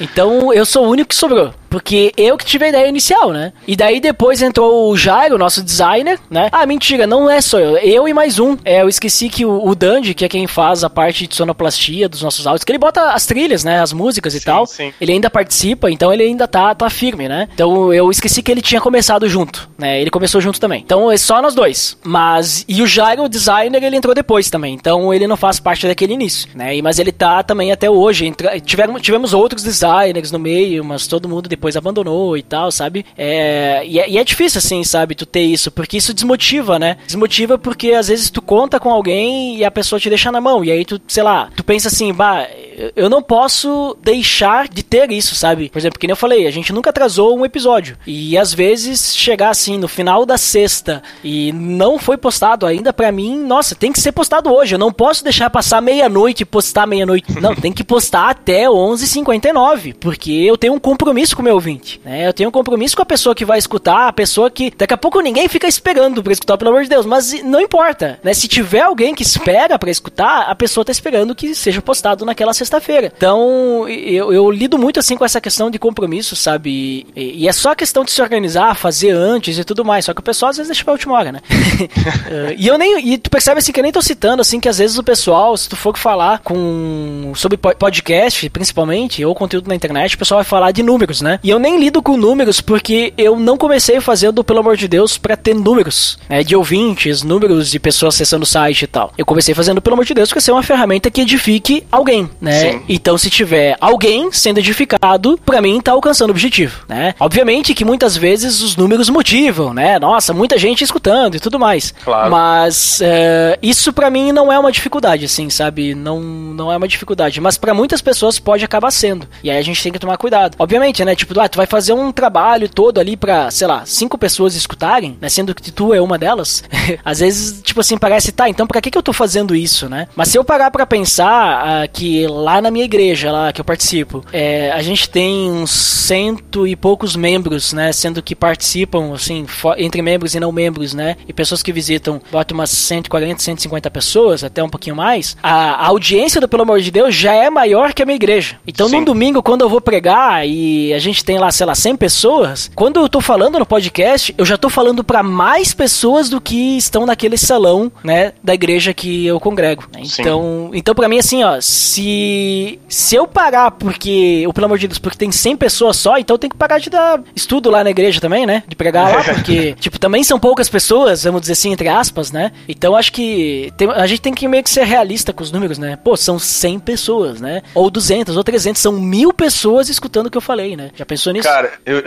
Então 0.01 0.51
eu 0.51 0.65
sou 0.65 0.87
o 0.87 0.89
único 0.89 1.09
que 1.09 1.15
sobrou. 1.15 1.53
Porque 1.69 2.11
eu 2.17 2.37
que 2.37 2.45
tive 2.45 2.65
a 2.65 2.69
ideia 2.69 2.87
inicial, 2.87 3.31
né? 3.31 3.53
E 3.67 3.75
daí 3.75 3.99
depois 3.99 4.41
entrou 4.41 4.89
o 4.89 4.97
Jairo, 4.97 5.37
nosso 5.37 5.61
designer, 5.63 6.19
né? 6.29 6.49
Ah, 6.51 6.65
mentira, 6.65 7.05
não 7.05 7.29
é 7.29 7.41
só 7.41 7.59
eu. 7.59 7.77
Eu 7.77 8.07
e 8.07 8.13
mais 8.13 8.39
um. 8.39 8.57
É, 8.63 8.81
eu 8.81 8.89
esqueci 8.89 9.29
que 9.29 9.45
o, 9.45 9.67
o 9.67 9.75
Dandy, 9.75 10.13
que 10.13 10.25
é 10.25 10.29
quem 10.29 10.47
faz 10.47 10.83
a 10.83 10.89
parte 10.89 11.27
de 11.27 11.35
sonoplastia 11.35 12.09
dos 12.09 12.21
nossos 12.21 12.47
áudios, 12.47 12.63
que 12.63 12.71
ele 12.71 12.79
bota 12.79 13.11
as 13.11 13.25
trilhas, 13.25 13.63
né? 13.63 13.81
As 13.81 13.93
músicas 13.93 14.33
e 14.33 14.39
sim, 14.39 14.45
tal. 14.45 14.65
Sim. 14.65 14.93
Ele 14.99 15.11
ainda 15.11 15.29
participa, 15.29 15.91
então 15.91 16.11
ele 16.11 16.23
ainda 16.23 16.47
tá, 16.47 16.73
tá 16.73 16.89
firme, 16.89 17.27
né? 17.27 17.47
Então 17.53 17.93
eu 17.93 18.09
esqueci 18.09 18.41
que 18.41 18.51
ele 18.51 18.61
tinha 18.61 18.81
começado 18.81 19.27
junto, 19.27 19.69
né? 19.77 20.01
Ele 20.01 20.09
começou 20.09 20.41
junto 20.41 20.59
também. 20.59 20.81
Então 20.83 21.11
é 21.11 21.17
só 21.17 21.41
nós 21.41 21.53
dois. 21.53 21.97
Mas. 22.03 22.65
E 22.67 22.81
o 22.81 22.87
Jairo, 22.87 23.23
o 23.23 23.29
designer, 23.29 23.83
ele 23.83 23.95
entrou 23.95 24.15
depois 24.15 24.49
também. 24.49 24.73
Então 24.73 25.13
ele 25.13 25.27
não 25.27 25.37
faz 25.37 25.59
parte 25.59 25.87
daquele 25.87 26.13
início, 26.13 26.49
né? 26.55 26.81
Mas 26.81 26.99
ele 26.99 27.11
tá 27.11 27.43
também 27.43 27.71
até 27.71 27.89
hoje. 27.89 28.25
Entra... 28.25 28.59
Tivemos, 28.59 29.01
tivemos 29.01 29.33
outros 29.33 29.63
designers 29.63 30.31
no 30.31 30.39
meio, 30.39 30.83
mas 30.83 31.07
todo 31.07 31.27
mundo 31.27 31.49
depois 31.49 31.56
abandonou 31.75 32.37
e 32.37 32.43
tal, 32.43 32.71
sabe? 32.71 33.05
É, 33.17 33.83
e, 33.85 33.99
é, 33.99 34.09
e 34.09 34.17
é 34.17 34.23
difícil, 34.23 34.59
assim, 34.59 34.83
sabe, 34.83 35.15
tu 35.15 35.25
ter 35.25 35.41
isso, 35.41 35.71
porque 35.71 35.97
isso 35.97 36.13
desmotiva, 36.13 36.77
né? 36.77 36.97
Desmotiva 37.05 37.57
porque 37.57 37.91
às 37.91 38.07
vezes 38.07 38.29
tu 38.29 38.41
conta 38.41 38.79
com 38.79 38.89
alguém 38.89 39.57
e 39.57 39.65
a 39.65 39.71
pessoa 39.71 39.99
te 39.99 40.09
deixa 40.09 40.31
na 40.31 40.41
mão, 40.41 40.63
e 40.63 40.71
aí 40.71 40.85
tu, 40.85 40.99
sei 41.07 41.23
lá, 41.23 41.49
tu 41.55 41.63
pensa 41.63 41.87
assim, 41.87 42.13
bah, 42.13 42.47
eu 42.95 43.09
não 43.09 43.21
posso 43.21 43.97
deixar 44.01 44.67
de 44.67 44.83
ter 44.83 45.11
isso, 45.11 45.35
sabe? 45.35 45.69
Por 45.69 45.79
exemplo, 45.79 45.99
que 45.99 46.05
nem 46.05 46.11
eu 46.11 46.17
falei, 46.17 46.47
a 46.47 46.51
gente 46.51 46.71
nunca 46.71 46.89
atrasou 46.89 47.37
um 47.37 47.45
episódio. 47.45 47.97
E 48.05 48.37
às 48.37 48.53
vezes 48.53 49.15
chegar 49.15 49.49
assim 49.49 49.77
no 49.77 49.87
final 49.87 50.25
da 50.25 50.37
sexta 50.37 51.01
e 51.23 51.51
não 51.51 51.97
foi 51.97 52.17
postado 52.17 52.65
ainda, 52.65 52.93
para 52.93 53.11
mim, 53.11 53.37
nossa, 53.37 53.75
tem 53.75 53.91
que 53.91 53.99
ser 53.99 54.11
postado 54.11 54.53
hoje. 54.53 54.75
Eu 54.75 54.79
não 54.79 54.91
posso 54.91 55.23
deixar 55.23 55.49
passar 55.49 55.81
meia-noite 55.81 56.43
e 56.43 56.45
postar 56.45 56.85
meia-noite. 56.85 57.39
Não, 57.41 57.55
tem 57.55 57.71
que 57.71 57.83
postar 57.83 58.29
até 58.29 58.65
11h59, 58.65 59.95
porque 59.99 60.31
eu 60.31 60.57
tenho 60.57 60.73
um 60.73 60.79
compromisso 60.79 61.35
com 61.35 61.41
meu 61.47 61.55
ouvinte. 61.55 61.99
Né? 62.05 62.27
Eu 62.27 62.33
tenho 62.33 62.49
um 62.49 62.51
compromisso 62.51 62.95
com 62.95 63.01
a 63.01 63.05
pessoa 63.05 63.35
que 63.35 63.45
vai 63.45 63.57
escutar, 63.57 64.07
a 64.07 64.13
pessoa 64.13 64.49
que 64.49 64.71
daqui 64.75 64.93
a 64.93 64.97
pouco 64.97 65.19
ninguém 65.19 65.47
fica 65.47 65.67
esperando 65.67 66.23
pra 66.23 66.33
escutar, 66.33 66.57
pelo 66.57 66.71
amor 66.71 66.83
de 66.83 66.89
Deus. 66.89 67.05
Mas 67.05 67.43
não 67.43 67.59
importa, 67.59 68.19
né? 68.23 68.33
Se 68.33 68.47
tiver 68.47 68.81
alguém 68.81 69.15
que 69.15 69.23
espera 69.23 69.77
para 69.79 69.89
escutar, 69.89 70.43
a 70.43 70.55
pessoa 70.55 70.85
tá 70.85 70.91
esperando 70.91 71.35
que 71.35 71.55
seja 71.55 71.81
postado 71.81 72.25
naquela 72.25 72.53
sexta 72.53 72.67
sexta-feira. 72.67 73.11
Então, 73.15 73.87
eu, 73.87 74.31
eu, 74.31 74.51
lido 74.51 74.77
muito 74.77 74.99
assim 74.99 75.17
com 75.17 75.25
essa 75.25 75.41
questão 75.41 75.69
de 75.71 75.79
compromisso, 75.79 76.35
sabe? 76.35 77.05
E, 77.15 77.43
e, 77.43 77.47
é 77.47 77.53
só 77.53 77.73
questão 77.73 78.03
de 78.03 78.11
se 78.11 78.21
organizar, 78.21 78.75
fazer 78.75 79.11
antes 79.11 79.57
e 79.57 79.63
tudo 79.63 79.83
mais. 79.83 80.05
Só 80.05 80.13
que 80.13 80.19
o 80.19 80.23
pessoal 80.23 80.49
às 80.49 80.57
vezes 80.57 80.69
deixa 80.69 80.83
pra 80.83 80.93
última 80.93 81.13
hora, 81.13 81.31
né? 81.31 81.39
uh, 81.49 82.53
e 82.57 82.67
eu 82.67 82.77
nem. 82.77 83.13
E 83.13 83.17
tu 83.17 83.29
percebe 83.29 83.59
assim 83.59 83.71
que 83.71 83.79
eu 83.79 83.83
nem 83.83 83.91
tô 83.91 84.01
citando, 84.01 84.41
assim, 84.41 84.59
que 84.59 84.69
às 84.69 84.77
vezes 84.77 84.97
o 84.97 85.03
pessoal, 85.03 85.55
se 85.57 85.69
tu 85.69 85.75
for 85.75 85.97
falar 85.97 86.39
com. 86.39 87.31
sobre 87.35 87.57
podcast, 87.57 88.49
principalmente, 88.49 89.23
ou 89.23 89.33
conteúdo 89.33 89.67
na 89.67 89.75
internet, 89.75 90.15
o 90.15 90.19
pessoal 90.19 90.39
vai 90.39 90.45
falar 90.45 90.71
de 90.71 90.83
números, 90.83 91.21
né? 91.21 91.36
E 91.43 91.49
eu 91.49 91.59
nem 91.59 91.79
lido 91.79 92.01
com 92.01 92.17
números 92.17 92.61
porque 92.61 93.13
eu 93.17 93.37
não 93.37 93.57
comecei 93.57 93.99
fazendo, 93.99 94.43
pelo 94.43 94.59
amor 94.59 94.77
de 94.77 94.87
Deus, 94.87 95.17
para 95.17 95.35
ter 95.35 95.53
números, 95.53 96.17
né? 96.29 96.43
De 96.43 96.55
ouvintes, 96.55 97.23
números 97.23 97.69
de 97.69 97.79
pessoas 97.79 98.15
acessando 98.15 98.43
o 98.43 98.47
site 98.47 98.83
e 98.83 98.87
tal. 98.87 99.11
Eu 99.17 99.25
comecei 99.25 99.53
fazendo, 99.53 99.81
pelo 99.81 99.93
amor 99.95 100.05
de 100.05 100.13
Deus, 100.13 100.29
porque 100.29 100.41
ser 100.41 100.51
uma 100.51 100.63
ferramenta 100.63 101.09
que 101.11 101.21
edifique 101.21 101.85
alguém, 101.91 102.29
né? 102.39 102.71
Sim. 102.71 102.81
Então, 102.87 103.17
se 103.17 103.29
tiver 103.29 103.75
alguém 103.79 104.31
sendo 104.31 104.59
edificado, 104.59 105.39
para 105.45 105.61
mim 105.61 105.79
tá 105.81 105.91
alcançando 105.91 106.29
o 106.29 106.31
objetivo, 106.31 106.85
né? 106.87 107.13
Obviamente 107.19 107.73
que 107.73 107.85
muitas 107.85 108.15
vezes 108.15 108.61
os 108.61 108.75
números 108.75 109.09
motivam, 109.09 109.73
né? 109.73 109.99
Nossa, 109.99 110.33
muita 110.33 110.57
gente 110.57 110.83
escutando 110.83 111.35
e 111.35 111.39
tudo 111.39 111.59
mais. 111.59 111.93
Claro. 112.03 112.31
Mas 112.31 112.99
uh, 113.01 113.57
isso 113.61 113.91
para 113.93 114.09
mim 114.09 114.31
não 114.31 114.51
é 114.51 114.59
uma 114.59 114.71
dificuldade, 114.71 115.25
assim, 115.25 115.49
sabe? 115.49 115.93
Não, 115.93 116.19
não 116.19 116.71
é 116.71 116.77
uma 116.77 116.87
dificuldade. 116.87 117.41
Mas 117.41 117.57
para 117.57 117.73
muitas 117.73 118.01
pessoas 118.01 118.39
pode 118.39 118.63
acabar 118.63 118.91
sendo. 118.91 119.27
E 119.43 119.49
aí 119.49 119.57
a 119.57 119.61
gente 119.61 119.81
tem 119.81 119.91
que 119.91 119.99
tomar 119.99 120.17
cuidado. 120.17 120.55
Obviamente, 120.59 121.03
né? 121.03 121.15
Tipo, 121.15 121.26
ah, 121.39 121.47
tu 121.47 121.57
vai 121.57 121.65
fazer 121.65 121.93
um 121.93 122.11
trabalho 122.11 122.69
todo 122.69 122.99
ali 122.99 123.17
pra, 123.17 123.49
sei 123.51 123.67
lá, 123.67 123.85
cinco 123.85 124.17
pessoas 124.17 124.55
escutarem, 124.55 125.17
né? 125.19 125.29
Sendo 125.29 125.53
que 125.53 125.71
tu 125.71 125.93
é 125.93 126.01
uma 126.01 126.17
delas. 126.17 126.63
Às 127.03 127.19
vezes, 127.19 127.61
tipo 127.61 127.79
assim, 127.79 127.97
parece, 127.97 128.31
tá, 128.31 128.49
então 128.49 128.67
pra 128.67 128.81
que, 128.81 128.91
que 128.91 128.97
eu 128.97 129.03
tô 129.03 129.13
fazendo 129.13 129.55
isso, 129.55 129.89
né? 129.89 130.07
Mas 130.15 130.29
se 130.29 130.37
eu 130.37 130.43
parar 130.43 130.71
pra 130.71 130.85
pensar 130.85 131.85
uh, 131.85 131.89
que 131.91 132.27
lá 132.27 132.61
na 132.61 132.71
minha 132.71 132.85
igreja, 132.85 133.31
lá 133.31 133.51
que 133.51 133.61
eu 133.61 133.65
participo, 133.65 134.23
é, 134.31 134.71
a 134.71 134.81
gente 134.81 135.09
tem 135.09 135.51
uns 135.51 135.71
cento 135.71 136.67
e 136.67 136.75
poucos 136.75 137.15
membros, 137.15 137.73
né? 137.73 137.91
Sendo 137.91 138.21
que 138.21 138.35
participam, 138.35 139.13
assim, 139.13 139.45
entre 139.77 140.01
membros 140.01 140.35
e 140.35 140.39
não 140.39 140.51
membros, 140.51 140.93
né? 140.93 141.17
E 141.27 141.33
pessoas 141.33 141.61
que 141.61 141.71
visitam, 141.71 142.21
bota 142.31 142.53
umas 142.53 142.69
140, 142.69 143.41
150 143.41 143.91
pessoas, 143.91 144.43
até 144.43 144.63
um 144.63 144.69
pouquinho 144.69 144.95
mais. 144.95 145.35
A, 145.41 145.85
a 145.85 145.87
audiência 145.87 146.39
do 146.39 146.47
Pelo 146.47 146.63
Amor 146.63 146.79
de 146.79 146.91
Deus 146.91 147.13
já 147.15 147.33
é 147.33 147.49
maior 147.49 147.93
que 147.93 148.01
a 148.01 148.05
minha 148.05 148.15
igreja. 148.15 148.57
Então, 148.65 148.87
Sim. 148.87 148.97
num 148.97 149.03
domingo, 149.03 149.43
quando 149.43 149.61
eu 149.61 149.69
vou 149.69 149.81
pregar 149.81 150.47
e 150.47 150.93
a 150.93 150.99
gente 150.99 151.16
tem 151.23 151.37
lá, 151.37 151.51
sei 151.51 151.65
lá, 151.65 151.75
100 151.75 151.95
pessoas, 151.95 152.71
quando 152.75 152.99
eu 152.99 153.09
tô 153.09 153.21
falando 153.21 153.59
no 153.59 153.65
podcast, 153.65 154.33
eu 154.37 154.45
já 154.45 154.57
tô 154.57 154.69
falando 154.69 155.03
para 155.03 155.23
mais 155.23 155.73
pessoas 155.73 156.29
do 156.29 156.39
que 156.39 156.77
estão 156.77 157.05
naquele 157.05 157.37
salão, 157.37 157.91
né? 158.03 158.33
Da 158.43 158.53
igreja 158.53 158.93
que 158.93 159.25
eu 159.25 159.39
congrego. 159.39 159.85
Né? 159.93 160.01
Então, 160.03 160.71
então 160.73 160.95
para 160.95 161.07
mim, 161.07 161.19
assim, 161.19 161.43
ó, 161.43 161.59
se, 161.61 162.79
se 162.87 163.15
eu 163.15 163.27
parar 163.27 163.71
porque, 163.71 164.43
ou 164.45 164.53
pelo 164.53 164.65
amor 164.65 164.77
de 164.77 164.87
Deus, 164.87 164.99
porque 164.99 165.17
tem 165.17 165.31
100 165.31 165.57
pessoas 165.57 165.97
só, 165.97 166.17
então 166.17 166.37
tem 166.37 166.49
que 166.49 166.57
parar 166.57 166.79
de 166.79 166.89
dar 166.89 167.21
estudo 167.35 167.69
lá 167.69 167.83
na 167.83 167.89
igreja 167.89 168.19
também, 168.19 168.45
né? 168.45 168.63
De 168.67 168.75
pregar 168.75 169.11
lá, 169.11 169.23
porque, 169.35 169.73
tipo, 169.79 169.99
também 169.99 170.23
são 170.23 170.39
poucas 170.39 170.69
pessoas, 170.69 171.23
vamos 171.23 171.41
dizer 171.41 171.53
assim, 171.53 171.71
entre 171.71 171.87
aspas, 171.87 172.31
né? 172.31 172.51
Então 172.67 172.95
acho 172.95 173.11
que 173.11 173.71
tem, 173.77 173.89
a 173.89 174.07
gente 174.07 174.21
tem 174.21 174.33
que 174.33 174.47
meio 174.47 174.63
que 174.63 174.69
ser 174.69 174.83
realista 174.85 175.33
com 175.33 175.43
os 175.43 175.51
números, 175.51 175.77
né? 175.77 175.97
Pô, 176.03 176.15
são 176.15 176.39
100 176.39 176.79
pessoas, 176.79 177.41
né? 177.41 177.61
Ou 177.73 177.89
200, 177.89 178.35
ou 178.37 178.43
300, 178.43 178.81
são 178.81 178.93
mil 178.93 179.33
pessoas 179.33 179.89
escutando 179.89 180.27
o 180.27 180.31
que 180.31 180.37
eu 180.37 180.41
falei, 180.41 180.75
né? 180.75 180.91
Já 180.95 181.05
pensou 181.07 181.33
nisso? 181.33 181.47
Cara, 181.47 181.73
eu, 181.85 181.99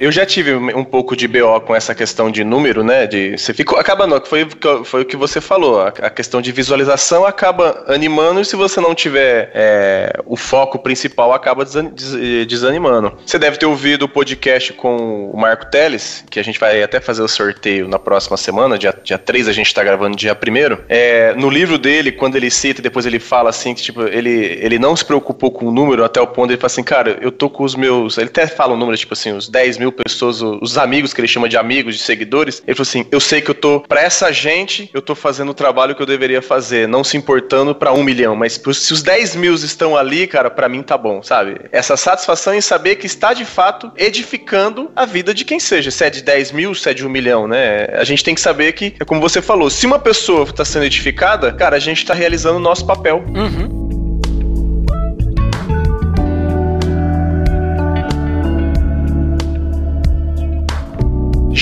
eu 0.00 0.12
já 0.12 0.24
tive 0.24 0.54
um 0.54 0.84
pouco 0.84 1.14
de 1.16 1.28
BO 1.28 1.60
com 1.66 1.74
essa 1.74 1.94
questão 1.94 2.30
de 2.30 2.42
número, 2.42 2.82
né? 2.82 3.06
De, 3.06 3.36
você 3.36 3.52
ficou, 3.52 3.78
acaba 3.78 4.06
não, 4.06 4.24
foi, 4.24 4.48
foi 4.84 5.02
o 5.02 5.04
que 5.04 5.16
você 5.16 5.40
falou, 5.40 5.80
a, 5.80 5.88
a 5.88 6.10
questão 6.10 6.40
de 6.40 6.50
visualização 6.52 7.26
acaba 7.26 7.84
animando 7.88 8.40
e 8.40 8.44
se 8.44 8.56
você 8.56 8.80
não 8.80 8.94
tiver 8.94 9.50
é, 9.54 10.12
o 10.24 10.36
foco 10.36 10.78
principal 10.78 11.32
acaba 11.32 11.64
desanimando. 12.46 13.12
Você 13.26 13.38
deve 13.38 13.58
ter 13.58 13.66
ouvido 13.66 14.04
o 14.04 14.08
podcast 14.08 14.72
com 14.72 15.30
o 15.30 15.36
Marco 15.36 15.66
Teles, 15.66 16.24
que 16.30 16.40
a 16.40 16.44
gente 16.44 16.58
vai 16.58 16.82
até 16.82 17.00
fazer 17.00 17.22
o 17.22 17.28
sorteio 17.28 17.88
na 17.88 17.98
próxima 17.98 18.36
semana, 18.36 18.78
dia, 18.78 18.94
dia 19.02 19.18
3 19.18 19.48
a 19.48 19.52
gente 19.52 19.72
tá 19.74 19.84
gravando 19.84 20.16
dia 20.16 20.34
1 20.34 20.84
é, 20.88 21.34
No 21.34 21.50
livro 21.50 21.78
dele, 21.78 22.12
quando 22.12 22.36
ele 22.36 22.50
cita, 22.50 22.80
depois 22.80 23.04
ele 23.06 23.18
fala 23.18 23.50
assim, 23.50 23.74
que 23.74 23.82
tipo, 23.82 24.02
ele, 24.02 24.58
ele 24.60 24.78
não 24.78 24.96
se 24.96 25.04
preocupou 25.04 25.50
com 25.50 25.66
o 25.66 25.72
número 25.72 26.04
até 26.04 26.20
o 26.20 26.26
ponto 26.26 26.48
de 26.48 26.54
ele 26.54 26.60
fala 26.60 26.66
assim, 26.66 26.82
cara, 26.82 27.18
eu 27.20 27.30
tô 27.30 27.50
com 27.50 27.64
os 27.64 27.74
meus. 27.74 28.16
Ele 28.16 28.28
até 28.28 28.43
fala 28.46 28.74
um 28.74 28.76
número, 28.76 28.96
tipo 28.96 29.14
assim, 29.14 29.32
os 29.32 29.48
10 29.48 29.78
mil 29.78 29.92
pessoas, 29.92 30.40
os 30.42 30.78
amigos 30.78 31.12
que 31.12 31.20
ele 31.20 31.28
chama 31.28 31.48
de 31.48 31.56
amigos, 31.56 31.96
de 31.96 32.02
seguidores. 32.02 32.62
Ele 32.66 32.74
falou 32.74 32.88
assim: 32.88 33.06
eu 33.10 33.20
sei 33.20 33.40
que 33.40 33.50
eu 33.50 33.54
tô, 33.54 33.80
pra 33.80 34.02
essa 34.02 34.32
gente, 34.32 34.90
eu 34.92 35.02
tô 35.02 35.14
fazendo 35.14 35.50
o 35.50 35.54
trabalho 35.54 35.94
que 35.94 36.02
eu 36.02 36.06
deveria 36.06 36.42
fazer, 36.42 36.88
não 36.88 37.04
se 37.04 37.16
importando 37.16 37.74
para 37.74 37.92
um 37.92 38.02
milhão, 38.02 38.34
mas 38.36 38.60
se 38.72 38.92
os 38.92 39.02
10 39.02 39.36
mil 39.36 39.54
estão 39.54 39.96
ali, 39.96 40.26
cara, 40.26 40.50
para 40.50 40.68
mim 40.68 40.82
tá 40.82 40.96
bom, 40.96 41.22
sabe? 41.22 41.60
Essa 41.70 41.96
satisfação 41.96 42.54
em 42.54 42.60
saber 42.60 42.96
que 42.96 43.06
está 43.06 43.32
de 43.32 43.44
fato 43.44 43.92
edificando 43.96 44.90
a 44.96 45.04
vida 45.04 45.32
de 45.32 45.44
quem 45.44 45.60
seja. 45.60 45.90
Se 45.90 46.04
é 46.04 46.10
de 46.10 46.22
10 46.22 46.52
mil, 46.52 46.74
se 46.74 46.90
é 46.90 46.94
de 46.94 47.06
um 47.06 47.10
milhão, 47.10 47.46
né? 47.46 47.86
A 47.94 48.04
gente 48.04 48.24
tem 48.24 48.34
que 48.34 48.40
saber 48.40 48.72
que, 48.72 48.94
é 48.98 49.04
como 49.04 49.20
você 49.20 49.40
falou, 49.40 49.70
se 49.70 49.86
uma 49.86 49.98
pessoa 49.98 50.44
está 50.44 50.64
sendo 50.64 50.84
edificada, 50.84 51.52
cara, 51.52 51.76
a 51.76 51.80
gente 51.80 51.98
está 51.98 52.14
realizando 52.14 52.56
o 52.56 52.60
nosso 52.60 52.86
papel. 52.86 53.24
Uhum. 53.28 53.83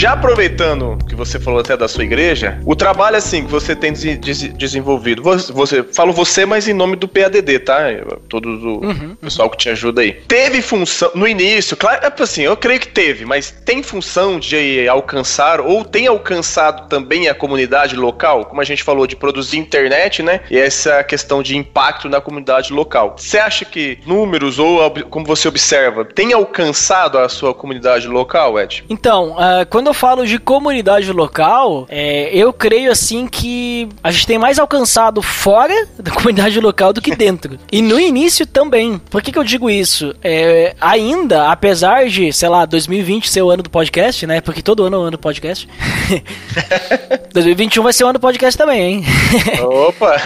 Já 0.02 0.14
aproveitando 0.14 0.98
que 1.08 1.14
você 1.14 1.38
falou 1.38 1.60
até 1.60 1.76
da 1.76 1.86
sua 1.86 2.02
igreja, 2.02 2.58
o 2.66 2.74
trabalho 2.74 3.16
assim 3.16 3.44
que 3.44 3.48
você 3.52 3.76
tem 3.76 3.92
desenvolvido, 3.92 5.22
você, 5.22 5.52
você 5.52 5.84
falo 5.84 6.12
você, 6.12 6.44
mas 6.44 6.66
em 6.66 6.72
nome 6.72 6.96
do 6.96 7.06
PADD, 7.06 7.60
tá? 7.60 7.78
Todo 8.28 8.48
o 8.48 8.84
uhum, 8.84 9.14
pessoal 9.14 9.46
uhum. 9.46 9.52
que 9.52 9.58
te 9.58 9.68
ajuda 9.70 10.00
aí. 10.00 10.14
Teve 10.26 10.60
função 10.60 11.12
no 11.14 11.28
início, 11.28 11.76
claro, 11.76 12.04
é 12.04 12.12
assim, 12.20 12.42
eu 12.42 12.56
creio 12.56 12.80
que 12.80 12.88
teve, 12.88 13.24
mas 13.24 13.52
tem 13.64 13.80
função 13.80 14.40
de 14.40 14.88
alcançar 14.88 15.60
ou 15.60 15.84
tem 15.84 16.08
alcançado 16.08 16.88
também 16.88 17.28
a 17.28 17.34
comunidade 17.34 17.94
local, 17.94 18.46
como 18.46 18.60
a 18.60 18.64
gente 18.64 18.82
falou 18.82 19.06
de 19.06 19.14
produzir 19.14 19.58
internet, 19.58 20.20
né? 20.20 20.40
E 20.50 20.58
essa 20.58 21.04
questão 21.04 21.44
de 21.44 21.56
impacto 21.56 22.08
na 22.08 22.20
comunidade 22.20 22.72
local. 22.72 23.14
Você 23.16 23.38
acha 23.38 23.64
que 23.64 24.00
números 24.04 24.58
ou 24.58 24.80
como 25.08 25.24
você 25.24 25.46
observa 25.46 26.04
tem 26.04 26.32
alcançado 26.32 27.18
a 27.18 27.28
sua 27.28 27.54
comunidade 27.54 28.08
local, 28.08 28.58
Ed? 28.58 28.82
Então, 28.90 29.36
uh, 29.36 29.64
quando 29.70 29.91
eu 29.91 29.91
falo 29.94 30.26
de 30.26 30.38
comunidade 30.38 31.12
local, 31.12 31.86
é, 31.88 32.30
eu 32.32 32.52
creio 32.52 32.90
assim 32.90 33.26
que 33.26 33.88
a 34.02 34.10
gente 34.10 34.26
tem 34.26 34.38
mais 34.38 34.58
alcançado 34.58 35.22
fora 35.22 35.86
da 35.98 36.10
comunidade 36.12 36.58
local 36.60 36.92
do 36.92 37.00
que 37.00 37.14
dentro. 37.14 37.58
e 37.70 37.82
no 37.82 37.98
início 37.98 38.46
também. 38.46 38.98
Por 39.10 39.22
que, 39.22 39.32
que 39.32 39.38
eu 39.38 39.44
digo 39.44 39.70
isso? 39.70 40.14
É, 40.22 40.74
ainda, 40.80 41.50
apesar 41.50 42.06
de, 42.08 42.32
sei 42.32 42.48
lá, 42.48 42.64
2020 42.64 43.28
ser 43.28 43.42
o 43.42 43.50
ano 43.50 43.62
do 43.62 43.70
podcast, 43.70 44.26
né? 44.26 44.40
Porque 44.40 44.62
todo 44.62 44.84
ano 44.84 44.96
é 44.96 44.98
o 44.98 45.02
ano 45.02 45.10
do 45.12 45.18
podcast. 45.18 45.68
2021 47.32 47.82
vai 47.82 47.92
ser 47.92 48.04
o 48.04 48.06
ano 48.08 48.18
do 48.18 48.20
podcast 48.20 48.56
também, 48.56 48.82
hein? 48.82 49.04
Opa! 49.62 50.16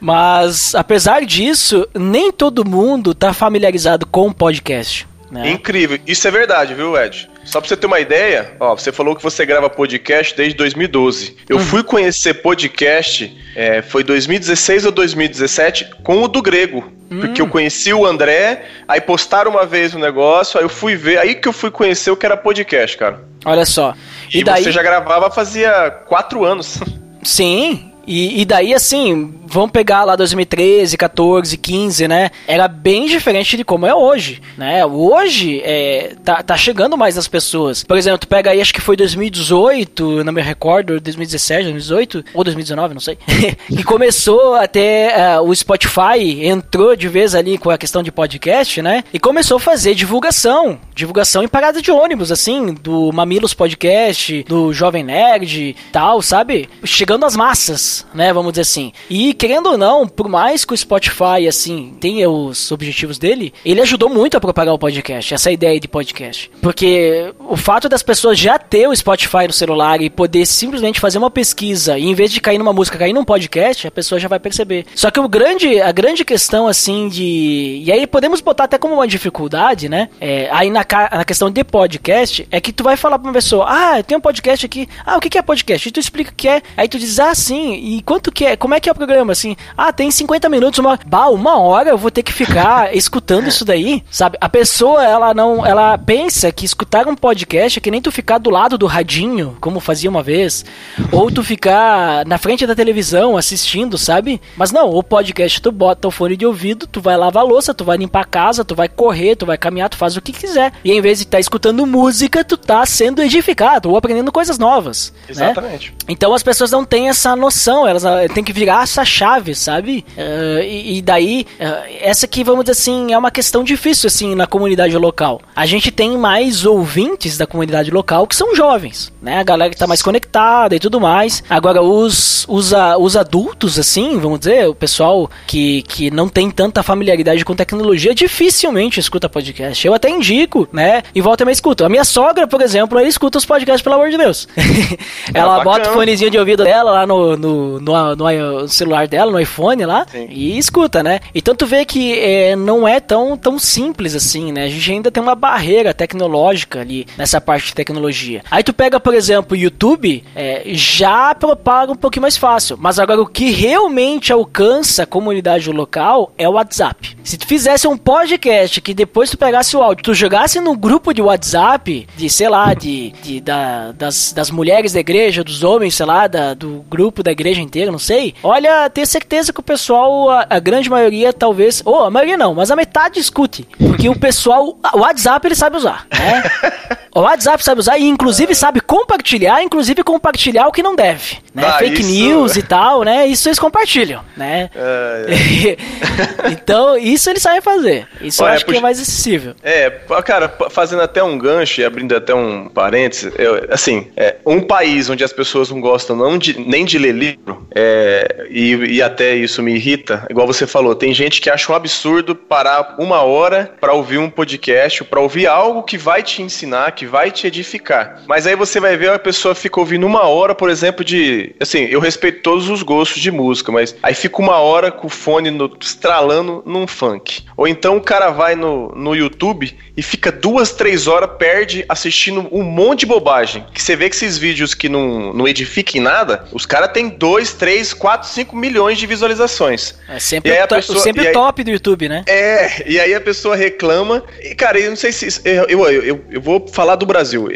Mas, 0.00 0.74
apesar 0.74 1.24
disso, 1.26 1.86
nem 1.94 2.32
todo 2.32 2.68
mundo 2.68 3.14
tá 3.14 3.32
familiarizado 3.32 4.06
com 4.06 4.28
o 4.28 4.34
podcast. 4.34 5.06
Né? 5.30 5.50
Incrível. 5.50 5.98
Isso 6.06 6.26
é 6.26 6.30
verdade, 6.30 6.74
viu, 6.74 6.96
Ed? 6.96 7.30
Só 7.44 7.60
pra 7.60 7.68
você 7.68 7.76
ter 7.76 7.86
uma 7.86 8.00
ideia, 8.00 8.52
ó, 8.60 8.76
você 8.76 8.92
falou 8.92 9.16
que 9.16 9.22
você 9.22 9.44
grava 9.44 9.68
podcast 9.68 10.36
desde 10.36 10.54
2012. 10.56 11.36
Eu 11.48 11.56
uhum. 11.56 11.62
fui 11.62 11.82
conhecer 11.82 12.34
podcast, 12.34 13.36
é, 13.56 13.82
foi 13.82 14.04
2016 14.04 14.86
ou 14.86 14.92
2017, 14.92 15.90
com 16.02 16.22
o 16.22 16.28
do 16.28 16.42
Grego. 16.42 16.92
Uhum. 17.10 17.20
Porque 17.20 17.40
eu 17.40 17.46
hum. 17.46 17.50
conheci 17.50 17.92
o 17.92 18.06
André, 18.06 18.64
aí 18.86 19.00
postaram 19.00 19.50
uma 19.50 19.66
vez 19.66 19.94
o 19.94 19.98
um 19.98 20.00
negócio, 20.00 20.58
aí 20.58 20.64
eu 20.64 20.68
fui 20.68 20.94
ver, 20.94 21.18
aí 21.18 21.34
que 21.34 21.48
eu 21.48 21.52
fui 21.52 21.70
conhecer 21.70 22.10
o 22.10 22.16
que 22.16 22.24
era 22.24 22.36
podcast, 22.36 22.96
cara. 22.96 23.24
Olha 23.44 23.66
só. 23.66 23.94
E, 24.32 24.40
e 24.40 24.44
daí... 24.44 24.62
você 24.62 24.70
já 24.70 24.82
gravava 24.82 25.28
fazia 25.30 25.90
quatro 26.06 26.44
anos. 26.44 26.78
Sim, 27.22 27.89
e, 28.12 28.40
e, 28.40 28.44
daí, 28.44 28.74
assim, 28.74 29.32
vamos 29.46 29.70
pegar 29.70 30.02
lá 30.02 30.16
2013, 30.16 30.96
14, 30.96 31.56
15, 31.56 32.08
né? 32.08 32.32
Era 32.44 32.66
bem 32.66 33.06
diferente 33.06 33.56
de 33.56 33.62
como 33.62 33.86
é 33.86 33.94
hoje, 33.94 34.42
né? 34.58 34.84
Hoje 34.84 35.60
é, 35.64 36.16
tá, 36.24 36.42
tá 36.42 36.56
chegando 36.56 36.98
mais 36.98 37.16
as 37.16 37.28
pessoas. 37.28 37.84
Por 37.84 37.96
exemplo, 37.96 38.18
tu 38.18 38.26
pega 38.26 38.50
aí, 38.50 38.60
acho 38.60 38.74
que 38.74 38.80
foi 38.80 38.96
2018, 38.96 40.24
não 40.24 40.32
me 40.32 40.42
recordo, 40.42 41.00
2017, 41.00 41.62
2018, 41.62 42.24
ou 42.34 42.42
2019, 42.42 42.94
não 42.94 43.00
sei. 43.00 43.16
que 43.68 43.84
começou 43.84 44.56
até 44.56 45.38
uh, 45.38 45.48
o 45.48 45.54
Spotify 45.54 46.44
entrou 46.44 46.96
de 46.96 47.06
vez 47.06 47.36
ali 47.36 47.58
com 47.58 47.70
a 47.70 47.78
questão 47.78 48.02
de 48.02 48.10
podcast, 48.10 48.82
né? 48.82 49.04
E 49.12 49.20
começou 49.20 49.58
a 49.58 49.60
fazer 49.60 49.94
divulgação. 49.94 50.80
Divulgação 50.96 51.44
em 51.44 51.48
parada 51.48 51.80
de 51.80 51.92
ônibus, 51.92 52.32
assim, 52.32 52.74
do 52.74 53.12
Mamilos 53.12 53.54
Podcast, 53.54 54.44
do 54.48 54.72
Jovem 54.72 55.04
Nerd 55.04 55.76
tal, 55.92 56.20
sabe? 56.20 56.68
Chegando 56.84 57.24
às 57.24 57.36
massas, 57.36 57.99
né? 58.14 58.32
Vamos 58.32 58.52
dizer 58.52 58.62
assim. 58.62 58.92
E 59.08 59.34
querendo 59.34 59.70
ou 59.70 59.78
não, 59.78 60.06
por 60.06 60.28
mais 60.28 60.64
que 60.64 60.74
o 60.74 60.76
Spotify, 60.76 61.46
assim, 61.48 61.94
tenha 62.00 62.28
os 62.28 62.70
objetivos 62.72 63.18
dele, 63.18 63.52
ele 63.64 63.80
ajudou 63.80 64.08
muito 64.08 64.36
a 64.36 64.40
propagar 64.40 64.74
o 64.74 64.78
podcast, 64.78 65.34
essa 65.34 65.50
ideia 65.50 65.78
de 65.78 65.88
podcast. 65.88 66.50
Porque 66.60 67.32
o 67.38 67.56
fato 67.56 67.88
das 67.88 68.02
pessoas 68.02 68.38
já 68.38 68.58
ter 68.58 68.88
o 68.88 68.94
Spotify 68.94 69.46
no 69.46 69.52
celular 69.52 70.00
e 70.00 70.10
poder 70.10 70.46
simplesmente 70.46 71.00
fazer 71.00 71.18
uma 71.18 71.30
pesquisa 71.30 71.98
e 71.98 72.06
em 72.06 72.14
vez 72.14 72.32
de 72.32 72.40
cair 72.40 72.58
numa 72.58 72.72
música, 72.72 72.98
cair 72.98 73.12
num 73.12 73.24
podcast, 73.24 73.86
a 73.86 73.90
pessoa 73.90 74.18
já 74.18 74.28
vai 74.28 74.38
perceber. 74.38 74.86
Só 74.94 75.10
que 75.10 75.20
o 75.20 75.28
grande, 75.28 75.80
a 75.80 75.92
grande 75.92 76.24
questão, 76.24 76.66
assim, 76.66 77.08
de. 77.08 77.82
E 77.84 77.92
aí 77.92 78.06
podemos 78.06 78.40
botar 78.40 78.64
até 78.64 78.78
como 78.78 78.94
uma 78.94 79.06
dificuldade, 79.06 79.88
né? 79.88 80.08
É, 80.20 80.48
aí 80.52 80.70
na, 80.70 80.84
na 81.12 81.24
questão 81.24 81.50
de 81.50 81.64
podcast, 81.64 82.46
é 82.50 82.60
que 82.60 82.72
tu 82.72 82.82
vai 82.84 82.96
falar 82.96 83.18
pra 83.18 83.28
uma 83.28 83.34
pessoa: 83.34 83.66
Ah, 83.68 83.98
eu 83.98 84.04
tenho 84.04 84.18
um 84.18 84.22
podcast 84.22 84.66
aqui. 84.66 84.88
Ah, 85.04 85.16
o 85.16 85.20
que 85.20 85.38
é 85.38 85.42
podcast? 85.42 85.88
E 85.88 85.92
tu 85.92 86.00
explica 86.00 86.30
o 86.30 86.34
que 86.34 86.48
é. 86.48 86.62
Aí 86.76 86.88
tu 86.88 86.98
diz: 86.98 87.18
Ah, 87.18 87.34
sim. 87.34 87.79
E 87.80 88.02
quanto 88.02 88.30
que 88.30 88.44
é? 88.44 88.56
Como 88.56 88.74
é 88.74 88.80
que 88.80 88.88
é 88.88 88.92
o 88.92 88.94
programa? 88.94 89.32
Assim, 89.32 89.56
ah, 89.76 89.92
tem 89.92 90.10
50 90.10 90.48
minutos, 90.48 90.78
uma, 90.78 90.98
bah, 91.06 91.28
uma 91.28 91.58
hora 91.58 91.90
eu 91.90 91.98
vou 91.98 92.10
ter 92.10 92.22
que 92.22 92.32
ficar 92.32 92.94
escutando 92.96 93.48
isso 93.48 93.64
daí, 93.64 94.04
sabe? 94.10 94.36
A 94.40 94.48
pessoa, 94.48 95.04
ela 95.04 95.32
não, 95.32 95.64
ela 95.64 95.96
pensa 95.96 96.52
que 96.52 96.66
escutar 96.66 97.08
um 97.08 97.16
podcast 97.16 97.78
é 97.78 97.82
que 97.82 97.90
nem 97.90 98.02
tu 98.02 98.12
ficar 98.12 98.38
do 98.38 98.50
lado 98.50 98.76
do 98.76 98.86
radinho, 98.86 99.56
como 99.60 99.80
fazia 99.80 100.10
uma 100.10 100.22
vez, 100.22 100.64
ou 101.10 101.30
tu 101.30 101.42
ficar 101.42 102.26
na 102.26 102.36
frente 102.36 102.66
da 102.66 102.74
televisão 102.74 103.36
assistindo, 103.36 103.96
sabe? 103.96 104.40
Mas 104.56 104.72
não, 104.72 104.90
o 104.90 105.02
podcast 105.02 105.60
tu 105.62 105.72
bota 105.72 106.08
o 106.08 106.10
fone 106.10 106.36
de 106.36 106.44
ouvido, 106.44 106.86
tu 106.86 107.00
vai 107.00 107.16
lavar 107.16 107.42
a 107.42 107.46
louça, 107.46 107.72
tu 107.72 107.84
vai 107.84 107.96
limpar 107.96 108.22
a 108.22 108.24
casa, 108.24 108.64
tu 108.64 108.74
vai 108.74 108.88
correr, 108.88 109.36
tu 109.36 109.46
vai 109.46 109.56
caminhar, 109.56 109.88
tu 109.88 109.96
faz 109.96 110.16
o 110.16 110.22
que 110.22 110.32
quiser. 110.32 110.72
E 110.84 110.92
em 110.92 111.00
vez 111.00 111.18
de 111.18 111.24
estar 111.24 111.36
tá 111.36 111.40
escutando 111.40 111.86
música, 111.86 112.44
tu 112.44 112.56
tá 112.56 112.84
sendo 112.84 113.22
edificado 113.22 113.90
ou 113.90 113.96
aprendendo 113.96 114.30
coisas 114.30 114.58
novas. 114.58 115.12
Né? 115.22 115.30
Exatamente. 115.30 115.90
Né? 115.90 115.96
Então 116.08 116.34
as 116.34 116.42
pessoas 116.42 116.70
não 116.70 116.84
têm 116.84 117.08
essa 117.08 117.34
noção, 117.36 117.69
elas 117.86 118.04
ah, 118.04 118.28
têm 118.32 118.44
que 118.44 118.52
virar 118.52 118.82
essa 118.82 119.04
chave, 119.04 119.54
sabe? 119.54 120.04
Uh, 120.16 120.62
e, 120.62 120.98
e, 120.98 121.02
daí, 121.02 121.46
uh, 121.58 121.98
essa 122.00 122.26
aqui, 122.26 122.44
vamos 122.44 122.64
dizer 122.64 122.72
assim, 122.72 123.12
é 123.12 123.18
uma 123.18 123.30
questão 123.30 123.64
difícil, 123.64 124.06
assim, 124.06 124.34
na 124.34 124.46
comunidade 124.46 124.96
local. 124.96 125.40
A 125.54 125.66
gente 125.66 125.90
tem 125.90 126.16
mais 126.16 126.64
ouvintes 126.64 127.36
da 127.36 127.46
comunidade 127.46 127.90
local 127.90 128.26
que 128.26 128.36
são 128.36 128.54
jovens, 128.54 129.12
né? 129.20 129.38
A 129.38 129.42
galera 129.42 129.70
que 129.70 129.76
tá 129.76 129.86
mais 129.86 130.02
conectada 130.02 130.74
e 130.74 130.78
tudo 130.78 131.00
mais. 131.00 131.42
Agora, 131.48 131.82
os, 131.82 132.46
os, 132.48 132.72
os 132.98 133.16
adultos, 133.16 133.78
assim, 133.78 134.18
vamos 134.18 134.40
dizer, 134.40 134.68
o 134.68 134.74
pessoal 134.74 135.30
que, 135.46 135.82
que 135.82 136.10
não 136.10 136.28
tem 136.28 136.50
tanta 136.50 136.82
familiaridade 136.82 137.44
com 137.44 137.54
tecnologia, 137.54 138.14
dificilmente 138.14 139.00
escuta 139.00 139.28
podcast. 139.28 139.86
Eu 139.86 139.94
até 139.94 140.08
indico, 140.08 140.68
né? 140.72 141.02
E 141.14 141.20
volta 141.20 141.42
e 141.42 141.46
me 141.46 141.52
escuta. 141.52 141.86
A 141.86 141.88
minha 141.88 142.04
sogra, 142.04 142.46
por 142.46 142.60
exemplo, 142.60 142.98
ela 142.98 143.08
escuta 143.08 143.38
os 143.38 143.44
podcasts, 143.44 143.82
pelo 143.82 143.94
amor 143.96 144.10
de 144.10 144.16
Deus. 144.16 144.48
ela 145.32 145.60
ah, 145.60 145.64
bota 145.64 145.90
o 145.90 145.92
fonezinho 145.92 146.30
de 146.30 146.38
ouvido 146.38 146.64
dela 146.64 146.90
lá 146.90 147.06
no, 147.06 147.36
no, 147.36 147.59
no, 147.80 148.16
no 148.16 148.68
celular 148.68 149.06
dela, 149.06 149.30
no 149.30 149.40
iPhone 149.40 149.84
lá, 149.84 150.06
Sim. 150.10 150.26
e 150.30 150.58
escuta, 150.58 151.02
né? 151.02 151.20
Então 151.34 151.54
tu 151.54 151.66
vê 151.66 151.84
que 151.84 152.18
é, 152.18 152.56
não 152.56 152.86
é 152.86 153.00
tão, 153.00 153.36
tão 153.36 153.58
simples 153.58 154.14
assim, 154.14 154.52
né? 154.52 154.64
A 154.64 154.68
gente 154.68 154.92
ainda 154.92 155.10
tem 155.10 155.22
uma 155.22 155.34
barreira 155.34 155.92
tecnológica 155.92 156.80
ali 156.80 157.06
nessa 157.16 157.40
parte 157.40 157.68
de 157.68 157.74
tecnologia. 157.74 158.42
Aí 158.50 158.62
tu 158.62 158.72
pega, 158.72 158.98
por 158.98 159.14
exemplo, 159.14 159.56
o 159.56 159.60
YouTube, 159.60 160.24
é, 160.34 160.62
já 160.66 161.34
propaga 161.34 161.92
um 161.92 161.96
pouquinho 161.96 162.22
mais 162.22 162.36
fácil. 162.36 162.76
Mas 162.78 162.98
agora 162.98 163.20
o 163.20 163.26
que 163.26 163.50
realmente 163.50 164.32
alcança 164.32 165.02
a 165.02 165.06
comunidade 165.06 165.70
local 165.70 166.32
é 166.36 166.48
o 166.48 166.52
WhatsApp. 166.52 167.16
Se 167.22 167.36
tu 167.36 167.46
fizesse 167.46 167.86
um 167.86 167.96
podcast 167.96 168.80
que 168.80 168.94
depois 168.94 169.30
tu 169.30 169.38
pegasse 169.38 169.76
o 169.76 169.82
áudio, 169.82 170.04
tu 170.04 170.14
jogasse 170.14 170.60
no 170.60 170.76
grupo 170.76 171.12
de 171.12 171.22
WhatsApp, 171.22 172.06
de, 172.16 172.30
sei 172.30 172.48
lá, 172.48 172.74
de, 172.74 173.10
de 173.22 173.40
da, 173.40 173.92
das, 173.92 174.32
das 174.32 174.50
mulheres 174.50 174.92
da 174.92 175.00
igreja, 175.00 175.44
dos 175.44 175.62
homens, 175.62 175.94
sei 175.94 176.06
lá, 176.06 176.26
da, 176.26 176.54
do 176.54 176.84
grupo 176.88 177.22
da 177.22 177.32
igreja 177.32 177.49
inteira, 177.58 177.90
não 177.90 177.98
sei. 177.98 178.34
Olha, 178.42 178.88
tenho 178.90 179.06
certeza 179.06 179.52
que 179.52 179.60
o 179.60 179.62
pessoal, 179.62 180.28
a, 180.30 180.46
a 180.50 180.58
grande 180.58 180.90
maioria, 180.90 181.32
talvez, 181.32 181.82
ou 181.84 182.04
a 182.04 182.10
maioria 182.10 182.36
não, 182.36 182.54
mas 182.54 182.70
a 182.70 182.76
metade 182.76 183.18
escute. 183.18 183.66
Porque 183.78 184.08
o 184.08 184.18
pessoal, 184.18 184.78
o 184.94 184.98
WhatsApp 184.98 185.46
ele 185.46 185.54
sabe 185.54 185.76
usar, 185.76 186.06
né? 186.10 186.42
O 187.14 187.20
WhatsApp 187.20 187.62
sabe 187.64 187.80
usar 187.80 187.98
e 187.98 188.04
inclusive 188.04 188.54
sabe 188.54 188.80
compartilhar, 188.80 189.62
inclusive 189.62 190.02
compartilhar 190.04 190.68
o 190.68 190.72
que 190.72 190.82
não 190.82 190.94
deve, 190.94 191.38
né? 191.52 191.64
Ah, 191.66 191.72
Fake 191.78 192.00
isso... 192.00 192.10
news 192.10 192.56
e 192.56 192.62
tal, 192.62 193.02
né? 193.02 193.26
Isso 193.26 193.48
eles 193.48 193.58
compartilham, 193.58 194.22
né? 194.36 194.70
É, 194.74 195.26
é. 195.28 196.50
então, 196.52 196.96
isso 196.96 197.28
eles 197.28 197.42
sabem 197.42 197.60
fazer. 197.60 198.06
Isso 198.20 198.42
Olha, 198.42 198.52
eu 198.52 198.54
acho 198.54 198.66
que 198.66 198.76
é 198.76 198.80
mais 198.80 199.00
acessível. 199.00 199.54
É, 199.62 199.90
cara, 200.24 200.48
fazendo 200.70 201.02
até 201.02 201.22
um 201.22 201.36
gancho 201.36 201.80
e 201.80 201.84
abrindo 201.84 202.14
até 202.16 202.32
um 202.32 202.68
parênteses, 202.68 203.32
eu, 203.36 203.66
assim, 203.70 204.08
é, 204.16 204.36
um 204.46 204.60
país 204.60 205.10
onde 205.10 205.24
as 205.24 205.32
pessoas 205.32 205.70
não 205.70 205.80
gostam 205.80 206.14
não 206.14 206.38
de, 206.38 206.58
nem 206.60 206.84
de 206.84 206.98
ler 206.98 207.12
livro, 207.12 207.66
é, 207.74 208.46
e, 208.48 208.74
e 208.74 209.02
até 209.02 209.34
isso 209.34 209.62
me 209.62 209.74
irrita, 209.74 210.26
igual 210.30 210.46
você 210.46 210.66
falou, 210.66 210.94
tem 210.94 211.12
gente 211.12 211.40
que 211.40 211.50
acha 211.50 211.72
um 211.72 211.74
absurdo 211.74 212.34
parar 212.34 212.94
uma 212.98 213.22
hora 213.22 213.72
para 213.80 213.92
ouvir 213.92 214.18
um 214.18 214.30
podcast, 214.30 215.02
para 215.04 215.20
ouvir 215.20 215.46
algo 215.46 215.82
que 215.82 215.98
vai 215.98 216.22
te 216.22 216.42
ensinar, 216.42 216.92
que 217.00 217.06
vai 217.06 217.30
te 217.30 217.46
edificar. 217.46 218.20
Mas 218.26 218.46
aí 218.46 218.54
você 218.54 218.78
vai 218.78 218.94
ver 218.94 219.08
a 219.08 219.18
pessoa 219.18 219.54
fica 219.54 219.80
ouvindo 219.80 220.06
uma 220.06 220.24
hora, 220.24 220.54
por 220.54 220.68
exemplo, 220.68 221.02
de. 221.02 221.56
Assim, 221.58 221.84
eu 221.84 221.98
respeito 221.98 222.42
todos 222.42 222.68
os 222.68 222.82
gostos 222.82 223.22
de 223.22 223.30
música, 223.30 223.72
mas 223.72 223.96
aí 224.02 224.12
fica 224.12 224.38
uma 224.38 224.58
hora 224.58 224.92
com 224.92 225.06
o 225.06 225.10
fone 225.10 225.50
no, 225.50 225.74
estralando 225.80 226.62
num 226.66 226.86
funk. 226.86 227.42
Ou 227.60 227.68
então 227.68 227.98
o 227.98 228.00
cara 228.00 228.30
vai 228.30 228.56
no, 228.56 228.88
no 228.96 229.14
YouTube 229.14 229.76
e 229.94 230.02
fica 230.02 230.32
duas, 230.32 230.72
três 230.72 231.06
horas, 231.06 231.28
perde 231.38 231.84
assistindo 231.90 232.48
um 232.50 232.62
monte 232.62 233.00
de 233.00 233.06
bobagem. 233.06 233.66
Que 233.74 233.82
você 233.82 233.94
vê 233.94 234.08
que 234.08 234.16
esses 234.16 234.38
vídeos 234.38 234.72
que 234.72 234.88
não, 234.88 235.34
não 235.34 235.46
edificam 235.46 236.00
em 236.00 236.02
nada, 236.02 236.46
os 236.52 236.64
caras 236.64 236.90
têm 236.90 237.10
dois, 237.10 237.52
três, 237.52 237.92
quatro, 237.92 238.26
cinco 238.26 238.56
milhões 238.56 238.96
de 238.96 239.06
visualizações. 239.06 239.94
É 240.08 240.18
sempre, 240.18 240.50
o, 240.50 240.68
pessoa, 240.68 241.00
sempre 241.00 241.26
aí, 241.26 241.32
top 241.34 241.62
do 241.62 241.70
YouTube, 241.70 242.08
né? 242.08 242.24
É, 242.26 242.90
e 242.90 242.98
aí 242.98 243.12
a 243.12 243.20
pessoa 243.20 243.54
reclama. 243.54 244.24
E, 244.40 244.54
cara, 244.54 244.80
eu 244.80 244.88
não 244.88 244.96
sei 244.96 245.12
se. 245.12 245.28
Eu, 245.44 245.66
eu, 245.68 246.02
eu, 246.02 246.24
eu 246.30 246.40
vou 246.40 246.66
falar 246.66 246.96
do 246.96 247.04
Brasil. 247.04 247.50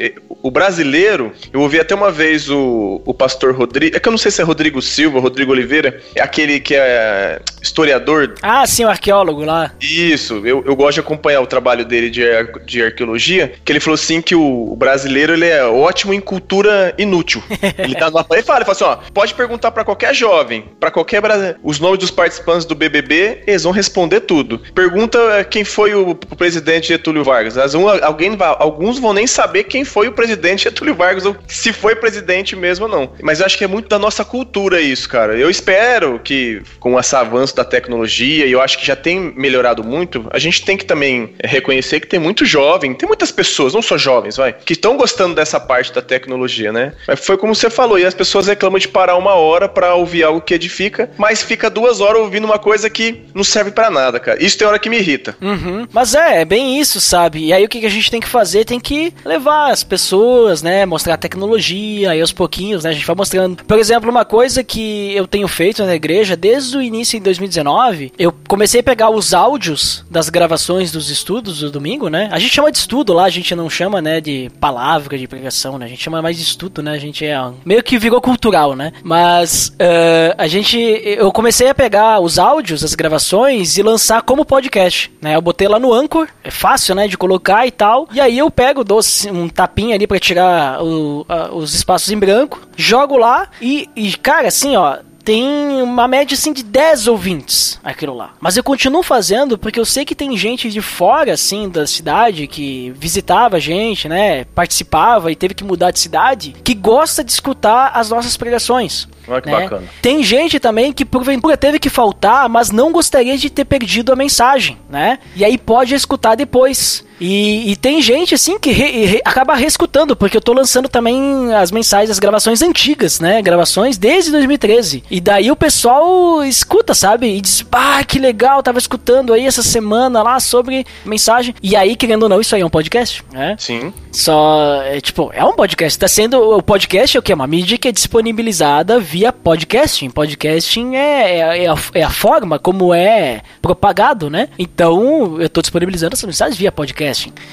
O 0.44 0.50
brasileiro, 0.50 1.32
eu 1.50 1.60
ouvi 1.62 1.80
até 1.80 1.94
uma 1.94 2.10
vez 2.10 2.50
o, 2.50 3.00
o 3.06 3.14
pastor 3.14 3.54
Rodrigo, 3.54 3.96
é 3.96 3.98
que 3.98 4.06
eu 4.06 4.10
não 4.10 4.18
sei 4.18 4.30
se 4.30 4.42
é 4.42 4.44
Rodrigo 4.44 4.82
Silva, 4.82 5.18
Rodrigo 5.18 5.52
Oliveira, 5.52 6.02
é 6.14 6.20
aquele 6.20 6.60
que 6.60 6.74
é 6.74 7.40
historiador. 7.62 8.34
Ah, 8.42 8.66
sim, 8.66 8.84
o 8.84 8.90
arqueólogo 8.90 9.42
lá. 9.42 9.72
Isso, 9.80 10.46
eu, 10.46 10.62
eu 10.66 10.76
gosto 10.76 10.96
de 10.96 11.00
acompanhar 11.00 11.40
o 11.40 11.46
trabalho 11.46 11.82
dele 11.82 12.10
de, 12.10 12.22
de 12.66 12.82
arqueologia, 12.82 13.54
que 13.64 13.72
ele 13.72 13.80
falou 13.80 13.94
assim 13.94 14.20
que 14.20 14.34
o, 14.34 14.70
o 14.70 14.76
brasileiro 14.76 15.32
ele 15.32 15.46
é 15.46 15.64
ótimo 15.64 16.12
em 16.12 16.20
cultura 16.20 16.94
inútil. 16.98 17.42
ele 17.78 17.94
tá 17.94 18.10
numa, 18.10 18.26
ele 18.32 18.42
fala, 18.42 18.58
ele 18.58 18.66
fala 18.66 18.72
assim, 18.72 18.84
ó, 18.84 18.96
pode 19.14 19.32
perguntar 19.32 19.70
para 19.70 19.82
qualquer 19.82 20.14
jovem, 20.14 20.66
para 20.78 20.90
qualquer 20.90 21.22
brasileiro, 21.22 21.58
os 21.62 21.80
nomes 21.80 22.00
dos 22.00 22.10
participantes 22.10 22.66
do 22.66 22.74
BBB, 22.74 23.44
eles 23.46 23.62
vão 23.62 23.72
responder 23.72 24.20
tudo. 24.20 24.60
Pergunta 24.74 25.18
eh, 25.38 25.44
quem 25.44 25.64
foi 25.64 25.94
o, 25.94 26.10
o 26.10 26.36
presidente 26.36 26.88
Getúlio 26.88 27.24
Vargas. 27.24 27.56
As, 27.56 27.74
um, 27.74 27.88
alguém, 27.88 28.36
alguns 28.58 28.98
vão 28.98 29.14
nem 29.14 29.26
saber 29.26 29.64
quem 29.64 29.86
foi 29.86 30.06
o 30.06 30.12
presidente 30.12 30.33
Getúlio 30.62 30.94
Vargas 30.94 31.26
ou 31.26 31.36
se 31.46 31.72
foi 31.72 31.96
presidente 31.96 32.56
mesmo 32.56 32.86
ou 32.86 32.90
não. 32.90 33.12
Mas 33.22 33.40
eu 33.40 33.46
acho 33.46 33.58
que 33.58 33.64
é 33.64 33.68
muito 33.68 33.88
da 33.88 33.98
nossa 33.98 34.24
cultura 34.24 34.80
isso, 34.80 35.08
cara. 35.08 35.36
Eu 35.36 35.50
espero 35.50 36.20
que 36.22 36.62
com 36.80 36.98
esse 36.98 37.14
avanço 37.14 37.54
da 37.56 37.64
tecnologia, 37.64 38.46
e 38.46 38.52
eu 38.52 38.60
acho 38.60 38.78
que 38.78 38.86
já 38.86 38.96
tem 38.96 39.32
melhorado 39.36 39.82
muito, 39.82 40.26
a 40.30 40.38
gente 40.38 40.64
tem 40.64 40.76
que 40.76 40.84
também 40.84 41.34
reconhecer 41.42 42.00
que 42.00 42.06
tem 42.06 42.20
muito 42.20 42.44
jovem, 42.44 42.94
tem 42.94 43.06
muitas 43.06 43.30
pessoas, 43.30 43.74
não 43.74 43.82
só 43.82 43.96
jovens, 43.98 44.36
vai, 44.36 44.52
que 44.52 44.72
estão 44.72 44.96
gostando 44.96 45.34
dessa 45.34 45.58
parte 45.58 45.92
da 45.92 46.02
tecnologia, 46.02 46.72
né? 46.72 46.92
Mas 47.06 47.24
foi 47.24 47.36
como 47.36 47.54
você 47.54 47.70
falou, 47.70 47.98
e 47.98 48.04
as 48.04 48.14
pessoas 48.14 48.46
reclamam 48.46 48.78
de 48.78 48.88
parar 48.88 49.16
uma 49.16 49.34
hora 49.34 49.68
para 49.68 49.94
ouvir 49.94 50.22
algo 50.22 50.40
que 50.40 50.54
edifica, 50.54 51.10
mas 51.16 51.42
fica 51.42 51.70
duas 51.70 52.00
horas 52.00 52.22
ouvindo 52.22 52.44
uma 52.44 52.58
coisa 52.58 52.88
que 52.90 53.24
não 53.34 53.44
serve 53.44 53.70
para 53.70 53.90
nada, 53.90 54.20
cara. 54.20 54.42
Isso 54.42 54.58
tem 54.58 54.66
hora 54.66 54.78
que 54.78 54.90
me 54.90 54.98
irrita. 54.98 55.36
Uhum. 55.40 55.86
Mas 55.92 56.14
é, 56.14 56.40
é 56.42 56.44
bem 56.44 56.78
isso, 56.78 57.00
sabe? 57.00 57.46
E 57.46 57.52
aí 57.52 57.64
o 57.64 57.68
que 57.68 57.84
a 57.84 57.90
gente 57.90 58.10
tem 58.10 58.20
que 58.20 58.28
fazer? 58.28 58.64
Tem 58.64 58.80
que 58.80 59.12
levar 59.24 59.70
as 59.70 59.82
pessoas, 59.82 60.23
né? 60.62 60.86
Mostrar 60.86 61.16
tecnologia, 61.16 62.10
aí 62.10 62.20
aos 62.20 62.32
pouquinhos, 62.32 62.84
né? 62.84 62.90
A 62.90 62.92
gente 62.92 63.06
vai 63.06 63.16
mostrando. 63.16 63.64
Por 63.64 63.78
exemplo, 63.78 64.10
uma 64.10 64.24
coisa 64.24 64.62
que 64.62 65.14
eu 65.14 65.26
tenho 65.26 65.48
feito 65.48 65.84
na 65.84 65.94
igreja 65.94 66.36
desde 66.36 66.76
o 66.76 66.82
início 66.82 67.16
em 67.16 67.22
2019, 67.22 68.12
eu 68.18 68.32
comecei 68.48 68.80
a 68.80 68.82
pegar 68.82 69.10
os 69.10 69.34
áudios 69.34 70.04
das 70.10 70.28
gravações 70.28 70.92
dos 70.92 71.10
estudos 71.10 71.60
do 71.60 71.70
domingo, 71.70 72.08
né? 72.08 72.28
A 72.32 72.38
gente 72.38 72.54
chama 72.54 72.70
de 72.70 72.78
estudo 72.78 73.12
lá, 73.12 73.24
a 73.24 73.30
gente 73.30 73.54
não 73.54 73.68
chama, 73.68 74.00
né, 74.00 74.20
de 74.20 74.50
palavra, 74.60 75.18
de 75.18 75.26
pregação, 75.26 75.78
né? 75.78 75.86
A 75.86 75.88
gente 75.88 76.02
chama 76.02 76.22
mais 76.22 76.36
de 76.36 76.42
estudo, 76.42 76.82
né? 76.82 76.92
A 76.92 76.98
gente 76.98 77.24
é 77.24 77.34
meio 77.64 77.82
que 77.82 77.98
virou 77.98 78.20
cultural, 78.20 78.74
né? 78.74 78.92
Mas 79.02 79.68
uh, 79.68 80.34
a 80.36 80.46
gente, 80.46 80.78
eu 80.78 81.30
comecei 81.32 81.68
a 81.68 81.74
pegar 81.74 82.20
os 82.20 82.38
áudios, 82.38 82.84
as 82.84 82.94
gravações 82.94 83.76
e 83.76 83.82
lançar 83.82 84.22
como 84.22 84.44
podcast, 84.44 85.12
né? 85.20 85.34
Eu 85.36 85.42
botei 85.42 85.68
lá 85.68 85.78
no 85.78 85.92
Anchor, 85.92 86.28
é 86.42 86.50
fácil, 86.50 86.94
né, 86.94 87.08
de 87.08 87.16
colocar 87.16 87.66
e 87.66 87.70
tal. 87.70 88.08
E 88.12 88.20
aí 88.20 88.38
eu 88.38 88.50
pego, 88.50 88.84
dou 88.84 89.00
um 89.32 89.48
tapinha 89.48 89.94
ali 89.94 90.06
para 90.14 90.20
tirar 90.20 90.80
o, 90.80 91.22
uh, 91.22 91.56
os 91.56 91.74
espaços 91.74 92.08
em 92.12 92.16
branco, 92.16 92.60
jogo 92.76 93.16
lá 93.16 93.48
e, 93.60 93.88
e 93.96 94.16
cara, 94.16 94.46
assim, 94.46 94.76
ó, 94.76 94.98
tem 95.24 95.82
uma 95.82 96.06
média 96.06 96.36
assim 96.36 96.52
de 96.52 96.62
10 96.62 97.08
ouvintes 97.08 97.80
aquilo 97.82 98.14
lá. 98.14 98.34
Mas 98.40 98.56
eu 98.56 98.62
continuo 98.62 99.02
fazendo 99.02 99.58
porque 99.58 99.80
eu 99.80 99.84
sei 99.84 100.04
que 100.04 100.14
tem 100.14 100.36
gente 100.36 100.70
de 100.70 100.80
fora 100.80 101.32
assim 101.32 101.68
da 101.68 101.84
cidade 101.84 102.46
que 102.46 102.94
visitava 102.96 103.56
a 103.56 103.60
gente, 103.60 104.08
né, 104.08 104.44
participava 104.44 105.32
e 105.32 105.36
teve 105.36 105.52
que 105.52 105.64
mudar 105.64 105.90
de 105.90 105.98
cidade, 105.98 106.54
que 106.62 106.74
gosta 106.74 107.24
de 107.24 107.32
escutar 107.32 107.90
as 107.94 108.08
nossas 108.10 108.36
pregações. 108.36 109.08
Olha 109.26 109.40
que 109.40 109.50
né? 109.50 109.62
bacana. 109.62 109.88
Tem 110.00 110.22
gente 110.22 110.60
também 110.60 110.92
que 110.92 111.04
porventura 111.04 111.56
teve 111.56 111.80
que 111.80 111.90
faltar, 111.90 112.48
mas 112.48 112.70
não 112.70 112.92
gostaria 112.92 113.36
de 113.36 113.50
ter 113.50 113.64
perdido 113.64 114.12
a 114.12 114.16
mensagem, 114.16 114.78
né? 114.88 115.18
E 115.34 115.44
aí 115.44 115.58
pode 115.58 115.92
escutar 115.92 116.36
depois. 116.36 117.04
E, 117.20 117.72
e 117.72 117.76
tem 117.76 118.00
gente 118.02 118.34
assim 118.34 118.58
que 118.58 118.70
re, 118.70 119.06
re, 119.06 119.20
acaba 119.24 119.54
reescutando, 119.54 120.16
porque 120.16 120.36
eu 120.36 120.40
tô 120.40 120.52
lançando 120.52 120.88
também 120.88 121.52
as 121.54 121.70
mensagens, 121.70 122.10
as 122.10 122.18
gravações 122.18 122.62
antigas, 122.62 123.20
né? 123.20 123.40
Gravações 123.42 123.96
desde 123.96 124.30
2013. 124.30 125.04
E 125.10 125.20
daí 125.20 125.50
o 125.50 125.56
pessoal 125.56 126.44
escuta, 126.44 126.94
sabe? 126.94 127.26
E 127.26 127.40
diz, 127.40 127.64
ah, 127.72 128.02
que 128.04 128.18
legal, 128.18 128.62
tava 128.62 128.78
escutando 128.78 129.32
aí 129.32 129.46
essa 129.46 129.62
semana 129.62 130.22
lá 130.22 130.40
sobre 130.40 130.86
mensagem. 131.04 131.54
E 131.62 131.76
aí, 131.76 131.96
querendo 131.96 132.24
ou 132.24 132.28
não, 132.28 132.40
isso 132.40 132.54
aí 132.54 132.62
é 132.62 132.66
um 132.66 132.70
podcast, 132.70 133.24
né? 133.32 133.56
Sim. 133.58 133.92
Só, 134.10 134.80
é, 134.82 135.00
tipo, 135.00 135.30
é 135.34 135.44
um 135.44 135.54
podcast. 135.54 135.98
Tá 135.98 136.08
sendo, 136.08 136.38
o 136.56 136.62
podcast 136.62 137.16
é 137.16 137.20
o 137.20 137.22
que? 137.22 137.34
Uma 137.34 137.46
mídia 137.46 137.76
que 137.76 137.88
é 137.88 137.92
disponibilizada 137.92 138.98
via 139.00 139.32
podcasting. 139.32 140.10
Podcasting 140.10 140.94
é, 140.94 141.38
é, 141.40 141.64
é, 141.64 141.68
a, 141.68 141.76
é, 141.94 142.02
a, 142.02 142.10
forma 142.10 142.58
como 142.58 142.94
é 142.94 143.42
propagado, 143.60 144.30
né? 144.30 144.48
Então, 144.58 145.40
eu 145.40 145.48
tô 145.48 145.60
disponibilizando 145.60 146.14
essas 146.14 146.26
mensagens 146.26 146.56
via 146.56 146.70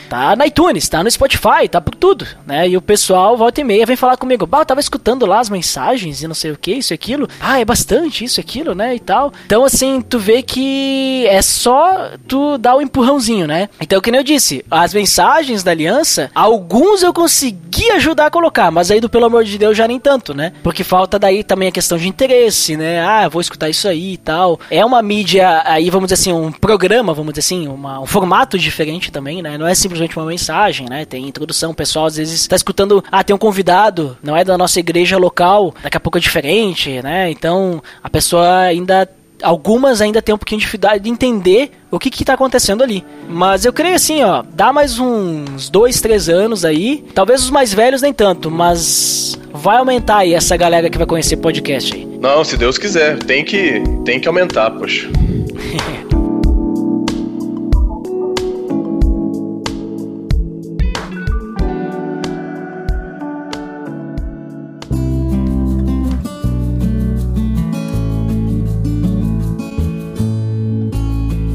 Tá 0.10 0.36
na 0.36 0.48
iTunes, 0.48 0.88
tá 0.88 1.04
no 1.04 1.10
Spotify, 1.10 1.68
tá 1.70 1.80
por 1.80 1.96
tudo, 1.96 2.28
né? 2.46 2.68
E 2.68 2.78
o 2.78 2.82
pessoal, 2.82 3.38
volta 3.38 3.62
e 3.62 3.64
meia, 3.64 3.86
vem 3.86 3.96
falar 3.96 4.18
comigo. 4.18 4.46
Bah, 4.46 4.60
eu 4.60 4.66
tava 4.66 4.80
escutando 4.80 5.26
lá 5.26 5.40
as 5.40 5.50
mensagens 5.50 6.22
e 6.22 6.28
não 6.28 6.36
sei 6.36 6.52
o 6.52 6.58
que, 6.58 6.74
isso 6.74 6.94
e 6.94 6.96
aquilo. 6.96 7.28
Ah, 7.40 7.60
é 7.60 7.66
bastante 7.66 8.26
isso 8.26 8.40
e 8.40 8.42
aquilo, 8.42 8.76
né? 8.76 8.96
E 8.96 9.00
tal. 9.00 9.32
Então, 9.46 9.64
assim, 9.64 10.02
tu 10.02 10.20
vê 10.20 10.42
que 10.42 11.26
é 11.28 11.42
só 11.42 12.12
tu 12.28 12.58
dar 12.58 12.76
o 12.76 12.80
um 12.80 12.82
empurrãozinho, 12.82 13.48
né? 13.48 13.70
Então, 13.80 14.02
como 14.02 14.16
eu 14.16 14.24
disse, 14.24 14.66
as 14.70 14.94
mensagens 14.94 15.64
da 15.64 15.72
aliança, 15.72 16.30
alguns 16.34 17.04
eu 17.04 17.14
consegui 17.14 17.90
ajudar 17.92 18.28
a 18.28 18.32
colocar, 18.32 18.72
mas 18.72 18.92
aí 18.92 19.00
do 19.00 19.10
pelo 19.10 19.26
amor 19.26 19.44
de 19.44 19.58
Deus 19.58 19.78
já 19.78 19.88
nem 19.88 20.00
tanto, 20.00 20.34
né? 20.34 20.54
Porque 20.64 20.84
falta 20.84 21.18
daí 21.18 21.44
também 21.44 21.68
a 21.68 21.72
questão 21.72 21.98
de 21.98 22.08
interesse, 22.08 22.76
né? 22.76 23.02
Ah, 23.02 23.28
vou 23.28 23.42
escutar 23.42 23.70
isso 23.70 23.88
aí 23.88 24.14
e 24.14 24.18
tal. 24.18 24.60
É 24.70 24.84
uma 24.84 25.02
mídia, 25.02 25.62
aí 25.66 25.90
vamos 25.90 26.08
dizer 26.08 26.22
assim, 26.22 26.34
um 26.34 26.52
programa, 26.52 27.14
vamos 27.14 27.34
dizer 27.34 27.42
assim, 27.42 27.68
uma, 27.68 28.00
um 28.00 28.06
formato 28.06 28.58
diferente 28.58 29.12
também, 29.12 29.41
né? 29.42 29.58
Não 29.58 29.68
é 29.68 29.76
simplesmente 29.76 30.18
uma 30.18 30.26
mensagem, 30.26 30.88
né? 30.90 31.06
Tem 31.06 31.28
introdução, 31.28 31.72
o 31.72 31.76
pessoal 31.76 32.06
às 32.06 32.16
vezes 32.16 32.48
tá 32.48 32.56
escutando, 32.56 33.04
ah, 33.12 33.24
tem 33.24 33.36
um 33.36 33.40
convidado, 33.40 34.18
não 34.22 34.36
é 34.36 34.44
da 34.44 34.58
nossa 34.58 34.80
igreja 34.80 35.18
local, 35.18 35.74
daqui 35.84 35.98
a 35.98 36.00
pouco 36.00 36.18
é 36.18 36.22
diferente, 36.22 37.02
né? 37.02 37.30
Então 37.30 37.82
a 38.04 38.10
pessoa 38.10 38.62
ainda 38.62 39.08
algumas 39.42 40.02
ainda 40.02 40.22
têm 40.22 40.34
um 40.34 40.38
pouquinho 40.38 40.60
de 40.60 40.66
dificuldade 40.66 41.04
de 41.04 41.10
entender 41.10 41.72
o 41.90 42.00
que 42.00 42.10
que 42.10 42.24
tá 42.24 42.34
acontecendo 42.34 42.84
ali. 42.84 43.04
Mas 43.28 43.66
eu 43.66 43.74
creio 43.74 43.96
assim, 43.96 44.24
ó, 44.24 44.44
dá 44.54 44.72
mais 44.72 45.00
uns 45.00 45.70
dois, 45.70 46.00
três 46.00 46.30
anos 46.30 46.64
aí. 46.64 47.04
Talvez 47.14 47.44
os 47.44 47.50
mais 47.50 47.74
velhos 47.74 48.02
nem 48.02 48.14
tanto, 48.14 48.50
mas 48.50 49.38
vai 49.54 49.78
aumentar 49.78 50.18
aí 50.18 50.34
essa 50.34 50.56
galera 50.56 50.90
que 50.90 50.98
vai 50.98 51.08
conhecer 51.08 51.38
podcast 51.38 51.94
aí. 51.94 52.06
Não, 52.20 52.44
se 52.44 52.56
Deus 52.56 52.78
quiser, 52.78 53.18
tem 53.20 53.44
que, 53.44 53.82
tem 54.06 54.20
que 54.20 54.28
aumentar, 54.28 54.72
poxa. 54.72 55.10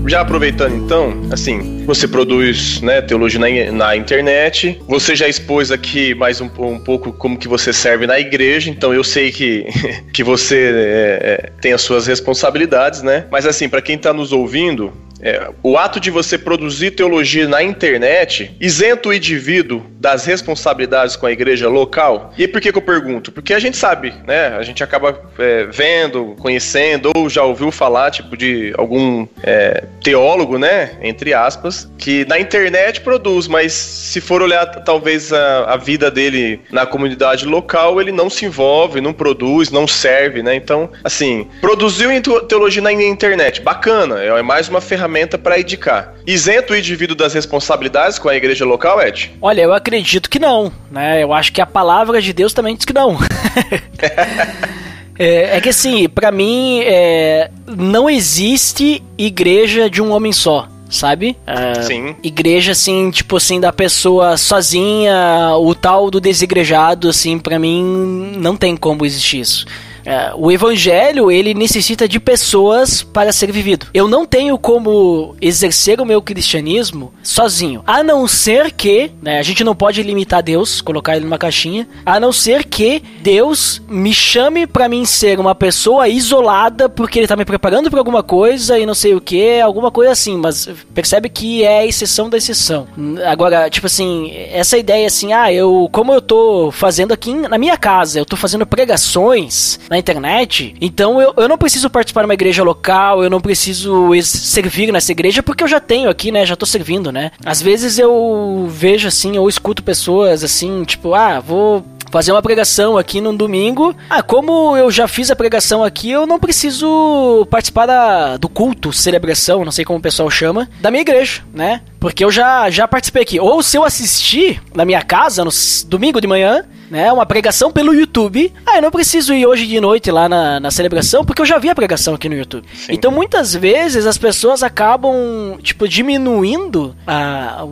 já 0.08 0.20
aproveitando 0.20 0.74
então, 0.76 1.14
assim, 1.30 1.84
você 1.84 2.06
produz 2.06 2.80
né, 2.80 3.00
teologia 3.02 3.40
na, 3.40 3.72
na 3.72 3.96
internet, 3.96 4.80
você 4.86 5.16
já 5.16 5.28
expôs 5.28 5.70
aqui 5.70 6.14
mais 6.14 6.40
um, 6.40 6.46
um, 6.58 6.78
pouco 6.78 7.12
como 7.12 7.36
que 7.36 7.48
você 7.48 7.72
serve 7.72 8.06
na 8.06 8.18
igreja, 8.18 8.70
então 8.70 8.94
eu 8.94 9.02
sei 9.02 9.32
que, 9.32 9.66
que 10.12 10.22
você 10.22 10.56
é, 10.56 11.18
é, 11.22 11.50
tem 11.60 11.72
as 11.72 11.82
suas 11.82 12.06
responsabilidades, 12.06 13.02
né? 13.02 13.26
Mas 13.30 13.46
assim, 13.46 13.68
para 13.68 13.82
quem 13.82 13.98
tá 13.98 14.12
nos 14.12 14.32
ouvindo, 14.32 14.92
é, 15.20 15.50
o 15.62 15.76
ato 15.76 15.98
de 15.98 16.10
você 16.10 16.38
produzir 16.38 16.92
teologia 16.92 17.48
na 17.48 17.62
internet 17.62 18.54
isenta 18.60 19.08
o 19.08 19.14
indivíduo 19.14 19.84
das 19.98 20.24
responsabilidades 20.24 21.16
com 21.16 21.26
a 21.26 21.32
igreja 21.32 21.68
local? 21.68 22.32
E 22.36 22.46
por 22.46 22.60
que, 22.60 22.72
que 22.72 22.78
eu 22.78 22.82
pergunto? 22.82 23.32
Porque 23.32 23.54
a 23.54 23.58
gente 23.58 23.76
sabe, 23.76 24.14
né? 24.26 24.48
A 24.56 24.62
gente 24.62 24.82
acaba 24.82 25.20
é, 25.38 25.64
vendo, 25.64 26.36
conhecendo, 26.38 27.12
ou 27.14 27.28
já 27.28 27.42
ouviu 27.42 27.70
falar, 27.70 28.10
tipo, 28.10 28.36
de 28.36 28.72
algum 28.76 29.26
é, 29.42 29.84
teólogo, 30.02 30.58
né? 30.58 30.96
Entre 31.02 31.34
aspas, 31.34 31.90
que 31.98 32.24
na 32.26 32.38
internet 32.38 33.00
produz, 33.00 33.48
mas 33.48 33.72
se 33.72 34.20
for 34.20 34.42
olhar 34.42 34.66
talvez 34.84 35.32
a, 35.32 35.74
a 35.74 35.76
vida 35.76 36.10
dele 36.10 36.60
na 36.70 36.86
comunidade 36.86 37.46
local, 37.46 38.00
ele 38.00 38.12
não 38.12 38.30
se 38.30 38.44
envolve, 38.44 39.00
não 39.00 39.12
produz, 39.12 39.70
não 39.70 39.86
serve, 39.86 40.42
né? 40.42 40.54
Então, 40.54 40.90
assim, 41.02 41.48
produziu 41.60 42.10
teologia 42.48 42.82
na 42.82 42.92
internet, 42.92 43.60
bacana, 43.60 44.22
é 44.22 44.42
mais 44.42 44.68
uma 44.68 44.80
ferramenta 44.80 45.06
ferramenta 45.16 45.38
para 45.38 45.58
indicar. 45.58 46.14
Isento 46.26 46.74
o 46.74 46.76
indivíduo 46.76 47.16
das 47.16 47.32
responsabilidades 47.32 48.18
com 48.18 48.28
a 48.28 48.36
igreja 48.36 48.64
local, 48.64 49.00
Ed? 49.00 49.32
Olha, 49.40 49.62
eu 49.62 49.72
acredito 49.72 50.28
que 50.28 50.38
não, 50.38 50.70
né? 50.90 51.22
Eu 51.22 51.32
acho 51.32 51.52
que 51.52 51.60
a 51.60 51.66
palavra 51.66 52.20
de 52.20 52.32
Deus 52.32 52.52
também 52.52 52.76
diz 52.76 52.84
que 52.84 52.92
não. 52.92 53.16
é, 55.18 55.56
é, 55.56 55.60
que 55.60 55.70
assim, 55.70 56.08
para 56.08 56.30
mim, 56.30 56.82
é, 56.84 57.50
não 57.66 58.10
existe 58.10 59.02
igreja 59.16 59.88
de 59.88 60.02
um 60.02 60.12
homem 60.12 60.32
só 60.32 60.68
sabe? 60.88 61.36
Uh, 61.42 61.82
Sim. 61.82 62.16
Igreja, 62.22 62.70
assim, 62.70 63.10
tipo 63.10 63.36
assim, 63.36 63.58
da 63.58 63.72
pessoa 63.72 64.36
sozinha, 64.36 65.56
o 65.58 65.74
tal 65.74 66.12
do 66.12 66.20
desigrejado, 66.20 67.08
assim, 67.08 67.40
para 67.40 67.58
mim 67.58 68.32
não 68.36 68.56
tem 68.56 68.76
como 68.76 69.04
existir 69.04 69.40
isso 69.40 69.66
É, 70.06 70.32
o 70.36 70.52
evangelho, 70.52 71.32
ele 71.32 71.52
necessita 71.52 72.08
de 72.08 72.20
pessoas 72.20 73.02
para 73.02 73.32
ser 73.32 73.50
vivido. 73.50 73.88
Eu 73.92 74.06
não 74.06 74.24
tenho 74.24 74.56
como 74.56 75.34
exercer 75.40 76.00
o 76.00 76.06
meu 76.06 76.22
cristianismo 76.22 77.12
sozinho. 77.24 77.82
A 77.84 78.04
não 78.04 78.28
ser 78.28 78.70
que, 78.70 79.10
né, 79.20 79.40
a 79.40 79.42
gente 79.42 79.64
não 79.64 79.74
pode 79.74 80.00
limitar 80.02 80.42
Deus, 80.42 80.80
colocar 80.80 81.16
ele 81.16 81.24
numa 81.24 81.38
caixinha, 81.38 81.88
a 82.04 82.20
não 82.20 82.32
ser 82.32 82.64
que 82.64 83.02
Deus 83.20 83.82
me 83.88 84.14
chame 84.14 84.66
para 84.66 84.88
mim 84.88 85.04
ser 85.04 85.40
uma 85.40 85.54
pessoa 85.54 86.08
isolada 86.08 86.88
porque 86.88 87.18
ele 87.18 87.26
tá 87.26 87.34
me 87.34 87.44
preparando 87.44 87.90
para 87.90 87.98
alguma 87.98 88.22
coisa 88.22 88.78
e 88.78 88.86
não 88.86 88.94
sei 88.94 89.14
o 89.14 89.20
que, 89.20 89.60
alguma 89.60 89.90
coisa 89.90 90.12
assim, 90.12 90.36
mas 90.36 90.68
percebe 90.94 91.28
que 91.28 91.64
é 91.64 91.80
a 91.80 91.86
exceção 91.86 92.30
da 92.30 92.36
exceção. 92.36 92.86
Agora, 93.26 93.68
tipo 93.68 93.86
assim, 93.86 94.30
essa 94.52 94.78
ideia 94.78 95.08
assim, 95.08 95.32
ah, 95.32 95.52
eu, 95.52 95.88
como 95.90 96.14
eu 96.14 96.20
tô 96.20 96.70
fazendo 96.70 97.12
aqui 97.12 97.34
na 97.34 97.58
minha 97.58 97.76
casa, 97.76 98.20
eu 98.20 98.24
tô 98.24 98.36
fazendo 98.36 98.64
pregações 98.64 99.80
na 99.96 100.00
internet, 100.00 100.74
então 100.78 101.20
eu, 101.20 101.32
eu 101.38 101.48
não 101.48 101.56
preciso 101.56 101.88
participar 101.88 102.20
de 102.20 102.26
uma 102.26 102.34
igreja 102.34 102.62
local, 102.62 103.24
eu 103.24 103.30
não 103.30 103.40
preciso 103.40 104.10
servir 104.22 104.92
nessa 104.92 105.10
igreja 105.10 105.42
porque 105.42 105.64
eu 105.64 105.68
já 105.68 105.80
tenho 105.80 106.10
aqui, 106.10 106.30
né, 106.30 106.44
já 106.44 106.54
tô 106.54 106.66
servindo, 106.66 107.10
né. 107.10 107.30
Às 107.44 107.62
vezes 107.62 107.98
eu 107.98 108.66
vejo 108.68 109.08
assim, 109.08 109.38
ou 109.38 109.48
escuto 109.48 109.82
pessoas 109.82 110.44
assim, 110.44 110.84
tipo, 110.84 111.14
ah, 111.14 111.40
vou 111.40 111.82
fazer 112.10 112.32
uma 112.32 112.42
pregação 112.42 112.96
aqui 112.96 113.20
num 113.20 113.34
domingo. 113.34 113.94
Ah, 114.08 114.22
como 114.22 114.76
eu 114.76 114.90
já 114.90 115.08
fiz 115.08 115.30
a 115.30 115.36
pregação 115.36 115.82
aqui, 115.82 116.10
eu 116.10 116.26
não 116.26 116.38
preciso 116.38 117.46
participar 117.50 117.86
da, 117.86 118.36
do 118.36 118.48
culto, 118.48 118.92
celebração, 118.92 119.64
não 119.64 119.72
sei 119.72 119.84
como 119.84 119.98
o 119.98 120.02
pessoal 120.02 120.30
chama, 120.30 120.68
da 120.80 120.90
minha 120.90 121.00
igreja, 121.00 121.42
né? 121.52 121.80
Porque 121.98 122.24
eu 122.24 122.30
já, 122.30 122.70
já 122.70 122.86
participei 122.86 123.22
aqui. 123.22 123.40
Ou 123.40 123.62
se 123.62 123.76
eu 123.76 123.84
assistir 123.84 124.62
na 124.74 124.84
minha 124.84 125.02
casa 125.02 125.44
no 125.44 125.50
domingo 125.86 126.20
de 126.20 126.26
manhã, 126.26 126.64
né? 126.90 127.12
Uma 127.12 127.26
pregação 127.26 127.70
pelo 127.70 127.94
YouTube. 127.94 128.52
Ah, 128.66 128.76
eu 128.76 128.82
não 128.82 128.90
preciso 128.90 129.34
ir 129.34 129.46
hoje 129.46 129.66
de 129.66 129.80
noite 129.80 130.10
lá 130.10 130.28
na, 130.28 130.60
na 130.60 130.70
celebração, 130.70 131.24
porque 131.24 131.42
eu 131.42 131.46
já 131.46 131.58
vi 131.58 131.68
a 131.68 131.74
pregação 131.74 132.14
aqui 132.14 132.28
no 132.28 132.36
YouTube. 132.36 132.66
Sim. 132.74 132.92
Então, 132.92 133.10
muitas 133.10 133.54
vezes, 133.54 134.06
as 134.06 134.18
pessoas 134.18 134.62
acabam, 134.62 135.58
tipo, 135.62 135.88
diminuindo 135.88 136.96
a, 137.06 137.64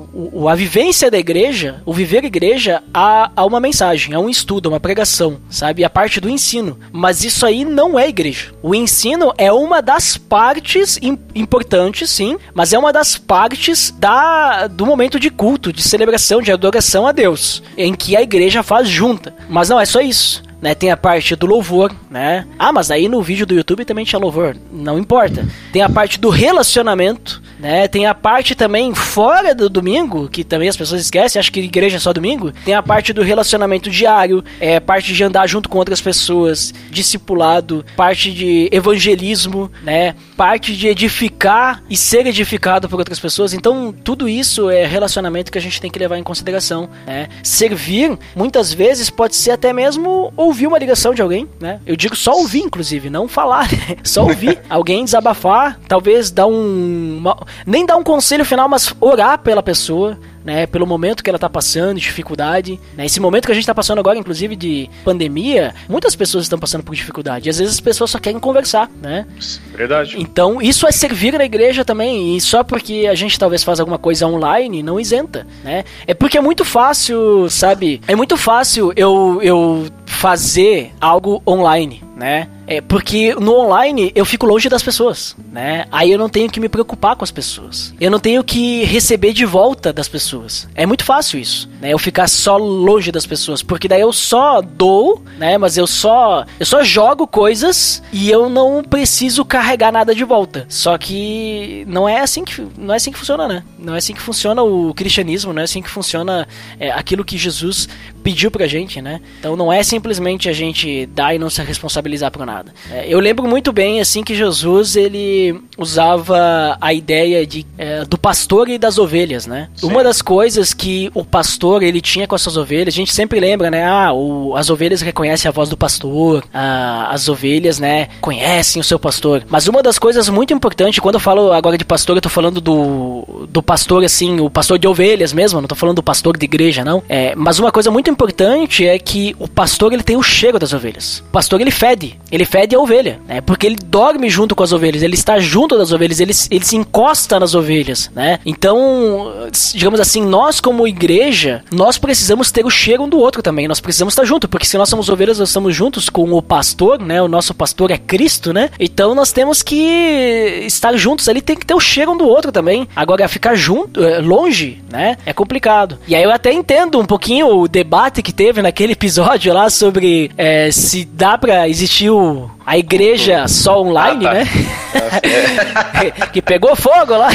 a, 0.46 0.52
a 0.52 0.54
vivência 0.54 1.10
da 1.10 1.18
igreja, 1.18 1.82
o 1.84 1.92
viver 1.92 2.24
igreja, 2.24 2.82
a, 2.92 3.30
a 3.34 3.44
uma 3.44 3.60
mensagem, 3.60 4.14
a 4.14 4.18
um 4.18 4.28
estudo, 4.28 4.68
a 4.68 4.72
uma 4.72 4.80
pregação, 4.80 5.38
sabe? 5.48 5.84
A 5.84 5.90
parte 5.90 6.20
do 6.20 6.28
ensino. 6.28 6.78
Mas 6.92 7.24
isso 7.24 7.46
aí 7.46 7.64
não 7.64 7.98
é 7.98 8.08
igreja. 8.08 8.52
O 8.62 8.74
ensino 8.74 9.32
é 9.38 9.52
uma 9.52 9.80
das 9.80 10.16
partes 10.16 10.98
importantes, 11.34 12.10
sim, 12.10 12.36
mas 12.54 12.72
é 12.72 12.78
uma 12.78 12.92
das 12.92 13.16
partes 13.16 13.94
da, 13.96 14.66
do 14.66 14.86
momento 14.86 15.18
de 15.20 15.30
culto, 15.30 15.72
de 15.72 15.82
celebração, 15.82 16.40
de 16.40 16.52
adoração 16.52 17.06
a 17.06 17.12
Deus, 17.12 17.62
em 17.76 17.94
que 17.94 18.16
a 18.16 18.22
igreja 18.22 18.62
faz 18.62 18.88
junto 18.88 19.03
junta. 19.04 19.34
Mas 19.48 19.68
não 19.68 19.78
é 19.78 19.84
só 19.84 20.00
isso. 20.00 20.42
Né, 20.64 20.74
tem 20.74 20.90
a 20.90 20.96
parte 20.96 21.36
do 21.36 21.44
louvor, 21.44 21.94
né? 22.10 22.46
Ah, 22.58 22.72
mas 22.72 22.90
aí 22.90 23.06
no 23.06 23.20
vídeo 23.20 23.44
do 23.44 23.54
YouTube 23.54 23.84
também 23.84 24.02
tinha 24.02 24.18
louvor. 24.18 24.56
Não 24.72 24.98
importa. 24.98 25.46
Tem 25.70 25.82
a 25.82 25.90
parte 25.90 26.18
do 26.18 26.30
relacionamento, 26.30 27.42
né? 27.60 27.86
Tem 27.86 28.06
a 28.06 28.14
parte 28.14 28.54
também 28.54 28.94
fora 28.94 29.54
do 29.54 29.68
domingo, 29.68 30.26
que 30.26 30.42
também 30.42 30.66
as 30.66 30.76
pessoas 30.76 31.02
esquecem, 31.02 31.38
acho 31.38 31.52
que 31.52 31.60
igreja 31.60 31.98
é 31.98 32.00
só 32.00 32.14
domingo. 32.14 32.50
Tem 32.64 32.72
a 32.72 32.82
parte 32.82 33.12
do 33.12 33.22
relacionamento 33.22 33.90
diário, 33.90 34.42
é 34.58 34.80
parte 34.80 35.12
de 35.12 35.22
andar 35.22 35.46
junto 35.46 35.68
com 35.68 35.76
outras 35.76 36.00
pessoas, 36.00 36.72
discipulado, 36.90 37.84
parte 37.94 38.32
de 38.32 38.66
evangelismo, 38.72 39.70
né? 39.82 40.14
Parte 40.34 40.74
de 40.74 40.88
edificar 40.88 41.82
e 41.90 41.96
ser 41.96 42.26
edificado 42.26 42.88
por 42.88 42.98
outras 42.98 43.20
pessoas. 43.20 43.52
Então, 43.52 43.92
tudo 43.92 44.26
isso 44.26 44.70
é 44.70 44.86
relacionamento 44.86 45.52
que 45.52 45.58
a 45.58 45.60
gente 45.60 45.78
tem 45.78 45.90
que 45.90 45.98
levar 45.98 46.16
em 46.16 46.22
consideração, 46.22 46.88
né? 47.06 47.28
Servir, 47.42 48.18
muitas 48.34 48.72
vezes, 48.72 49.10
pode 49.10 49.36
ser 49.36 49.50
até 49.50 49.70
mesmo 49.70 50.32
ouvir 50.54 50.68
uma 50.68 50.78
ligação 50.78 51.12
de 51.12 51.20
alguém, 51.20 51.48
né? 51.60 51.80
Eu 51.84 51.96
digo 51.96 52.14
só 52.14 52.32
ouvir, 52.32 52.60
inclusive, 52.60 53.10
não 53.10 53.26
falar, 53.26 53.70
né? 53.72 53.96
só 54.04 54.22
ouvir 54.22 54.60
alguém 54.70 55.04
desabafar, 55.04 55.80
talvez 55.88 56.30
dar 56.30 56.46
um, 56.46 57.18
uma, 57.18 57.36
nem 57.66 57.84
dar 57.84 57.96
um 57.96 58.04
conselho 58.04 58.44
final, 58.44 58.68
mas 58.68 58.94
orar 59.00 59.38
pela 59.38 59.62
pessoa, 59.62 60.16
né, 60.44 60.66
pelo 60.66 60.86
momento 60.86 61.22
que 61.22 61.30
ela 61.30 61.36
está 61.36 61.48
passando, 61.48 61.98
dificuldade. 61.98 62.78
Né, 62.96 63.06
esse 63.06 63.20
momento 63.20 63.46
que 63.46 63.52
a 63.52 63.54
gente 63.54 63.62
está 63.62 63.74
passando 63.74 63.98
agora, 63.98 64.18
inclusive 64.18 64.54
de 64.54 64.90
pandemia, 65.04 65.74
muitas 65.88 66.14
pessoas 66.14 66.44
estão 66.44 66.58
passando 66.58 66.84
por 66.84 66.94
dificuldade. 66.94 67.48
E 67.48 67.50
às 67.50 67.58
vezes 67.58 67.74
as 67.74 67.80
pessoas 67.80 68.10
só 68.10 68.18
querem 68.18 68.38
conversar, 68.38 68.90
né? 69.00 69.26
Verdade. 69.74 70.16
Então 70.18 70.60
isso 70.60 70.86
é 70.86 70.92
servir 70.92 71.36
na 71.36 71.44
igreja 71.44 71.84
também. 71.84 72.36
E 72.36 72.40
só 72.40 72.62
porque 72.62 73.06
a 73.10 73.14
gente 73.14 73.38
talvez 73.38 73.64
faz 73.64 73.80
alguma 73.80 73.98
coisa 73.98 74.26
online, 74.26 74.82
não 74.82 75.00
isenta, 75.00 75.46
né? 75.62 75.84
É 76.06 76.14
porque 76.14 76.38
é 76.38 76.40
muito 76.40 76.64
fácil, 76.64 77.48
sabe? 77.48 78.00
É 78.06 78.14
muito 78.14 78.36
fácil 78.36 78.92
eu, 78.96 79.40
eu 79.42 79.86
fazer 80.06 80.92
algo 81.00 81.42
online, 81.46 82.02
né? 82.16 82.48
É 82.66 82.80
porque 82.80 83.34
no 83.34 83.58
online 83.58 84.10
eu 84.14 84.24
fico 84.24 84.46
longe 84.46 84.68
das 84.68 84.82
pessoas, 84.82 85.36
né? 85.52 85.84
Aí 85.90 86.10
eu 86.10 86.18
não 86.18 86.28
tenho 86.28 86.50
que 86.50 86.60
me 86.60 86.68
preocupar 86.68 87.16
com 87.16 87.24
as 87.24 87.30
pessoas. 87.30 87.92
Eu 88.00 88.10
não 88.10 88.18
tenho 88.18 88.42
que 88.42 88.84
receber 88.84 89.32
de 89.32 89.44
volta 89.44 89.92
das 89.92 90.08
pessoas. 90.08 90.68
É 90.74 90.86
muito 90.86 91.04
fácil 91.04 91.38
isso, 91.38 91.68
né? 91.80 91.92
Eu 91.92 91.98
ficar 91.98 92.28
só 92.28 92.56
longe 92.56 93.12
das 93.12 93.26
pessoas, 93.26 93.62
porque 93.62 93.88
daí 93.88 94.00
eu 94.00 94.12
só 94.12 94.62
dou, 94.62 95.22
né? 95.36 95.58
Mas 95.58 95.76
eu 95.76 95.86
só 95.86 96.46
eu 96.58 96.66
só 96.66 96.82
jogo 96.82 97.26
coisas 97.26 98.02
e 98.12 98.30
eu 98.30 98.48
não 98.48 98.82
preciso 98.82 99.44
carregar 99.44 99.92
nada 99.92 100.14
de 100.14 100.24
volta. 100.24 100.64
Só 100.68 100.96
que 100.96 101.84
não 101.86 102.08
é 102.08 102.20
assim 102.20 102.44
que 102.44 102.66
não 102.78 102.94
é 102.94 102.96
assim 102.96 103.12
que 103.12 103.18
funciona, 103.18 103.46
né? 103.46 103.62
Não 103.78 103.94
é 103.94 103.98
assim 103.98 104.14
que 104.14 104.22
funciona 104.22 104.62
o 104.62 104.94
cristianismo, 104.94 105.52
não 105.52 105.60
é 105.60 105.64
assim 105.64 105.82
que 105.82 105.90
funciona 105.90 106.48
é, 106.78 106.90
aquilo 106.90 107.24
que 107.24 107.36
Jesus 107.36 107.88
pediu 108.22 108.50
pra 108.50 108.66
gente, 108.66 109.02
né? 109.02 109.20
Então 109.38 109.54
não 109.54 109.70
é 109.70 109.82
simplesmente 109.82 110.48
a 110.48 110.52
gente 110.52 111.04
dar 111.06 111.34
e 111.34 111.38
não 111.38 111.50
se 111.50 111.62
responsabilizar 111.62 112.03
por 112.30 112.44
nada. 112.46 112.72
É, 112.90 113.06
eu 113.08 113.18
lembro 113.20 113.46
muito 113.48 113.72
bem, 113.72 114.00
assim, 114.00 114.22
que 114.22 114.34
Jesus, 114.34 114.96
ele 114.96 115.60
usava 115.76 116.76
a 116.80 116.92
ideia 116.92 117.46
de, 117.46 117.66
é, 117.76 118.04
do 118.04 118.18
pastor 118.18 118.68
e 118.68 118.78
das 118.78 118.98
ovelhas, 118.98 119.46
né? 119.46 119.68
Sim. 119.74 119.86
Uma 119.86 120.04
das 120.04 120.22
coisas 120.22 120.72
que 120.72 121.10
o 121.14 121.24
pastor, 121.24 121.82
ele 121.82 122.00
tinha 122.00 122.26
com 122.26 122.34
essas 122.34 122.56
ovelhas, 122.56 122.94
a 122.94 122.96
gente 122.96 123.12
sempre 123.12 123.40
lembra, 123.40 123.70
né? 123.70 123.84
Ah, 123.84 124.12
o, 124.12 124.56
as 124.56 124.70
ovelhas 124.70 125.00
reconhecem 125.00 125.48
a 125.48 125.52
voz 125.52 125.68
do 125.68 125.76
pastor, 125.76 126.44
ah, 126.52 127.08
as 127.10 127.28
ovelhas, 127.28 127.78
né, 127.78 128.08
conhecem 128.20 128.80
o 128.80 128.84
seu 128.84 128.98
pastor. 128.98 129.44
Mas 129.48 129.68
uma 129.68 129.82
das 129.82 129.98
coisas 129.98 130.28
muito 130.28 130.52
importantes, 130.52 130.98
quando 130.98 131.16
eu 131.16 131.20
falo 131.20 131.52
agora 131.52 131.76
de 131.78 131.84
pastor, 131.84 132.16
eu 132.16 132.22
tô 132.22 132.28
falando 132.28 132.60
do, 132.60 133.46
do 133.48 133.62
pastor, 133.62 134.04
assim, 134.04 134.40
o 134.40 134.50
pastor 134.50 134.78
de 134.78 134.86
ovelhas 134.86 135.32
mesmo, 135.32 135.60
não 135.60 135.68
tô 135.68 135.74
falando 135.74 135.96
do 135.96 136.02
pastor 136.02 136.36
de 136.36 136.44
igreja, 136.44 136.84
não. 136.84 137.02
É, 137.08 137.34
mas 137.34 137.58
uma 137.58 137.70
coisa 137.70 137.90
muito 137.90 138.10
importante 138.10 138.86
é 138.86 138.98
que 138.98 139.34
o 139.38 139.48
pastor 139.48 139.92
ele 139.92 140.02
tem 140.02 140.16
o 140.16 140.22
cheiro 140.22 140.58
das 140.58 140.72
ovelhas. 140.72 141.18
O 141.28 141.32
pastor 141.32 141.60
ele 141.60 141.70
fede, 141.70 141.93
ele 142.30 142.44
fede 142.44 142.74
a 142.74 142.80
ovelha, 142.80 143.20
né? 143.26 143.40
Porque 143.40 143.66
ele 143.66 143.76
dorme 143.76 144.28
junto 144.28 144.54
com 144.54 144.62
as 144.62 144.72
ovelhas, 144.72 145.02
ele 145.02 145.14
está 145.14 145.38
junto 145.38 145.76
das 145.76 145.92
ovelhas, 145.92 146.20
ele, 146.20 146.32
ele 146.50 146.64
se 146.64 146.76
encosta 146.76 147.38
nas 147.38 147.54
ovelhas, 147.54 148.10
né? 148.14 148.38
Então, 148.44 149.48
digamos 149.72 150.00
assim, 150.00 150.22
nós 150.22 150.60
como 150.60 150.86
igreja, 150.86 151.62
nós 151.72 151.98
precisamos 151.98 152.50
ter 152.50 152.64
o 152.64 152.70
cheiro 152.70 153.04
um 153.04 153.08
do 153.08 153.18
outro 153.18 153.42
também, 153.42 153.68
nós 153.68 153.80
precisamos 153.80 154.12
estar 154.12 154.24
junto, 154.24 154.48
porque 154.48 154.66
se 154.66 154.78
nós 154.78 154.88
somos 154.88 155.08
ovelhas, 155.08 155.38
nós 155.38 155.48
estamos 155.48 155.74
juntos 155.74 156.08
com 156.08 156.32
o 156.32 156.42
pastor, 156.42 157.00
né? 157.00 157.22
O 157.22 157.28
nosso 157.28 157.54
pastor 157.54 157.90
é 157.90 157.98
Cristo, 157.98 158.52
né? 158.52 158.70
Então 158.78 159.14
nós 159.14 159.32
temos 159.32 159.62
que 159.62 160.62
estar 160.66 160.96
juntos 160.96 161.28
ali, 161.28 161.40
tem 161.40 161.56
que 161.56 161.66
ter 161.66 161.74
o 161.74 161.80
cheiro 161.80 162.12
um 162.12 162.16
do 162.16 162.26
outro 162.26 162.52
também. 162.52 162.88
Agora, 162.94 163.26
ficar 163.28 163.54
junto, 163.54 164.02
eh, 164.02 164.20
longe, 164.20 164.82
né? 164.90 165.16
É 165.24 165.32
complicado. 165.32 165.98
E 166.06 166.14
aí 166.14 166.22
eu 166.22 166.30
até 166.30 166.52
entendo 166.52 166.98
um 166.98 167.06
pouquinho 167.06 167.48
o 167.48 167.68
debate 167.68 167.94
debate 167.94 168.22
que 168.22 168.32
teve 168.32 168.60
naquele 168.60 168.92
episódio 168.92 169.52
lá 169.52 169.70
sobre 169.70 170.30
é, 170.36 170.70
se 170.70 171.04
dá 171.04 171.38
pra 171.38 171.68
existir 171.68 171.83
o, 172.10 172.50
a 172.66 172.78
igreja 172.78 173.46
só 173.48 173.80
online, 173.82 174.26
ah, 174.26 174.30
tá. 174.30 174.34
né? 174.34 176.10
que 176.32 176.40
pegou 176.40 176.74
fogo 176.74 177.16
lá. 177.16 177.28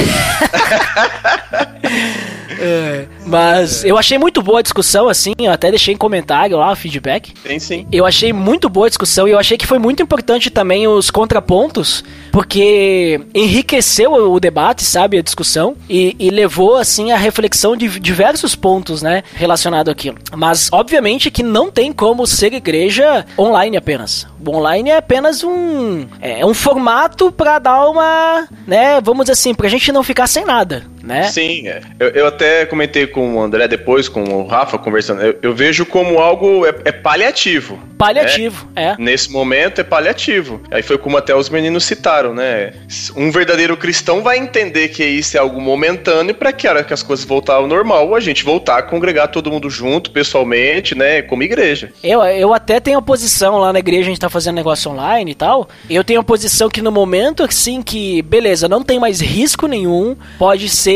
É, 2.61 3.05
mas 3.25 3.85
eu 3.85 3.97
achei 3.97 4.17
muito 4.17 4.41
boa 4.41 4.59
a 4.59 4.61
discussão, 4.61 5.07
assim, 5.07 5.33
eu 5.39 5.51
até 5.51 5.69
deixei 5.69 5.93
em 5.93 5.97
comentário 5.97 6.57
lá 6.57 6.71
o 6.71 6.75
feedback. 6.75 7.33
Sim, 7.45 7.59
sim. 7.59 7.87
Eu 7.91 8.05
achei 8.05 8.33
muito 8.33 8.67
boa 8.67 8.87
a 8.87 8.89
discussão 8.89 9.27
e 9.27 9.31
eu 9.31 9.39
achei 9.39 9.57
que 9.57 9.65
foi 9.65 9.79
muito 9.79 10.03
importante 10.03 10.49
também 10.49 10.87
os 10.87 11.09
contrapontos, 11.09 12.03
porque 12.31 13.21
enriqueceu 13.33 14.11
o 14.11 14.39
debate, 14.39 14.83
sabe, 14.83 15.17
a 15.17 15.21
discussão, 15.21 15.75
e, 15.89 16.15
e 16.19 16.29
levou, 16.29 16.75
assim, 16.75 17.11
a 17.11 17.17
reflexão 17.17 17.77
de 17.77 17.99
diversos 17.99 18.55
pontos, 18.55 19.01
né, 19.01 19.23
relacionado 19.35 19.89
àquilo. 19.89 20.17
Mas, 20.35 20.69
obviamente, 20.71 21.31
que 21.31 21.43
não 21.43 21.71
tem 21.71 21.93
como 21.93 22.27
ser 22.27 22.53
igreja 22.53 23.25
online 23.37 23.77
apenas. 23.77 24.27
O 24.45 24.55
online 24.55 24.89
é 24.89 24.97
apenas 24.97 25.18
um, 25.43 26.07
é, 26.21 26.45
um 26.45 26.53
formato 26.53 27.31
para 27.31 27.59
dar 27.59 27.87
uma, 27.89 28.47
né, 28.65 28.99
vamos 29.01 29.25
dizer 29.25 29.33
assim, 29.33 29.53
pra 29.53 29.69
gente 29.69 29.91
não 29.91 30.03
ficar 30.03 30.27
sem 30.27 30.45
nada, 30.45 30.85
né? 31.03 31.23
Sim, 31.23 31.67
é. 31.67 31.81
eu, 31.99 32.09
eu 32.09 32.27
até 32.27 32.65
comentei 32.65 33.07
com 33.07 33.35
o 33.35 33.41
André 33.41 33.67
depois, 33.67 34.07
com 34.07 34.23
o 34.23 34.47
Rafa 34.47 34.77
conversando, 34.77 35.21
eu, 35.21 35.37
eu 35.41 35.53
vejo 35.53 35.85
como 35.85 36.19
algo, 36.19 36.65
é, 36.65 36.73
é 36.85 36.91
paliativo 36.91 37.79
Paliativo, 37.99 38.65
é. 38.77 38.83
é. 38.85 38.95
Nesse 38.97 39.29
momento 39.29 39.81
é 39.81 39.83
paliativo. 39.83 40.61
Aí 40.71 40.81
foi 40.81 40.97
como 40.97 41.17
até 41.17 41.35
os 41.35 41.49
meninos 41.49 41.83
citaram, 41.83 42.33
né? 42.33 42.71
Um 43.13 43.29
verdadeiro 43.29 43.75
cristão 43.75 44.23
vai 44.23 44.37
entender 44.37 44.87
que 44.87 45.03
isso 45.03 45.35
é 45.35 45.39
algo 45.41 45.59
momentâneo 45.59 46.33
para 46.33 46.53
que 46.53 46.65
a 46.65 46.71
hora 46.71 46.83
que 46.85 46.93
as 46.93 47.03
coisas 47.03 47.25
voltar 47.25 47.55
ao 47.55 47.67
normal, 47.67 48.15
a 48.15 48.21
gente 48.21 48.45
voltar 48.45 48.77
a 48.77 48.81
congregar 48.81 49.27
todo 49.27 49.51
mundo 49.51 49.69
junto, 49.69 50.11
pessoalmente, 50.11 50.95
né? 50.95 51.21
Como 51.21 51.43
igreja. 51.43 51.91
Eu, 52.01 52.23
eu 52.23 52.53
até 52.53 52.79
tenho 52.79 52.97
a 52.97 53.01
posição 53.01 53.57
lá 53.57 53.73
na 53.73 53.79
igreja, 53.79 54.03
a 54.03 54.11
gente 54.11 54.21
tá 54.21 54.29
fazendo 54.29 54.55
negócio 54.55 54.89
online 54.89 55.31
e 55.31 55.35
tal. 55.35 55.67
Eu 55.89 56.01
tenho 56.01 56.21
a 56.21 56.23
posição 56.23 56.69
que 56.69 56.81
no 56.81 56.93
momento, 56.93 57.43
assim, 57.43 57.81
que, 57.81 58.21
beleza, 58.21 58.69
não 58.69 58.81
tem 58.81 58.97
mais 58.97 59.19
risco 59.19 59.67
nenhum, 59.67 60.15
pode 60.37 60.69
ser. 60.69 60.88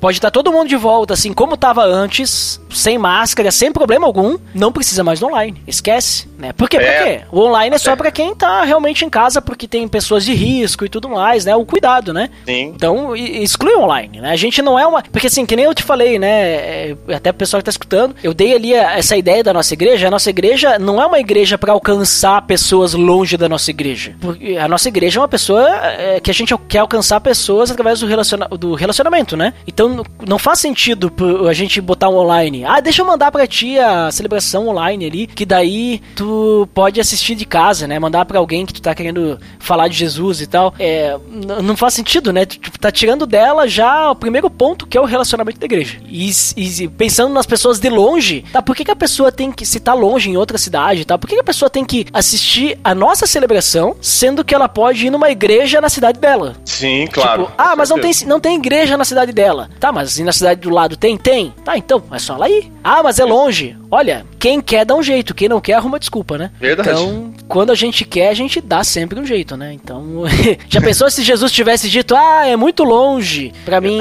Pode 0.00 0.18
estar 0.18 0.30
todo 0.30 0.52
mundo 0.52 0.68
de 0.68 0.76
volta, 0.76 1.14
assim, 1.14 1.32
como 1.32 1.56
tava 1.56 1.82
antes, 1.84 2.60
sem 2.74 2.98
máscara, 2.98 3.50
sem 3.50 3.72
problema 3.72 4.06
algum, 4.06 4.36
não 4.54 4.72
precisa 4.72 5.02
mais 5.02 5.20
do 5.20 5.26
online. 5.26 5.62
Esquece, 5.66 6.28
né? 6.38 6.52
Por 6.52 6.68
quê? 6.68 6.76
É. 6.76 7.04
quê? 7.04 7.24
O 7.30 7.40
online 7.40 7.76
é 7.76 7.78
só 7.78 7.92
é. 7.92 7.96
para 7.96 8.10
quem 8.10 8.34
tá 8.34 8.64
realmente 8.64 9.04
em 9.04 9.10
casa, 9.10 9.40
porque 9.40 9.66
tem 9.66 9.86
pessoas 9.88 10.24
de 10.24 10.34
risco 10.34 10.84
e 10.84 10.88
tudo 10.88 11.08
mais, 11.08 11.44
né? 11.44 11.54
O 11.56 11.64
cuidado, 11.64 12.12
né? 12.12 12.30
Sim. 12.44 12.72
Então, 12.74 13.14
exclui 13.16 13.74
o 13.74 13.82
online, 13.82 14.20
né? 14.20 14.30
A 14.30 14.36
gente 14.36 14.60
não 14.60 14.78
é 14.78 14.86
uma. 14.86 15.02
Porque 15.02 15.26
assim, 15.26 15.46
que 15.46 15.56
nem 15.56 15.64
eu 15.64 15.74
te 15.74 15.82
falei, 15.82 16.18
né? 16.18 16.28
É, 16.28 16.96
até 17.14 17.30
o 17.30 17.34
pessoal 17.34 17.60
que 17.60 17.64
tá 17.64 17.70
escutando, 17.70 18.14
eu 18.22 18.34
dei 18.34 18.54
ali 18.54 18.72
essa 18.72 19.16
ideia 19.16 19.42
da 19.42 19.52
nossa 19.52 19.72
igreja. 19.72 20.08
A 20.08 20.10
nossa 20.10 20.30
igreja 20.30 20.78
não 20.78 21.00
é 21.00 21.06
uma 21.06 21.18
igreja 21.18 21.56
para 21.56 21.72
alcançar 21.72 22.42
pessoas 22.42 22.94
longe 22.94 23.36
da 23.36 23.48
nossa 23.48 23.70
igreja. 23.70 24.14
Porque 24.20 24.56
a 24.56 24.68
nossa 24.68 24.88
igreja 24.88 25.18
é 25.18 25.22
uma 25.22 25.28
pessoa 25.28 25.68
é, 25.68 26.20
que 26.20 26.30
a 26.30 26.34
gente 26.34 26.54
quer 26.68 26.78
alcançar 26.78 27.20
pessoas 27.20 27.70
através 27.70 28.00
do, 28.00 28.06
relaciona 28.06 28.48
do 28.48 28.74
relacionamento, 28.74 29.36
né? 29.36 29.54
Então 29.66 30.04
não 30.26 30.38
faz 30.38 30.58
sentido 30.58 31.12
a 31.48 31.52
gente 31.52 31.80
botar 31.80 32.08
um 32.08 32.16
online. 32.16 32.63
Ah, 32.66 32.80
deixa 32.80 33.02
eu 33.02 33.06
mandar 33.06 33.30
pra 33.30 33.46
ti 33.46 33.78
a 33.78 34.10
celebração 34.10 34.68
online 34.68 35.06
ali, 35.06 35.26
que 35.26 35.44
daí 35.44 36.00
tu 36.16 36.68
pode 36.74 37.00
assistir 37.00 37.34
de 37.34 37.44
casa, 37.44 37.86
né? 37.86 37.98
Mandar 37.98 38.24
para 38.24 38.38
alguém 38.38 38.66
que 38.66 38.72
tu 38.72 38.82
tá 38.82 38.94
querendo 38.94 39.38
falar 39.58 39.88
de 39.88 39.96
Jesus 39.96 40.40
e 40.40 40.46
tal. 40.46 40.74
É, 40.78 41.16
não 41.62 41.76
faz 41.76 41.94
sentido, 41.94 42.32
né? 42.32 42.44
Tu 42.44 42.58
tá 42.78 42.90
tirando 42.90 43.26
dela 43.26 43.68
já 43.68 44.10
o 44.10 44.14
primeiro 44.14 44.48
ponto 44.50 44.86
que 44.86 44.96
é 44.96 45.00
o 45.00 45.04
relacionamento 45.04 45.58
da 45.58 45.66
igreja. 45.66 45.98
E, 46.08 46.30
e 46.56 46.88
pensando 46.88 47.32
nas 47.32 47.46
pessoas 47.46 47.78
de 47.78 47.88
longe, 47.88 48.44
tá? 48.52 48.62
Por 48.62 48.74
que, 48.74 48.84
que 48.84 48.90
a 48.90 48.96
pessoa 48.96 49.30
tem 49.30 49.50
que, 49.52 49.66
se 49.66 49.80
tá 49.80 49.94
longe 49.94 50.30
em 50.30 50.36
outra 50.36 50.58
cidade, 50.58 51.04
tá? 51.04 51.18
Por 51.18 51.28
que, 51.28 51.34
que 51.34 51.40
a 51.40 51.44
pessoa 51.44 51.70
tem 51.70 51.84
que 51.84 52.06
assistir 52.12 52.78
a 52.82 52.94
nossa 52.94 53.26
celebração, 53.26 53.96
sendo 54.00 54.44
que 54.44 54.54
ela 54.54 54.68
pode 54.68 55.06
ir 55.06 55.10
numa 55.10 55.30
igreja 55.30 55.80
na 55.80 55.88
cidade 55.88 56.18
dela? 56.18 56.56
Sim, 56.64 57.06
claro. 57.12 57.44
Tipo, 57.44 57.54
ah, 57.58 57.74
mas 57.76 57.90
não 57.90 58.00
tem, 58.00 58.12
não 58.26 58.40
tem 58.40 58.56
igreja 58.56 58.96
na 58.96 59.04
cidade 59.04 59.32
dela. 59.32 59.70
Tá, 59.80 59.92
mas 59.92 60.18
e 60.18 60.24
na 60.24 60.32
cidade 60.32 60.60
do 60.60 60.70
lado 60.70 60.96
tem? 60.96 61.16
Tem. 61.16 61.54
Tá, 61.64 61.76
então, 61.76 62.02
é 62.10 62.18
só 62.18 62.34
ela 62.34 62.48
ir. 62.48 62.53
Ah, 62.82 63.02
mas 63.02 63.18
é 63.18 63.24
longe. 63.24 63.76
Olha, 63.90 64.26
quem 64.38 64.60
quer 64.60 64.84
dá 64.84 64.94
um 64.94 65.02
jeito, 65.02 65.34
quem 65.34 65.48
não 65.48 65.60
quer 65.60 65.74
arruma 65.74 65.98
desculpa, 65.98 66.36
né? 66.36 66.50
Verdade. 66.60 66.90
Então, 66.90 67.32
quando 67.48 67.70
a 67.70 67.74
gente 67.74 68.04
quer, 68.04 68.28
a 68.28 68.34
gente 68.34 68.60
dá 68.60 68.82
sempre 68.84 69.18
um 69.18 69.26
jeito, 69.26 69.56
né? 69.56 69.72
Então, 69.72 70.22
já 70.68 70.80
pensou 70.80 71.10
se 71.10 71.22
Jesus 71.22 71.52
tivesse 71.52 71.88
dito, 71.88 72.14
ah, 72.14 72.46
é 72.46 72.56
muito 72.56 72.84
longe 72.84 73.52
para 73.64 73.80
mim 73.80 74.00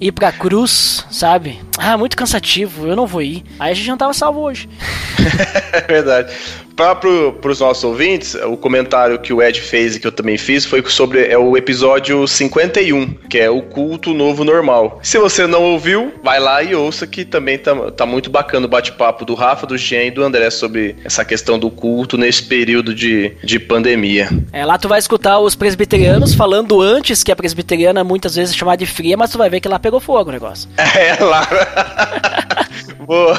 ir 0.00 0.12
pra 0.12 0.32
cruz, 0.32 1.04
sabe? 1.10 1.60
Ah, 1.78 1.96
muito 1.96 2.16
cansativo, 2.16 2.86
eu 2.86 2.96
não 2.96 3.06
vou 3.06 3.22
ir. 3.22 3.44
Aí 3.58 3.72
a 3.72 3.74
gente 3.74 3.88
não 3.88 3.96
tava 3.96 4.14
salvo 4.14 4.40
hoje. 4.40 4.68
é 5.72 5.80
verdade. 5.80 6.32
Para 6.76 7.50
os 7.50 7.60
nossos 7.60 7.84
ouvintes, 7.84 8.34
o 8.34 8.56
comentário 8.56 9.18
que 9.18 9.32
o 9.32 9.42
Ed 9.42 9.60
fez 9.60 9.96
e 9.96 10.00
que 10.00 10.06
eu 10.06 10.12
também 10.12 10.36
fiz 10.36 10.64
foi 10.64 10.82
sobre 10.88 11.26
é 11.26 11.38
o 11.38 11.56
episódio 11.56 12.26
51, 12.26 13.14
que 13.28 13.38
é 13.38 13.48
o 13.48 13.62
culto 13.62 14.12
novo 14.12 14.44
normal. 14.44 14.98
Se 15.02 15.18
você 15.18 15.46
não 15.46 15.62
ouviu, 15.62 16.12
vai 16.22 16.40
lá 16.40 16.62
e 16.62 16.74
ouça 16.74 17.06
que 17.06 17.24
também 17.24 17.58
tá, 17.58 17.74
tá 17.92 18.04
muito 18.04 18.28
bacana 18.28 18.66
o 18.66 18.68
bate-papo 18.68 19.24
do 19.24 19.34
Rafa, 19.34 19.66
do 19.66 19.78
Jean 19.78 20.04
e 20.04 20.10
do 20.10 20.22
André 20.22 20.50
sobre 20.50 20.96
essa 21.04 21.24
questão 21.24 21.58
do 21.58 21.70
culto 21.70 22.18
nesse 22.18 22.42
período 22.42 22.92
de, 22.92 23.32
de 23.42 23.58
pandemia. 23.58 24.28
É, 24.52 24.64
lá 24.64 24.76
tu 24.76 24.88
vai 24.88 24.98
escutar 24.98 25.38
os 25.38 25.54
presbiterianos 25.54 26.34
falando 26.34 26.80
antes 26.80 27.22
que 27.22 27.30
a 27.30 27.36
presbiteriana 27.36 28.02
muitas 28.02 28.34
vezes 28.34 28.54
é 28.54 28.58
chamada 28.58 28.78
de 28.78 28.86
fria, 28.86 29.16
mas 29.16 29.30
tu 29.30 29.38
vai 29.38 29.48
ver 29.48 29.60
que 29.60 29.68
lá 29.68 29.78
pegou 29.78 30.00
fogo 30.00 30.30
o 30.30 30.32
negócio. 30.32 30.68
É, 30.94 31.22
lá. 31.22 31.44
Boa. 33.06 33.38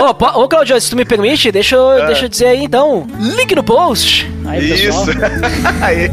Ô, 0.00 0.42
ô 0.42 0.48
Claudio, 0.48 0.80
se 0.80 0.90
tu 0.90 0.96
me 0.96 1.04
permite, 1.04 1.50
deixa 1.50 1.76
eu, 1.76 1.90
ah. 1.90 2.06
deixa 2.06 2.24
eu 2.26 2.28
dizer 2.28 2.46
aí 2.46 2.64
então. 2.64 3.06
Link 3.18 3.54
no 3.54 3.62
post. 3.62 4.30
Aí, 4.46 4.72
Isso. 4.72 5.10
aí. 5.82 6.10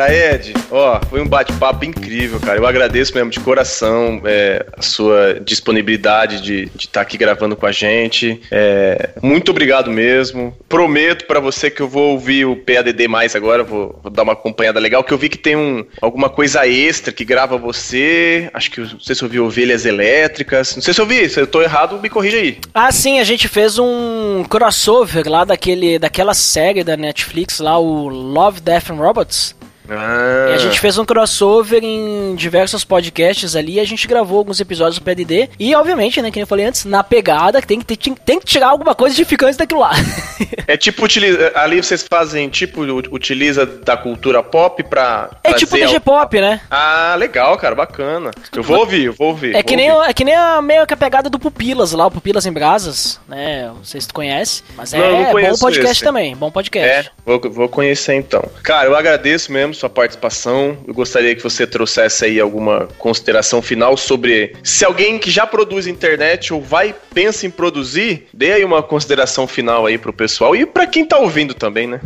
Cara, 0.00 0.14
Ed, 0.14 0.54
ó, 0.70 0.98
foi 1.10 1.20
um 1.20 1.28
bate-papo 1.28 1.84
incrível, 1.84 2.40
cara. 2.40 2.58
Eu 2.58 2.66
agradeço 2.66 3.14
mesmo 3.14 3.28
de 3.28 3.38
coração 3.38 4.22
é, 4.24 4.64
a 4.74 4.80
sua 4.80 5.38
disponibilidade 5.44 6.40
de 6.40 6.70
estar 6.74 6.92
tá 6.92 7.00
aqui 7.02 7.18
gravando 7.18 7.54
com 7.54 7.66
a 7.66 7.70
gente. 7.70 8.40
É, 8.50 9.10
muito 9.20 9.50
obrigado 9.50 9.90
mesmo. 9.90 10.56
Prometo 10.70 11.26
para 11.26 11.38
você 11.38 11.70
que 11.70 11.82
eu 11.82 11.88
vou 11.88 12.12
ouvir 12.12 12.46
o 12.46 12.56
PADD 12.56 13.08
mais 13.08 13.36
agora, 13.36 13.62
vou, 13.62 14.00
vou, 14.02 14.10
dar 14.10 14.22
uma 14.22 14.32
acompanhada 14.32 14.80
legal, 14.80 15.04
que 15.04 15.12
eu 15.12 15.18
vi 15.18 15.28
que 15.28 15.36
tem 15.36 15.54
um, 15.54 15.84
alguma 16.00 16.30
coisa 16.30 16.66
extra 16.66 17.12
que 17.12 17.22
grava 17.22 17.58
você. 17.58 18.48
Acho 18.54 18.70
que, 18.70 18.80
não 18.80 19.00
sei 19.00 19.14
se 19.14 19.22
eu 19.22 19.28
vi 19.28 19.38
Ovelhas 19.38 19.84
Elétricas. 19.84 20.76
Não 20.76 20.82
sei 20.82 20.94
se 20.94 21.00
eu 21.02 21.04
vi, 21.04 21.28
se 21.28 21.38
eu 21.38 21.46
tô 21.46 21.60
errado, 21.60 22.00
me 22.00 22.08
corrija 22.08 22.38
aí. 22.38 22.58
Ah, 22.72 22.90
sim, 22.90 23.20
a 23.20 23.24
gente 23.24 23.48
fez 23.48 23.78
um 23.78 24.46
crossover 24.48 25.28
lá 25.28 25.44
daquele, 25.44 25.98
daquela 25.98 26.32
série 26.32 26.82
da 26.82 26.96
Netflix 26.96 27.58
lá, 27.58 27.78
o 27.78 28.08
Love, 28.08 28.62
Death 28.62 28.88
and 28.88 28.94
Robots. 28.94 29.59
Ah. 29.90 30.54
a 30.54 30.58
gente 30.58 30.78
fez 30.78 30.96
um 30.98 31.04
crossover 31.04 31.82
em 31.82 32.34
diversos 32.34 32.84
podcasts 32.84 33.56
ali 33.56 33.80
a 33.80 33.84
gente 33.84 34.06
gravou 34.06 34.38
alguns 34.38 34.60
episódios 34.60 34.98
do 34.98 35.04
PDD. 35.04 35.50
E, 35.58 35.74
obviamente, 35.74 36.20
né, 36.22 36.30
que 36.30 36.40
eu 36.40 36.46
falei 36.46 36.66
antes, 36.66 36.84
na 36.84 37.02
pegada, 37.02 37.60
tem 37.60 37.80
que, 37.80 37.84
ter, 37.84 37.96
tem 37.96 38.38
que 38.38 38.46
tirar 38.46 38.68
alguma 38.68 38.94
coisa 38.94 39.14
edificante 39.14 39.58
daquilo 39.58 39.80
lá. 39.80 39.92
é 40.66 40.76
tipo, 40.76 41.04
utiliza, 41.04 41.52
ali 41.54 41.82
vocês 41.82 42.06
fazem, 42.08 42.48
tipo, 42.48 42.82
utiliza 43.10 43.66
da 43.66 43.96
cultura 43.96 44.42
pop 44.42 44.82
pra. 44.84 45.30
É 45.42 45.52
tipo 45.52 45.76
DG 45.76 46.00
Pop, 46.00 46.40
né? 46.40 46.60
Ah, 46.70 47.14
legal, 47.18 47.56
cara, 47.56 47.74
bacana. 47.74 48.30
Eu 48.54 48.62
vou 48.62 48.78
ouvir, 48.78 49.04
eu 49.04 49.12
vou 49.12 49.28
ouvir. 49.28 49.54
É, 49.54 49.62
que, 49.62 49.76
nem, 49.76 49.90
é 49.90 50.12
que 50.12 50.24
nem 50.24 50.34
a 50.34 50.60
meio 50.62 50.86
que 50.86 50.94
a 50.94 50.96
pegada 50.96 51.28
do 51.28 51.38
Pupilas 51.38 51.92
lá, 51.92 52.06
o 52.06 52.10
Pupilas 52.10 52.46
em 52.46 52.52
Brasas, 52.52 53.20
né? 53.28 53.66
Não 53.66 53.84
sei 53.84 54.00
se 54.00 54.08
tu 54.08 54.14
conhece. 54.14 54.62
Mas 54.76 54.92
não, 54.92 55.00
é 55.02 55.32
bom 55.32 55.58
podcast 55.58 55.92
esse. 55.92 56.04
também, 56.04 56.36
bom 56.36 56.50
podcast. 56.50 57.08
É, 57.08 57.10
vou, 57.24 57.40
vou 57.50 57.68
conhecer 57.68 58.14
então. 58.14 58.42
Cara, 58.62 58.86
eu 58.86 58.96
agradeço 58.96 59.52
mesmo 59.52 59.74
sua 59.80 59.88
participação. 59.88 60.76
Eu 60.86 60.92
gostaria 60.92 61.34
que 61.34 61.42
você 61.42 61.66
trouxesse 61.66 62.24
aí 62.24 62.38
alguma 62.38 62.86
consideração 62.98 63.62
final 63.62 63.96
sobre 63.96 64.54
se 64.62 64.84
alguém 64.84 65.18
que 65.18 65.30
já 65.30 65.46
produz 65.46 65.86
internet 65.86 66.52
ou 66.52 66.60
vai 66.60 66.94
pensa 67.14 67.46
em 67.46 67.50
produzir, 67.50 68.26
dê 68.32 68.52
aí 68.52 68.64
uma 68.64 68.82
consideração 68.82 69.46
final 69.46 69.86
aí 69.86 69.96
pro 69.96 70.12
pessoal 70.12 70.54
e 70.54 70.66
para 70.66 70.86
quem 70.86 71.04
tá 71.04 71.18
ouvindo 71.18 71.54
também, 71.54 71.86
né? 71.86 72.00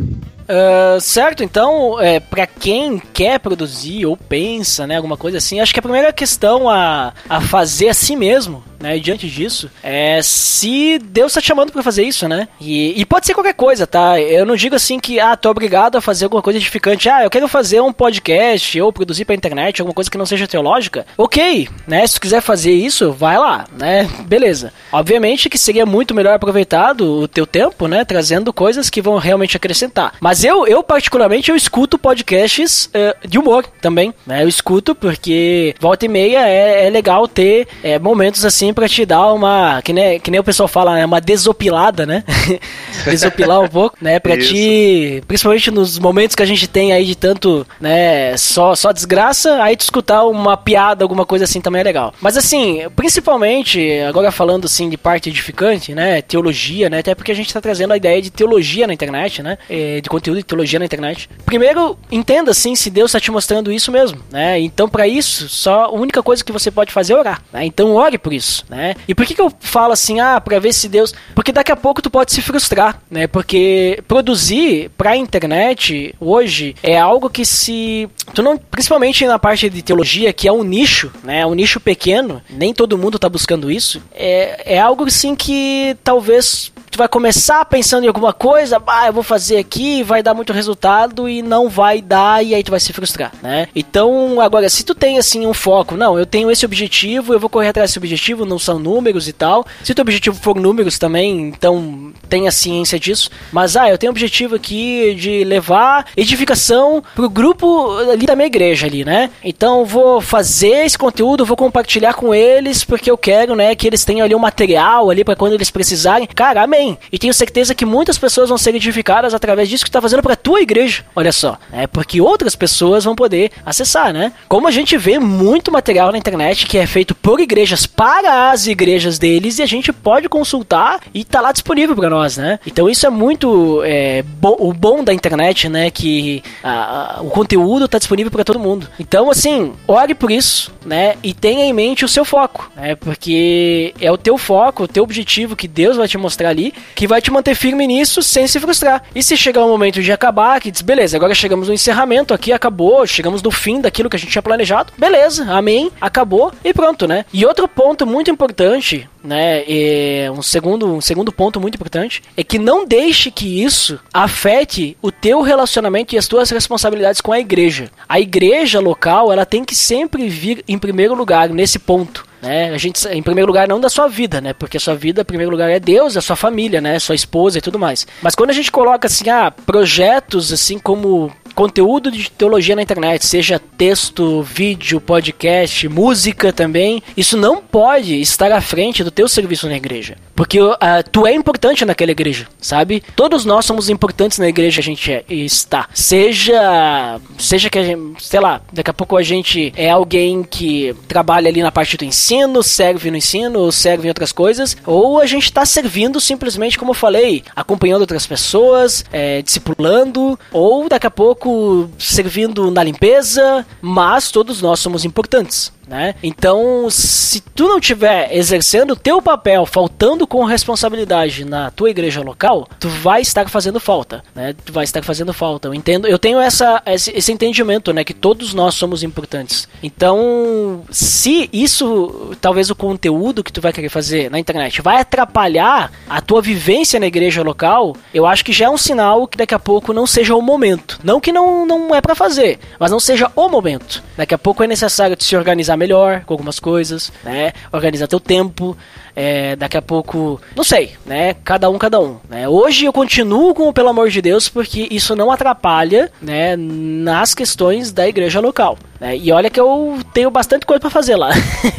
Uh, 0.47 1.01
certo, 1.01 1.43
então, 1.43 1.99
é, 1.99 2.19
para 2.19 2.45
quem 2.45 2.99
quer 3.13 3.39
produzir 3.39 4.05
ou 4.05 4.15
pensa, 4.15 4.85
né, 4.85 4.97
alguma 4.97 5.17
coisa 5.17 5.37
assim, 5.37 5.59
acho 5.59 5.73
que 5.73 5.79
a 5.79 5.83
primeira 5.83 6.13
questão 6.13 6.69
a, 6.69 7.13
a 7.27 7.41
fazer 7.41 7.89
a 7.89 7.93
si 7.93 8.15
mesmo, 8.15 8.63
né, 8.79 8.99
diante 8.99 9.27
disso, 9.27 9.69
é 9.81 10.19
se 10.21 10.99
Deus 10.99 11.33
tá 11.33 11.41
te 11.41 11.47
chamando 11.47 11.71
para 11.71 11.81
fazer 11.81 12.03
isso, 12.03 12.27
né? 12.27 12.47
E, 12.59 12.99
e, 12.99 13.05
pode 13.05 13.25
ser 13.25 13.33
qualquer 13.33 13.53
coisa, 13.53 13.87
tá? 13.87 14.19
Eu 14.19 14.45
não 14.45 14.55
digo 14.55 14.75
assim 14.75 14.99
que, 14.99 15.19
ah, 15.19 15.35
tô 15.35 15.49
obrigado 15.49 15.97
a 15.97 16.01
fazer 16.01 16.25
alguma 16.25 16.41
coisa 16.41 16.59
edificante, 16.59 17.09
ah, 17.09 17.23
eu 17.23 17.29
quero 17.29 17.47
fazer 17.47 17.81
um 17.81 17.91
podcast 17.91 18.79
ou 18.79 18.93
produzir 18.93 19.25
pra 19.25 19.33
internet, 19.33 19.81
alguma 19.81 19.93
coisa 19.95 20.11
que 20.11 20.17
não 20.17 20.25
seja 20.25 20.47
teológica. 20.47 21.05
Ok, 21.17 21.67
né? 21.87 22.05
Se 22.05 22.15
tu 22.15 22.21
quiser 22.21 22.41
fazer 22.41 22.73
isso, 22.73 23.11
vai 23.11 23.37
lá, 23.37 23.65
né? 23.75 24.07
Beleza. 24.27 24.71
Obviamente 24.91 25.49
que 25.49 25.57
seria 25.57 25.85
muito 25.85 26.13
melhor 26.13 26.35
aproveitado 26.35 27.21
o 27.21 27.27
teu 27.27 27.47
tempo, 27.47 27.87
né, 27.87 28.05
trazendo 28.05 28.53
coisas 28.53 28.89
que 28.89 29.01
vão 29.01 29.17
realmente 29.17 29.57
acrescentar. 29.57 30.13
Mas 30.19 30.34
mas 30.35 30.43
eu, 30.43 30.67
eu 30.67 30.83
particularmente, 30.83 31.49
eu 31.49 31.55
escuto 31.55 31.97
podcasts 31.97 32.87
uh, 32.87 33.25
de 33.25 33.39
humor 33.39 33.65
também, 33.81 34.13
né? 34.27 34.43
Eu 34.43 34.49
escuto 34.49 34.93
porque 34.93 35.73
volta 35.79 36.03
e 36.03 36.09
meia 36.09 36.45
é, 36.45 36.87
é 36.87 36.89
legal 36.89 37.25
ter 37.25 37.65
é, 37.81 37.97
momentos 37.97 38.43
assim 38.43 38.73
para 38.73 38.89
te 38.89 39.05
dar 39.05 39.31
uma, 39.31 39.81
que 39.81 39.93
nem, 39.93 40.19
que 40.19 40.29
nem 40.29 40.41
o 40.41 40.43
pessoal 40.43 40.67
fala, 40.67 40.93
né? 40.93 41.05
Uma 41.05 41.21
desopilada, 41.21 42.05
né? 42.05 42.25
Desopilar 43.09 43.61
um 43.61 43.69
pouco, 43.69 43.95
né? 44.01 44.19
Pra 44.19 44.35
Isso. 44.35 44.49
te, 44.49 45.23
principalmente 45.25 45.71
nos 45.71 45.97
momentos 45.99 46.35
que 46.35 46.43
a 46.43 46.45
gente 46.45 46.67
tem 46.67 46.91
aí 46.91 47.05
de 47.05 47.15
tanto, 47.15 47.65
né? 47.79 48.35
Só, 48.35 48.75
só 48.75 48.91
desgraça, 48.91 49.63
aí 49.63 49.77
te 49.77 49.83
escutar 49.83 50.25
uma 50.25 50.57
piada, 50.57 51.05
alguma 51.05 51.25
coisa 51.25 51.45
assim 51.45 51.61
também 51.61 51.79
é 51.79 51.83
legal. 51.85 52.13
Mas 52.19 52.35
assim, 52.35 52.81
principalmente, 52.93 54.01
agora 54.01 54.33
falando 54.33 54.65
assim 54.65 54.89
de 54.89 54.97
parte 54.97 55.29
edificante, 55.29 55.95
né? 55.95 56.21
Teologia, 56.21 56.89
né? 56.89 56.99
Até 56.99 57.15
porque 57.15 57.31
a 57.31 57.35
gente 57.35 57.53
tá 57.53 57.61
trazendo 57.61 57.93
a 57.93 57.97
ideia 57.97 58.21
de 58.21 58.29
teologia 58.29 58.85
na 58.85 58.93
internet, 58.93 59.41
né? 59.41 59.57
É, 59.69 60.01
de 60.01 60.09
conteúdo 60.25 60.37
de 60.37 60.43
teologia 60.43 60.79
na 60.79 60.85
internet. 60.85 61.29
Primeiro, 61.45 61.97
entenda 62.11 62.49
assim 62.51 62.75
se 62.75 62.89
Deus 62.89 63.11
está 63.11 63.19
te 63.19 63.29
mostrando 63.31 63.71
isso 63.71 63.91
mesmo, 63.91 64.19
né? 64.31 64.59
Então, 64.59 64.89
para 64.89 65.07
isso, 65.07 65.47
só 65.47 65.85
a 65.85 65.91
única 65.91 66.23
coisa 66.23 66.43
que 66.43 66.51
você 66.51 66.71
pode 66.71 66.91
fazer 66.91 67.13
é 67.13 67.17
orar, 67.17 67.41
né? 67.53 67.65
Então, 67.65 67.93
ore 67.93 68.17
por 68.17 68.33
isso. 68.33 68.65
né? 68.69 68.95
E 69.07 69.13
por 69.13 69.25
que, 69.25 69.35
que 69.35 69.41
eu 69.41 69.51
falo 69.59 69.93
assim, 69.93 70.19
ah, 70.19 70.41
pra 70.41 70.59
ver 70.59 70.73
se 70.73 70.89
Deus. 70.89 71.13
Porque 71.35 71.51
daqui 71.51 71.71
a 71.71 71.75
pouco 71.75 72.01
tu 72.01 72.09
pode 72.09 72.31
se 72.31 72.41
frustrar, 72.41 72.99
né? 73.09 73.27
Porque 73.27 74.01
produzir 74.07 74.89
pra 74.97 75.15
internet 75.15 76.15
hoje 76.19 76.75
é 76.81 76.97
algo 76.97 77.29
que 77.29 77.45
se. 77.45 78.09
Tu 78.33 78.41
não. 78.41 78.57
Principalmente 78.57 79.25
na 79.27 79.37
parte 79.37 79.69
de 79.69 79.81
teologia, 79.81 80.33
que 80.33 80.47
é 80.47 80.51
um 80.51 80.63
nicho, 80.63 81.11
né? 81.23 81.45
Um 81.45 81.53
nicho 81.53 81.79
pequeno, 81.79 82.41
nem 82.49 82.73
todo 82.73 82.97
mundo 82.97 83.19
tá 83.19 83.29
buscando 83.29 83.69
isso. 83.69 84.01
É, 84.13 84.75
é 84.75 84.79
algo 84.79 85.05
assim 85.05 85.35
que 85.35 85.95
talvez 86.03 86.71
tu 86.95 86.97
vai 86.97 87.07
começar 87.09 87.65
pensando 87.65 88.05
em 88.05 88.07
alguma 88.07 88.31
coisa, 88.31 88.81
ah, 88.87 89.07
eu 89.07 89.13
vou 89.13 89.21
fazer 89.21 89.57
aqui, 89.57 90.01
vai 90.01 90.23
dar 90.23 90.33
muito 90.33 90.53
resultado 90.53 91.27
e 91.27 91.41
não 91.41 91.67
vai 91.67 92.01
dar 92.01 92.43
e 92.43 92.55
aí 92.55 92.63
tu 92.63 92.71
vai 92.71 92.79
se 92.79 92.93
frustrar, 92.93 93.33
né? 93.43 93.67
Então, 93.75 94.39
agora, 94.39 94.69
se 94.69 94.83
tu 94.85 94.95
tem 94.95 95.17
assim 95.17 95.45
um 95.45 95.53
foco, 95.53 95.97
não, 95.97 96.17
eu 96.17 96.25
tenho 96.25 96.49
esse 96.49 96.65
objetivo, 96.65 97.33
eu 97.33 97.39
vou 97.39 97.49
correr 97.49 97.67
atrás 97.67 97.89
desse 97.89 97.99
objetivo, 97.99 98.45
não 98.45 98.57
são 98.57 98.79
números 98.79 99.27
e 99.27 99.33
tal. 99.33 99.65
Se 99.83 99.93
teu 99.93 100.03
objetivo 100.03 100.37
for 100.37 100.55
números 100.55 100.97
também, 100.97 101.49
então 101.49 102.13
tenha 102.29 102.49
ciência 102.49 102.97
disso. 102.97 103.29
Mas, 103.51 103.75
ah, 103.75 103.89
eu 103.89 103.97
tenho 103.97 104.11
o 104.11 104.13
objetivo 104.13 104.55
aqui 104.55 105.13
de 105.15 105.43
levar 105.43 106.05
edificação 106.15 107.03
pro 107.13 107.29
grupo 107.29 107.91
ali 108.09 108.25
da 108.25 108.37
minha 108.37 108.47
igreja 108.47 108.87
ali, 108.87 109.03
né? 109.03 109.31
Então, 109.43 109.83
vou 109.83 110.21
fazer 110.21 110.85
esse 110.85 110.97
conteúdo, 110.97 111.45
vou 111.45 111.57
compartilhar 111.57 112.13
com 112.13 112.33
eles 112.33 112.85
porque 112.85 113.11
eu 113.11 113.17
quero, 113.17 113.53
né, 113.53 113.75
que 113.75 113.85
eles 113.85 114.05
tenham 114.05 114.23
ali 114.23 114.33
um 114.33 114.39
material 114.39 115.09
ali 115.09 115.25
para 115.25 115.35
quando 115.35 115.53
eles 115.53 115.69
precisarem. 115.69 116.27
Cara, 116.27 116.63
amém 116.63 116.84
e 117.11 117.17
tenho 117.17 117.33
certeza 117.33 117.75
que 117.75 117.85
muitas 117.85 118.17
pessoas 118.17 118.49
vão 118.49 118.57
ser 118.57 118.75
edificadas 118.75 119.33
através 119.33 119.69
disso 119.69 119.83
que 119.83 119.89
está 119.89 120.01
fazendo 120.01 120.21
para 120.21 120.35
tua 120.35 120.61
igreja. 120.61 121.03
Olha 121.15 121.31
só, 121.31 121.57
é 121.71 121.87
porque 121.87 122.21
outras 122.21 122.55
pessoas 122.55 123.03
vão 123.03 123.15
poder 123.15 123.51
acessar, 123.65 124.13
né? 124.13 124.31
Como 124.47 124.67
a 124.67 124.71
gente 124.71 124.97
vê 124.97 125.19
muito 125.19 125.71
material 125.71 126.11
na 126.11 126.17
internet 126.17 126.65
que 126.65 126.77
é 126.77 126.85
feito 126.85 127.15
por 127.15 127.39
igrejas 127.39 127.85
para 127.85 128.51
as 128.51 128.67
igrejas 128.67 129.17
deles 129.17 129.59
e 129.59 129.63
a 129.63 129.65
gente 129.65 129.91
pode 129.93 130.27
consultar 130.27 130.99
e 131.13 131.23
tá 131.23 131.41
lá 131.41 131.51
disponível 131.51 131.95
para 131.95 132.09
nós, 132.09 132.37
né? 132.37 132.59
Então 132.65 132.89
isso 132.89 133.05
é 133.05 133.09
muito 133.09 133.81
é, 133.83 134.23
bo 134.23 134.55
o 134.59 134.73
bom 134.73 135.03
da 135.03 135.13
internet, 135.13 135.69
né? 135.69 135.89
Que 135.89 136.43
a, 136.63 137.17
a, 137.17 137.21
o 137.21 137.29
conteúdo 137.29 137.87
tá 137.87 137.97
disponível 137.97 138.31
para 138.31 138.43
todo 138.43 138.59
mundo. 138.59 138.87
Então, 138.99 139.29
assim, 139.29 139.73
ore 139.87 140.13
por 140.13 140.31
isso, 140.31 140.71
né? 140.85 141.15
E 141.23 141.33
tenha 141.33 141.65
em 141.65 141.73
mente 141.73 142.05
o 142.05 142.09
seu 142.09 142.25
foco, 142.25 142.71
né? 142.75 142.95
Porque 142.95 143.93
é 143.99 144.11
o 144.11 144.17
teu 144.17 144.37
foco, 144.37 144.83
o 144.83 144.87
teu 144.87 145.03
objetivo 145.03 145.55
que 145.55 145.67
Deus 145.67 145.97
vai 145.97 146.07
te 146.07 146.17
mostrar 146.17 146.49
ali 146.49 146.73
que 146.93 147.07
vai 147.07 147.21
te 147.21 147.31
manter 147.31 147.55
firme 147.55 147.87
nisso 147.87 148.21
sem 148.21 148.47
se 148.47 148.59
frustrar. 148.59 149.03
E 149.13 149.21
se 149.21 149.35
chegar 149.37 149.63
o 149.65 149.69
momento 149.69 150.01
de 150.01 150.11
acabar, 150.11 150.59
que 150.59 150.71
diz, 150.71 150.81
beleza, 150.81 151.17
agora 151.17 151.35
chegamos 151.35 151.67
no 151.67 151.73
encerramento 151.73 152.33
aqui, 152.33 152.51
acabou, 152.51 153.05
chegamos 153.05 153.41
no 153.41 153.51
fim 153.51 153.81
daquilo 153.81 154.09
que 154.09 154.15
a 154.15 154.19
gente 154.19 154.31
tinha 154.31 154.41
planejado, 154.41 154.93
beleza, 154.97 155.45
amém, 155.51 155.91
acabou 155.99 156.51
e 156.63 156.73
pronto, 156.73 157.07
né? 157.07 157.25
E 157.33 157.45
outro 157.45 157.67
ponto 157.67 158.05
muito 158.05 158.31
importante, 158.31 159.09
né, 159.23 159.63
é 159.67 160.31
um 160.31 160.41
segundo, 160.41 160.87
um 160.87 161.01
segundo 161.01 161.31
ponto 161.31 161.59
muito 161.59 161.75
importante, 161.75 162.21
é 162.37 162.43
que 162.43 162.59
não 162.59 162.85
deixe 162.85 163.31
que 163.31 163.63
isso 163.63 163.99
afete 164.13 164.97
o 165.01 165.11
teu 165.11 165.41
relacionamento 165.41 166.15
e 166.15 166.17
as 166.17 166.27
tuas 166.27 166.49
responsabilidades 166.49 167.21
com 167.21 167.31
a 167.31 167.39
igreja. 167.39 167.89
A 168.07 168.19
igreja 168.19 168.79
local, 168.79 169.31
ela 169.31 169.45
tem 169.45 169.63
que 169.63 169.75
sempre 169.75 170.29
vir 170.29 170.63
em 170.67 170.77
primeiro 170.77 171.15
lugar 171.15 171.49
nesse 171.49 171.79
ponto 171.79 172.25
né? 172.45 172.69
A 172.69 172.77
gente, 172.77 173.07
em 173.07 173.23
primeiro 173.23 173.47
lugar, 173.47 173.67
não 173.67 173.79
da 173.79 173.89
sua 173.89 174.07
vida, 174.07 174.39
né? 174.39 174.53
Porque 174.53 174.77
a 174.77 174.79
sua 174.79 174.93
vida, 174.93 175.21
em 175.21 175.25
primeiro 175.25 175.51
lugar, 175.51 175.69
é 175.69 175.79
Deus, 175.79 176.15
a 176.15 176.21
sua 176.21 176.35
família, 176.35 176.79
né? 176.79 176.99
Sua 176.99 177.15
esposa 177.15 177.57
e 177.57 177.61
tudo 177.61 177.79
mais. 177.79 178.05
Mas 178.21 178.35
quando 178.35 178.51
a 178.51 178.53
gente 178.53 178.71
coloca, 178.71 179.07
assim, 179.07 179.29
ah, 179.29 179.51
projetos, 179.51 180.53
assim, 180.53 180.77
como 180.77 181.31
conteúdo 181.55 182.11
de 182.11 182.29
teologia 182.29 182.75
na 182.75 182.81
internet, 182.81 183.25
seja 183.25 183.59
texto, 183.77 184.43
vídeo, 184.43 184.99
podcast, 184.99 185.87
música 185.87 186.51
também, 186.51 187.01
isso 187.15 187.37
não 187.37 187.61
pode 187.61 188.19
estar 188.19 188.51
à 188.51 188.61
frente 188.61 189.03
do 189.03 189.09
teu 189.09 189.27
serviço 189.27 189.67
na 189.67 189.77
igreja. 189.77 190.17
Porque 190.35 190.61
uh, 190.61 190.75
tu 191.11 191.25
é 191.25 191.33
importante 191.33 191.85
naquela 191.85 192.11
igreja, 192.11 192.47
sabe? 192.59 193.01
Todos 193.15 193.45
nós 193.45 193.65
somos 193.65 193.89
importantes 193.89 194.37
na 194.37 194.47
igreja, 194.47 194.81
a 194.81 194.83
gente 194.83 195.11
é, 195.11 195.23
está. 195.29 195.87
Seja, 195.93 197.19
seja 197.39 197.69
que 197.69 197.79
a 197.79 197.83
gente, 197.83 198.23
sei 198.23 198.41
lá, 198.41 198.61
daqui 198.71 198.91
a 198.91 198.93
pouco 198.93 199.15
a 199.15 199.23
gente 199.23 199.71
é 199.77 199.89
alguém 199.89 200.43
que 200.43 200.93
trabalha 201.07 201.47
ali 201.47 201.63
na 201.63 201.71
parte 201.71 201.95
do 201.95 202.03
ensino, 202.03 202.61
serve 202.61 203.09
no 203.09 203.17
ensino, 203.17 203.59
ou 203.59 203.71
serve 203.71 204.07
em 204.07 204.09
outras 204.09 204.33
coisas, 204.33 204.75
ou 204.85 205.21
a 205.21 205.25
gente 205.25 205.45
está 205.45 205.65
servindo 205.65 206.19
simplesmente, 206.19 206.77
como 206.77 206.91
eu 206.91 206.95
falei, 206.95 207.43
acompanhando 207.55 208.01
outras 208.01 208.27
pessoas, 208.27 209.05
é, 209.13 209.41
discipulando, 209.41 210.37
ou 210.51 210.89
daqui 210.89 211.07
a 211.07 211.11
pouco 211.11 211.89
servindo 211.97 212.69
na 212.69 212.83
limpeza, 212.83 213.65
mas 213.81 214.31
todos 214.31 214.61
nós 214.61 214.81
somos 214.81 215.05
importantes 215.05 215.73
né? 215.87 216.15
Então, 216.21 216.87
se 216.89 217.41
tu 217.41 217.67
não 217.67 217.79
tiver 217.79 218.35
exercendo 218.35 218.91
o 218.91 218.95
teu 218.95 219.21
papel, 219.21 219.65
faltando 219.65 220.25
com 220.25 220.43
responsabilidade 220.43 221.45
na 221.45 221.71
tua 221.71 221.89
igreja 221.89 222.21
local, 222.21 222.67
tu 222.79 222.89
vai 222.89 223.21
estar 223.21 223.47
fazendo 223.49 223.79
falta, 223.79 224.23
né? 224.33 224.55
Tu 224.65 224.73
vai 224.73 224.83
estar 224.83 225.03
fazendo 225.03 225.33
falta. 225.33 225.67
Eu 225.67 225.73
entendo, 225.73 226.07
eu 226.07 226.19
tenho 226.19 226.39
essa, 226.39 226.81
esse, 226.85 227.11
esse 227.15 227.31
entendimento, 227.31 227.93
né? 227.93 228.03
Que 228.03 228.13
todos 228.13 228.53
nós 228.53 228.75
somos 228.75 229.03
importantes. 229.03 229.67
Então, 229.81 230.83
se 230.89 231.49
isso, 231.51 232.35
talvez 232.41 232.69
o 232.69 232.75
conteúdo 232.75 233.43
que 233.43 233.51
tu 233.51 233.61
vai 233.61 233.73
querer 233.73 233.89
fazer 233.89 234.29
na 234.29 234.39
internet 234.39 234.81
vai 234.81 235.01
atrapalhar 235.01 235.91
a 236.09 236.21
tua 236.21 236.41
vivência 236.41 236.99
na 236.99 237.07
igreja 237.07 237.43
local, 237.43 237.95
eu 238.13 238.25
acho 238.25 238.43
que 238.43 238.53
já 238.53 238.65
é 238.65 238.69
um 238.69 238.77
sinal 238.77 239.27
que 239.27 239.37
daqui 239.37 239.53
a 239.53 239.59
pouco 239.59 239.93
não 239.93 240.07
seja 240.07 240.35
o 240.35 240.41
momento. 240.41 240.99
Não 241.03 241.19
que 241.19 241.31
não, 241.31 241.65
não 241.65 241.93
é 241.93 242.01
para 242.01 242.15
fazer, 242.15 242.59
mas 242.79 242.91
não 242.91 242.99
seja 242.99 243.31
o 243.35 243.49
momento. 243.49 244.03
Daqui 244.17 244.33
a 244.33 244.37
pouco 244.37 244.63
é 244.63 244.67
necessário 244.67 245.15
te 245.15 245.23
se 245.23 245.35
organizar 245.35 245.74
organizar 245.75 245.77
melhor 245.77 246.21
com 246.25 246.33
algumas 246.33 246.59
coisas, 246.59 247.11
né? 247.23 247.53
Organizar 247.71 248.07
teu 248.07 248.19
tempo, 248.19 248.75
é, 249.15 249.55
daqui 249.55 249.77
a 249.77 249.81
pouco, 249.81 250.41
não 250.55 250.63
sei, 250.63 250.91
né? 251.05 251.35
Cada 251.43 251.69
um, 251.69 251.77
cada 251.77 251.99
um. 251.99 252.17
Né? 252.29 252.47
Hoje 252.49 252.85
eu 252.85 252.93
continuo 252.93 253.53
com 253.53 253.69
o 253.69 253.73
Pelo 253.73 253.89
Amor 253.89 254.09
de 254.09 254.21
Deus 254.21 254.49
porque 254.49 254.87
isso 254.91 255.15
não 255.15 255.31
atrapalha, 255.31 256.11
né? 256.21 256.55
Nas 256.57 257.33
questões 257.33 257.91
da 257.91 258.07
igreja 258.07 258.39
local. 258.39 258.77
Né? 258.99 259.17
E 259.17 259.31
olha 259.31 259.49
que 259.49 259.59
eu 259.59 259.99
tenho 260.13 260.31
bastante 260.31 260.65
coisa 260.65 260.79
para 260.79 260.89
fazer 260.89 261.15
lá. 261.15 261.31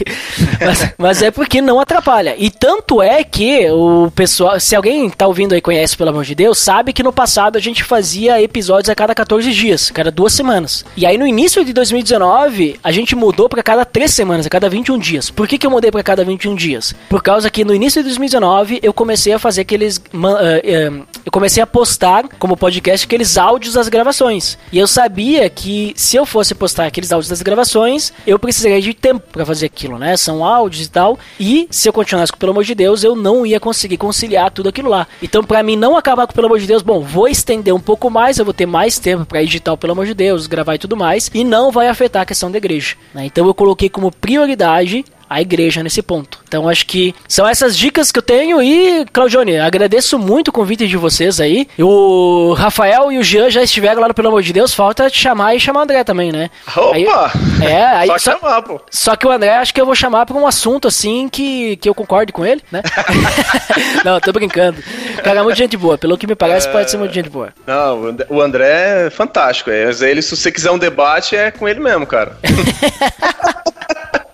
mas, 0.61 0.95
mas, 0.99 1.23
é 1.23 1.31
porque 1.31 1.61
não 1.61 1.81
atrapalha. 1.81 2.35
E 2.37 2.51
tanto 2.51 3.03
é 3.03 3.25
que 3.25 3.69
o 3.71 4.11
pessoal, 4.15 4.61
se 4.61 4.77
alguém 4.77 5.09
tá 5.09 5.27
ouvindo 5.27 5.55
aí 5.55 5.61
conhece 5.61 5.97
Pelo 5.97 6.11
Amor 6.11 6.25
de 6.25 6.35
Deus, 6.35 6.59
sabe 6.59 6.93
que 6.93 7.03
no 7.03 7.13
passado 7.13 7.57
a 7.57 7.61
gente 7.61 7.83
fazia 7.83 8.41
episódios 8.41 8.91
a 8.91 8.95
cada 8.95 9.15
14 9.15 9.51
dias, 9.53 9.91
cada 9.91 10.11
duas 10.11 10.33
semanas. 10.33 10.85
E 10.97 11.07
aí 11.07 11.17
no 11.17 11.27
início 11.27 11.65
de 11.65 11.73
2019 11.73 12.79
a 12.83 12.93
gente 12.93 13.17
mudou 13.17 13.49
para 13.49 13.63
cada 13.63 13.85
três 13.85 14.13
semanas, 14.13 14.47
a 14.47 14.51
cada 14.51 14.69
21 14.69 14.99
dias. 14.99 15.31
Por 15.31 15.49
que, 15.49 15.59
que 15.59 15.67
eu 15.67 15.71
mudei 15.71 15.91
para 15.91 16.03
cada 16.03 16.25
21 16.25 16.55
dias? 16.55 16.95
Por 17.09 17.23
causa 17.27 17.51
que 17.51 17.65
no 17.65 17.75
início 17.75 18.01
de 18.03 18.05
2019 18.05 18.79
eu 18.85 18.93
comecei 18.93 19.33
a 19.33 19.39
fazer 19.39 19.63
aqueles. 19.63 19.97
Uh, 19.97 20.29
uh, 20.29 21.07
eu 21.25 21.33
comecei 21.33 21.61
a 21.61 21.67
postar 21.67 22.29
como 22.39 22.57
podcast 22.57 23.05
aqueles 23.05 23.37
áudios 23.37 23.75
das 23.75 23.89
gravações. 23.89 24.57
E 24.71 24.79
eu 24.79 24.87
sabia 24.87 25.51
que 25.51 25.93
se 25.97 26.17
eu 26.17 26.25
fosse 26.25 26.55
postar 26.55 26.87
aqueles 26.87 27.11
áudios 27.11 27.29
das 27.29 27.43
gravações, 27.43 28.13
eu 28.25 28.39
precisaria 28.39 28.81
de 28.81 28.95
tempo 28.95 29.25
para 29.33 29.45
fazer 29.45 29.67
aquilo, 29.67 29.99
né? 29.99 30.17
São 30.17 30.45
áudios 30.45 30.87
e 30.87 30.89
tal. 30.89 31.19
E 31.41 31.67
se 31.69 31.89
eu 31.89 31.93
continuasse 31.93 32.31
com 32.31 32.39
Pelo 32.39 32.53
Amor 32.53 32.63
de 32.63 32.77
Deus, 32.77 33.03
eu 33.03 33.17
não 33.17 33.45
ia 33.45 33.59
conseguir 33.59 33.97
conciliar 33.97 34.53
tudo 34.53 34.69
aquilo 34.69 34.89
lá. 34.89 35.09
Então, 35.21 35.43
para 35.43 35.65
mim 35.65 35.75
não 35.75 35.97
acabar 35.97 36.29
com 36.29 36.33
Pelo 36.33 36.47
Amor 36.47 36.61
de 36.61 36.67
Deus, 36.69 36.81
bom, 36.81 37.01
vou 37.01 37.27
estender 37.27 37.75
um 37.75 37.81
pouco 37.81 38.09
mais, 38.09 38.39
eu 38.39 38.45
vou 38.45 38.55
ter 38.55 38.67
mais 38.67 39.01
tempo 39.01 39.27
para 39.27 39.43
editar 39.43 39.73
o 39.73 39.77
Pelo 39.77 39.95
Amor 39.95 40.07
de 40.07 40.15
Deus, 40.15 40.47
gravar 40.47 40.77
e 40.77 40.79
tudo 40.79 40.97
mais. 40.97 41.29
E 41.35 41.43
não 41.43 41.73
vai 41.73 41.89
afetar 41.89 42.23
a 42.23 42.27
questão 42.27 42.53
da 42.53 42.59
igreja. 42.59 42.95
Né? 43.13 43.27
Então 43.27 43.45
eu 43.49 43.55
coloquei 43.55 43.89
como 43.89 44.13
prioridade 44.13 45.05
a 45.29 45.41
igreja 45.41 45.83
nesse 45.83 46.03
ponto. 46.03 46.39
Então 46.47 46.69
acho 46.69 46.87
que 46.87 47.15
são 47.29 47.47
essas 47.47 47.77
dicas 47.77 48.13
que 48.13 48.19
eu 48.19 48.23
tenho 48.23 48.63
e, 48.63 49.05
Claudione, 49.13 49.59
agradeço 49.59 50.19
muito 50.19 50.49
o 50.49 50.53
convite 50.53 50.87
de 50.87 50.97
vocês 50.97 51.41
aí. 51.41 51.69
O 51.79 52.55
Rafael 52.55 53.11
e 53.13 53.19
o 53.19 53.23
Jean 53.23 53.51
já 53.51 53.63
estiveram 53.63 54.01
lá 54.01 54.09
no 54.09 54.15
Pelo 54.15 54.29
Amor 54.29 54.43
de 54.43 54.53
Deus, 54.53 54.75
falta 54.75 55.11
te 55.11 55.19
chamar 55.19 55.55
e 55.55 55.61
chamar 55.61 55.81
o 55.81 55.83
André 55.85 56.05
também, 56.05 56.33
né? 56.33 56.51
Opa! 56.77 57.33
Aí, 57.61 57.67
é, 57.67 57.85
aí 57.85 58.09
só, 58.09 58.19
só 58.19 58.39
chamar, 58.39 58.63
pô. 58.63 58.81
Só 58.91 59.17
que 59.17 59.27
o 59.27 59.31
André 59.31 59.57
acho 59.57 59.75
que 59.75 59.81
eu 59.81 59.87
vou 59.87 59.95
chamar 59.95 60.27
pra 60.27 60.37
um 60.37 60.47
assunto 60.47 60.89
assim 60.89 61.29
que, 61.29 61.77
que 61.77 61.89
eu 61.89 61.95
concorde 61.95 62.33
com 62.33 62.45
ele, 62.45 62.63
né? 62.71 62.83
Não, 64.05 64.21
tô 64.21 64.33
brincando. 64.33 64.83
Cara, 65.23 65.41
é 65.41 65.43
muito 65.43 65.57
gente 65.57 65.77
boa, 65.77 65.99
pelo 65.99 66.17
que 66.17 66.27
me 66.27 66.35
parece, 66.35 66.69
é... 66.69 66.73
pode 66.73 66.91
ser 66.91 66.97
muito 66.97 67.13
gente 67.13 67.29
boa. 67.29 67.53
Não, 67.67 68.17
o 68.29 68.41
André 68.41 69.07
é 69.07 69.11
fantástico. 69.11 69.71
É. 69.71 69.91
Ele, 70.03 70.23
se 70.23 70.37
você 70.37 70.51
quiser 70.51 70.71
um 70.71 70.79
debate, 70.79 71.37
é 71.37 71.51
com 71.51 71.69
ele 71.69 71.81
mesmo, 71.81 72.07
cara. 72.07 72.39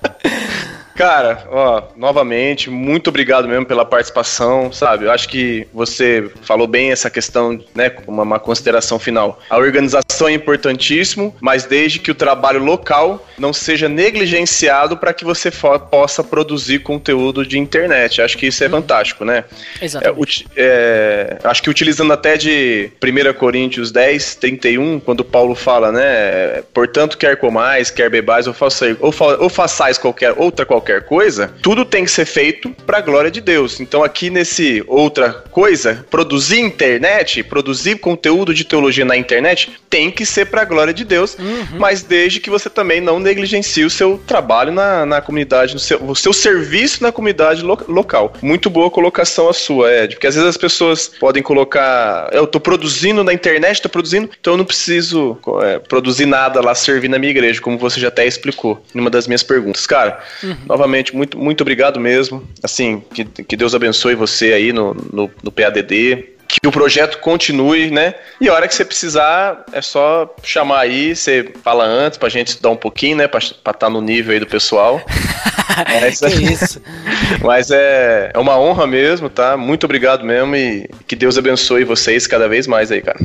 Cara, 0.94 1.44
ó, 1.50 1.82
novamente, 1.96 2.68
muito 2.70 3.08
obrigado 3.08 3.48
mesmo 3.48 3.64
pela 3.64 3.84
participação, 3.84 4.72
sabe? 4.72 5.06
Eu 5.06 5.10
acho 5.10 5.28
que 5.28 5.66
você 5.72 6.30
falou 6.42 6.66
bem 6.66 6.92
essa 6.92 7.10
questão, 7.10 7.58
né, 7.74 7.92
uma, 8.06 8.22
uma 8.22 8.38
consideração 8.38 8.98
final. 8.98 9.40
A 9.48 9.56
organização 9.56 10.28
é 10.28 10.32
importantíssimo, 10.32 11.34
mas 11.40 11.64
desde 11.64 11.98
que 11.98 12.10
o 12.10 12.14
trabalho 12.14 12.62
local 12.62 13.26
não 13.38 13.52
seja 13.52 13.88
negligenciado 13.88 14.96
para 14.96 15.12
que 15.12 15.24
você 15.24 15.50
possa 15.90 16.22
produzir 16.22 16.80
conteúdo 16.80 17.44
de 17.44 17.58
internet. 17.58 18.20
Acho 18.20 18.36
que 18.36 18.46
isso 18.46 18.62
é 18.62 18.68
fantástico, 18.68 19.24
né? 19.24 19.44
Exatamente. 19.80 20.46
É, 20.54 21.38
é, 21.42 21.48
acho 21.48 21.62
que 21.62 21.70
utilizando 21.70 22.12
até 22.12 22.36
de 22.36 22.90
1 23.02 23.32
Coríntios 23.34 23.90
10, 23.90 24.36
31, 24.36 25.00
quando 25.00 25.24
Paulo 25.24 25.54
fala, 25.54 25.90
né? 25.90 26.62
Portanto, 26.72 27.16
quer 27.16 27.36
comais, 27.36 27.90
quer 27.90 28.10
bebais, 28.10 28.46
ou 28.46 28.52
façais, 28.52 28.96
ou, 29.00 29.10
fa 29.10 29.36
ou 29.36 29.48
façais 29.48 29.98
qualquer 29.98 30.34
outra 30.36 30.66
qualquer 30.66 30.81
qualquer 30.82 31.04
coisa, 31.04 31.52
tudo 31.62 31.84
tem 31.84 32.04
que 32.04 32.10
ser 32.10 32.26
feito 32.26 32.70
para 32.84 32.98
a 32.98 33.00
glória 33.00 33.30
de 33.30 33.40
Deus. 33.40 33.80
Então 33.80 34.02
aqui 34.02 34.28
nesse 34.28 34.82
outra 34.88 35.32
coisa, 35.32 36.04
produzir 36.10 36.60
internet, 36.60 37.42
produzir 37.44 37.98
conteúdo 37.98 38.52
de 38.52 38.64
teologia 38.64 39.04
na 39.04 39.16
internet, 39.16 39.72
tem 39.88 40.10
que 40.10 40.26
ser 40.26 40.46
para 40.46 40.62
a 40.62 40.64
glória 40.64 40.92
de 40.92 41.04
Deus, 41.04 41.36
uhum. 41.38 41.78
mas 41.78 42.02
desde 42.02 42.40
que 42.40 42.50
você 42.50 42.68
também 42.68 43.00
não 43.00 43.20
negligencie 43.20 43.84
o 43.84 43.90
seu 43.90 44.20
trabalho 44.26 44.72
na, 44.72 45.06
na 45.06 45.20
comunidade, 45.20 45.80
seu, 45.80 46.02
o 46.02 46.16
seu 46.16 46.32
serviço 46.32 47.02
na 47.02 47.12
comunidade 47.12 47.62
lo, 47.62 47.78
local. 47.88 48.34
Muito 48.42 48.68
boa 48.68 48.90
colocação 48.90 49.48
a 49.48 49.52
sua, 49.52 49.92
Ed, 49.92 50.14
porque 50.14 50.26
às 50.26 50.34
vezes 50.34 50.48
as 50.48 50.56
pessoas 50.56 51.08
podem 51.20 51.42
colocar, 51.42 52.28
eu 52.32 52.44
estou 52.44 52.60
produzindo 52.60 53.22
na 53.22 53.32
internet, 53.32 53.76
estou 53.76 53.90
produzindo, 53.90 54.30
então 54.40 54.54
eu 54.54 54.56
não 54.56 54.64
preciso 54.64 55.38
é, 55.62 55.78
produzir 55.78 56.26
nada 56.26 56.60
lá 56.60 56.74
servir 56.74 57.08
na 57.08 57.18
minha 57.18 57.30
igreja, 57.30 57.60
como 57.60 57.78
você 57.78 58.00
já 58.00 58.08
até 58.08 58.26
explicou 58.26 58.82
numa 58.94 59.10
das 59.10 59.26
minhas 59.26 59.42
perguntas. 59.42 59.86
Cara, 59.86 60.20
uhum. 60.42 60.56
Novamente, 60.72 61.14
muito, 61.14 61.38
muito 61.38 61.60
obrigado 61.60 62.00
mesmo. 62.00 62.42
Assim, 62.62 63.02
que, 63.12 63.24
que 63.24 63.56
Deus 63.56 63.74
abençoe 63.74 64.14
você 64.14 64.54
aí 64.54 64.72
no, 64.72 64.94
no, 65.12 65.30
no 65.42 65.52
PADD 65.52 66.32
que 66.48 66.68
o 66.68 66.72
projeto 66.72 67.18
continue, 67.18 67.90
né? 67.90 68.14
E 68.38 68.48
a 68.48 68.52
hora 68.52 68.68
que 68.68 68.74
você 68.74 68.84
precisar, 68.84 69.64
é 69.72 69.80
só 69.80 70.34
chamar 70.42 70.80
aí, 70.80 71.16
você 71.16 71.50
fala 71.64 71.84
antes 71.84 72.18
pra 72.18 72.28
gente 72.28 72.48
estudar 72.48 72.70
um 72.70 72.76
pouquinho, 72.76 73.16
né? 73.16 73.26
Pra 73.26 73.38
estar 73.38 73.72
tá 73.72 73.88
no 73.88 74.02
nível 74.02 74.34
aí 74.34 74.40
do 74.40 74.46
pessoal. 74.46 75.00
Mas, 76.00 76.20
que 76.20 76.52
isso. 76.52 76.82
Mas 77.42 77.70
é, 77.70 78.30
é 78.34 78.38
uma 78.38 78.58
honra 78.58 78.86
mesmo, 78.86 79.30
tá? 79.30 79.56
Muito 79.56 79.84
obrigado 79.84 80.24
mesmo 80.24 80.54
e 80.54 80.88
que 81.06 81.16
Deus 81.16 81.38
abençoe 81.38 81.84
vocês 81.84 82.26
cada 82.26 82.48
vez 82.48 82.66
mais 82.66 82.92
aí, 82.92 83.00
cara. 83.00 83.18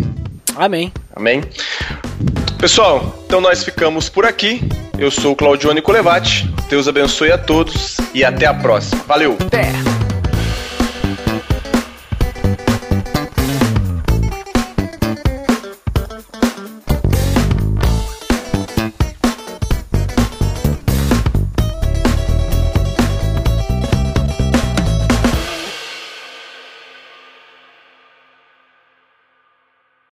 Amém. 0.55 0.91
Amém. 1.13 1.41
Pessoal, 2.59 3.23
então 3.25 3.39
nós 3.39 3.63
ficamos 3.63 4.09
por 4.09 4.25
aqui. 4.25 4.61
Eu 4.97 5.11
sou 5.11 5.33
o 5.33 5.35
Claudione 5.35 5.81
Colevati. 5.81 6.51
Deus 6.67 6.87
abençoe 6.87 7.31
a 7.31 7.37
todos 7.37 7.97
e 8.15 8.25
até 8.25 8.47
a 8.47 8.53
próxima. 8.53 9.03
Valeu! 9.07 9.37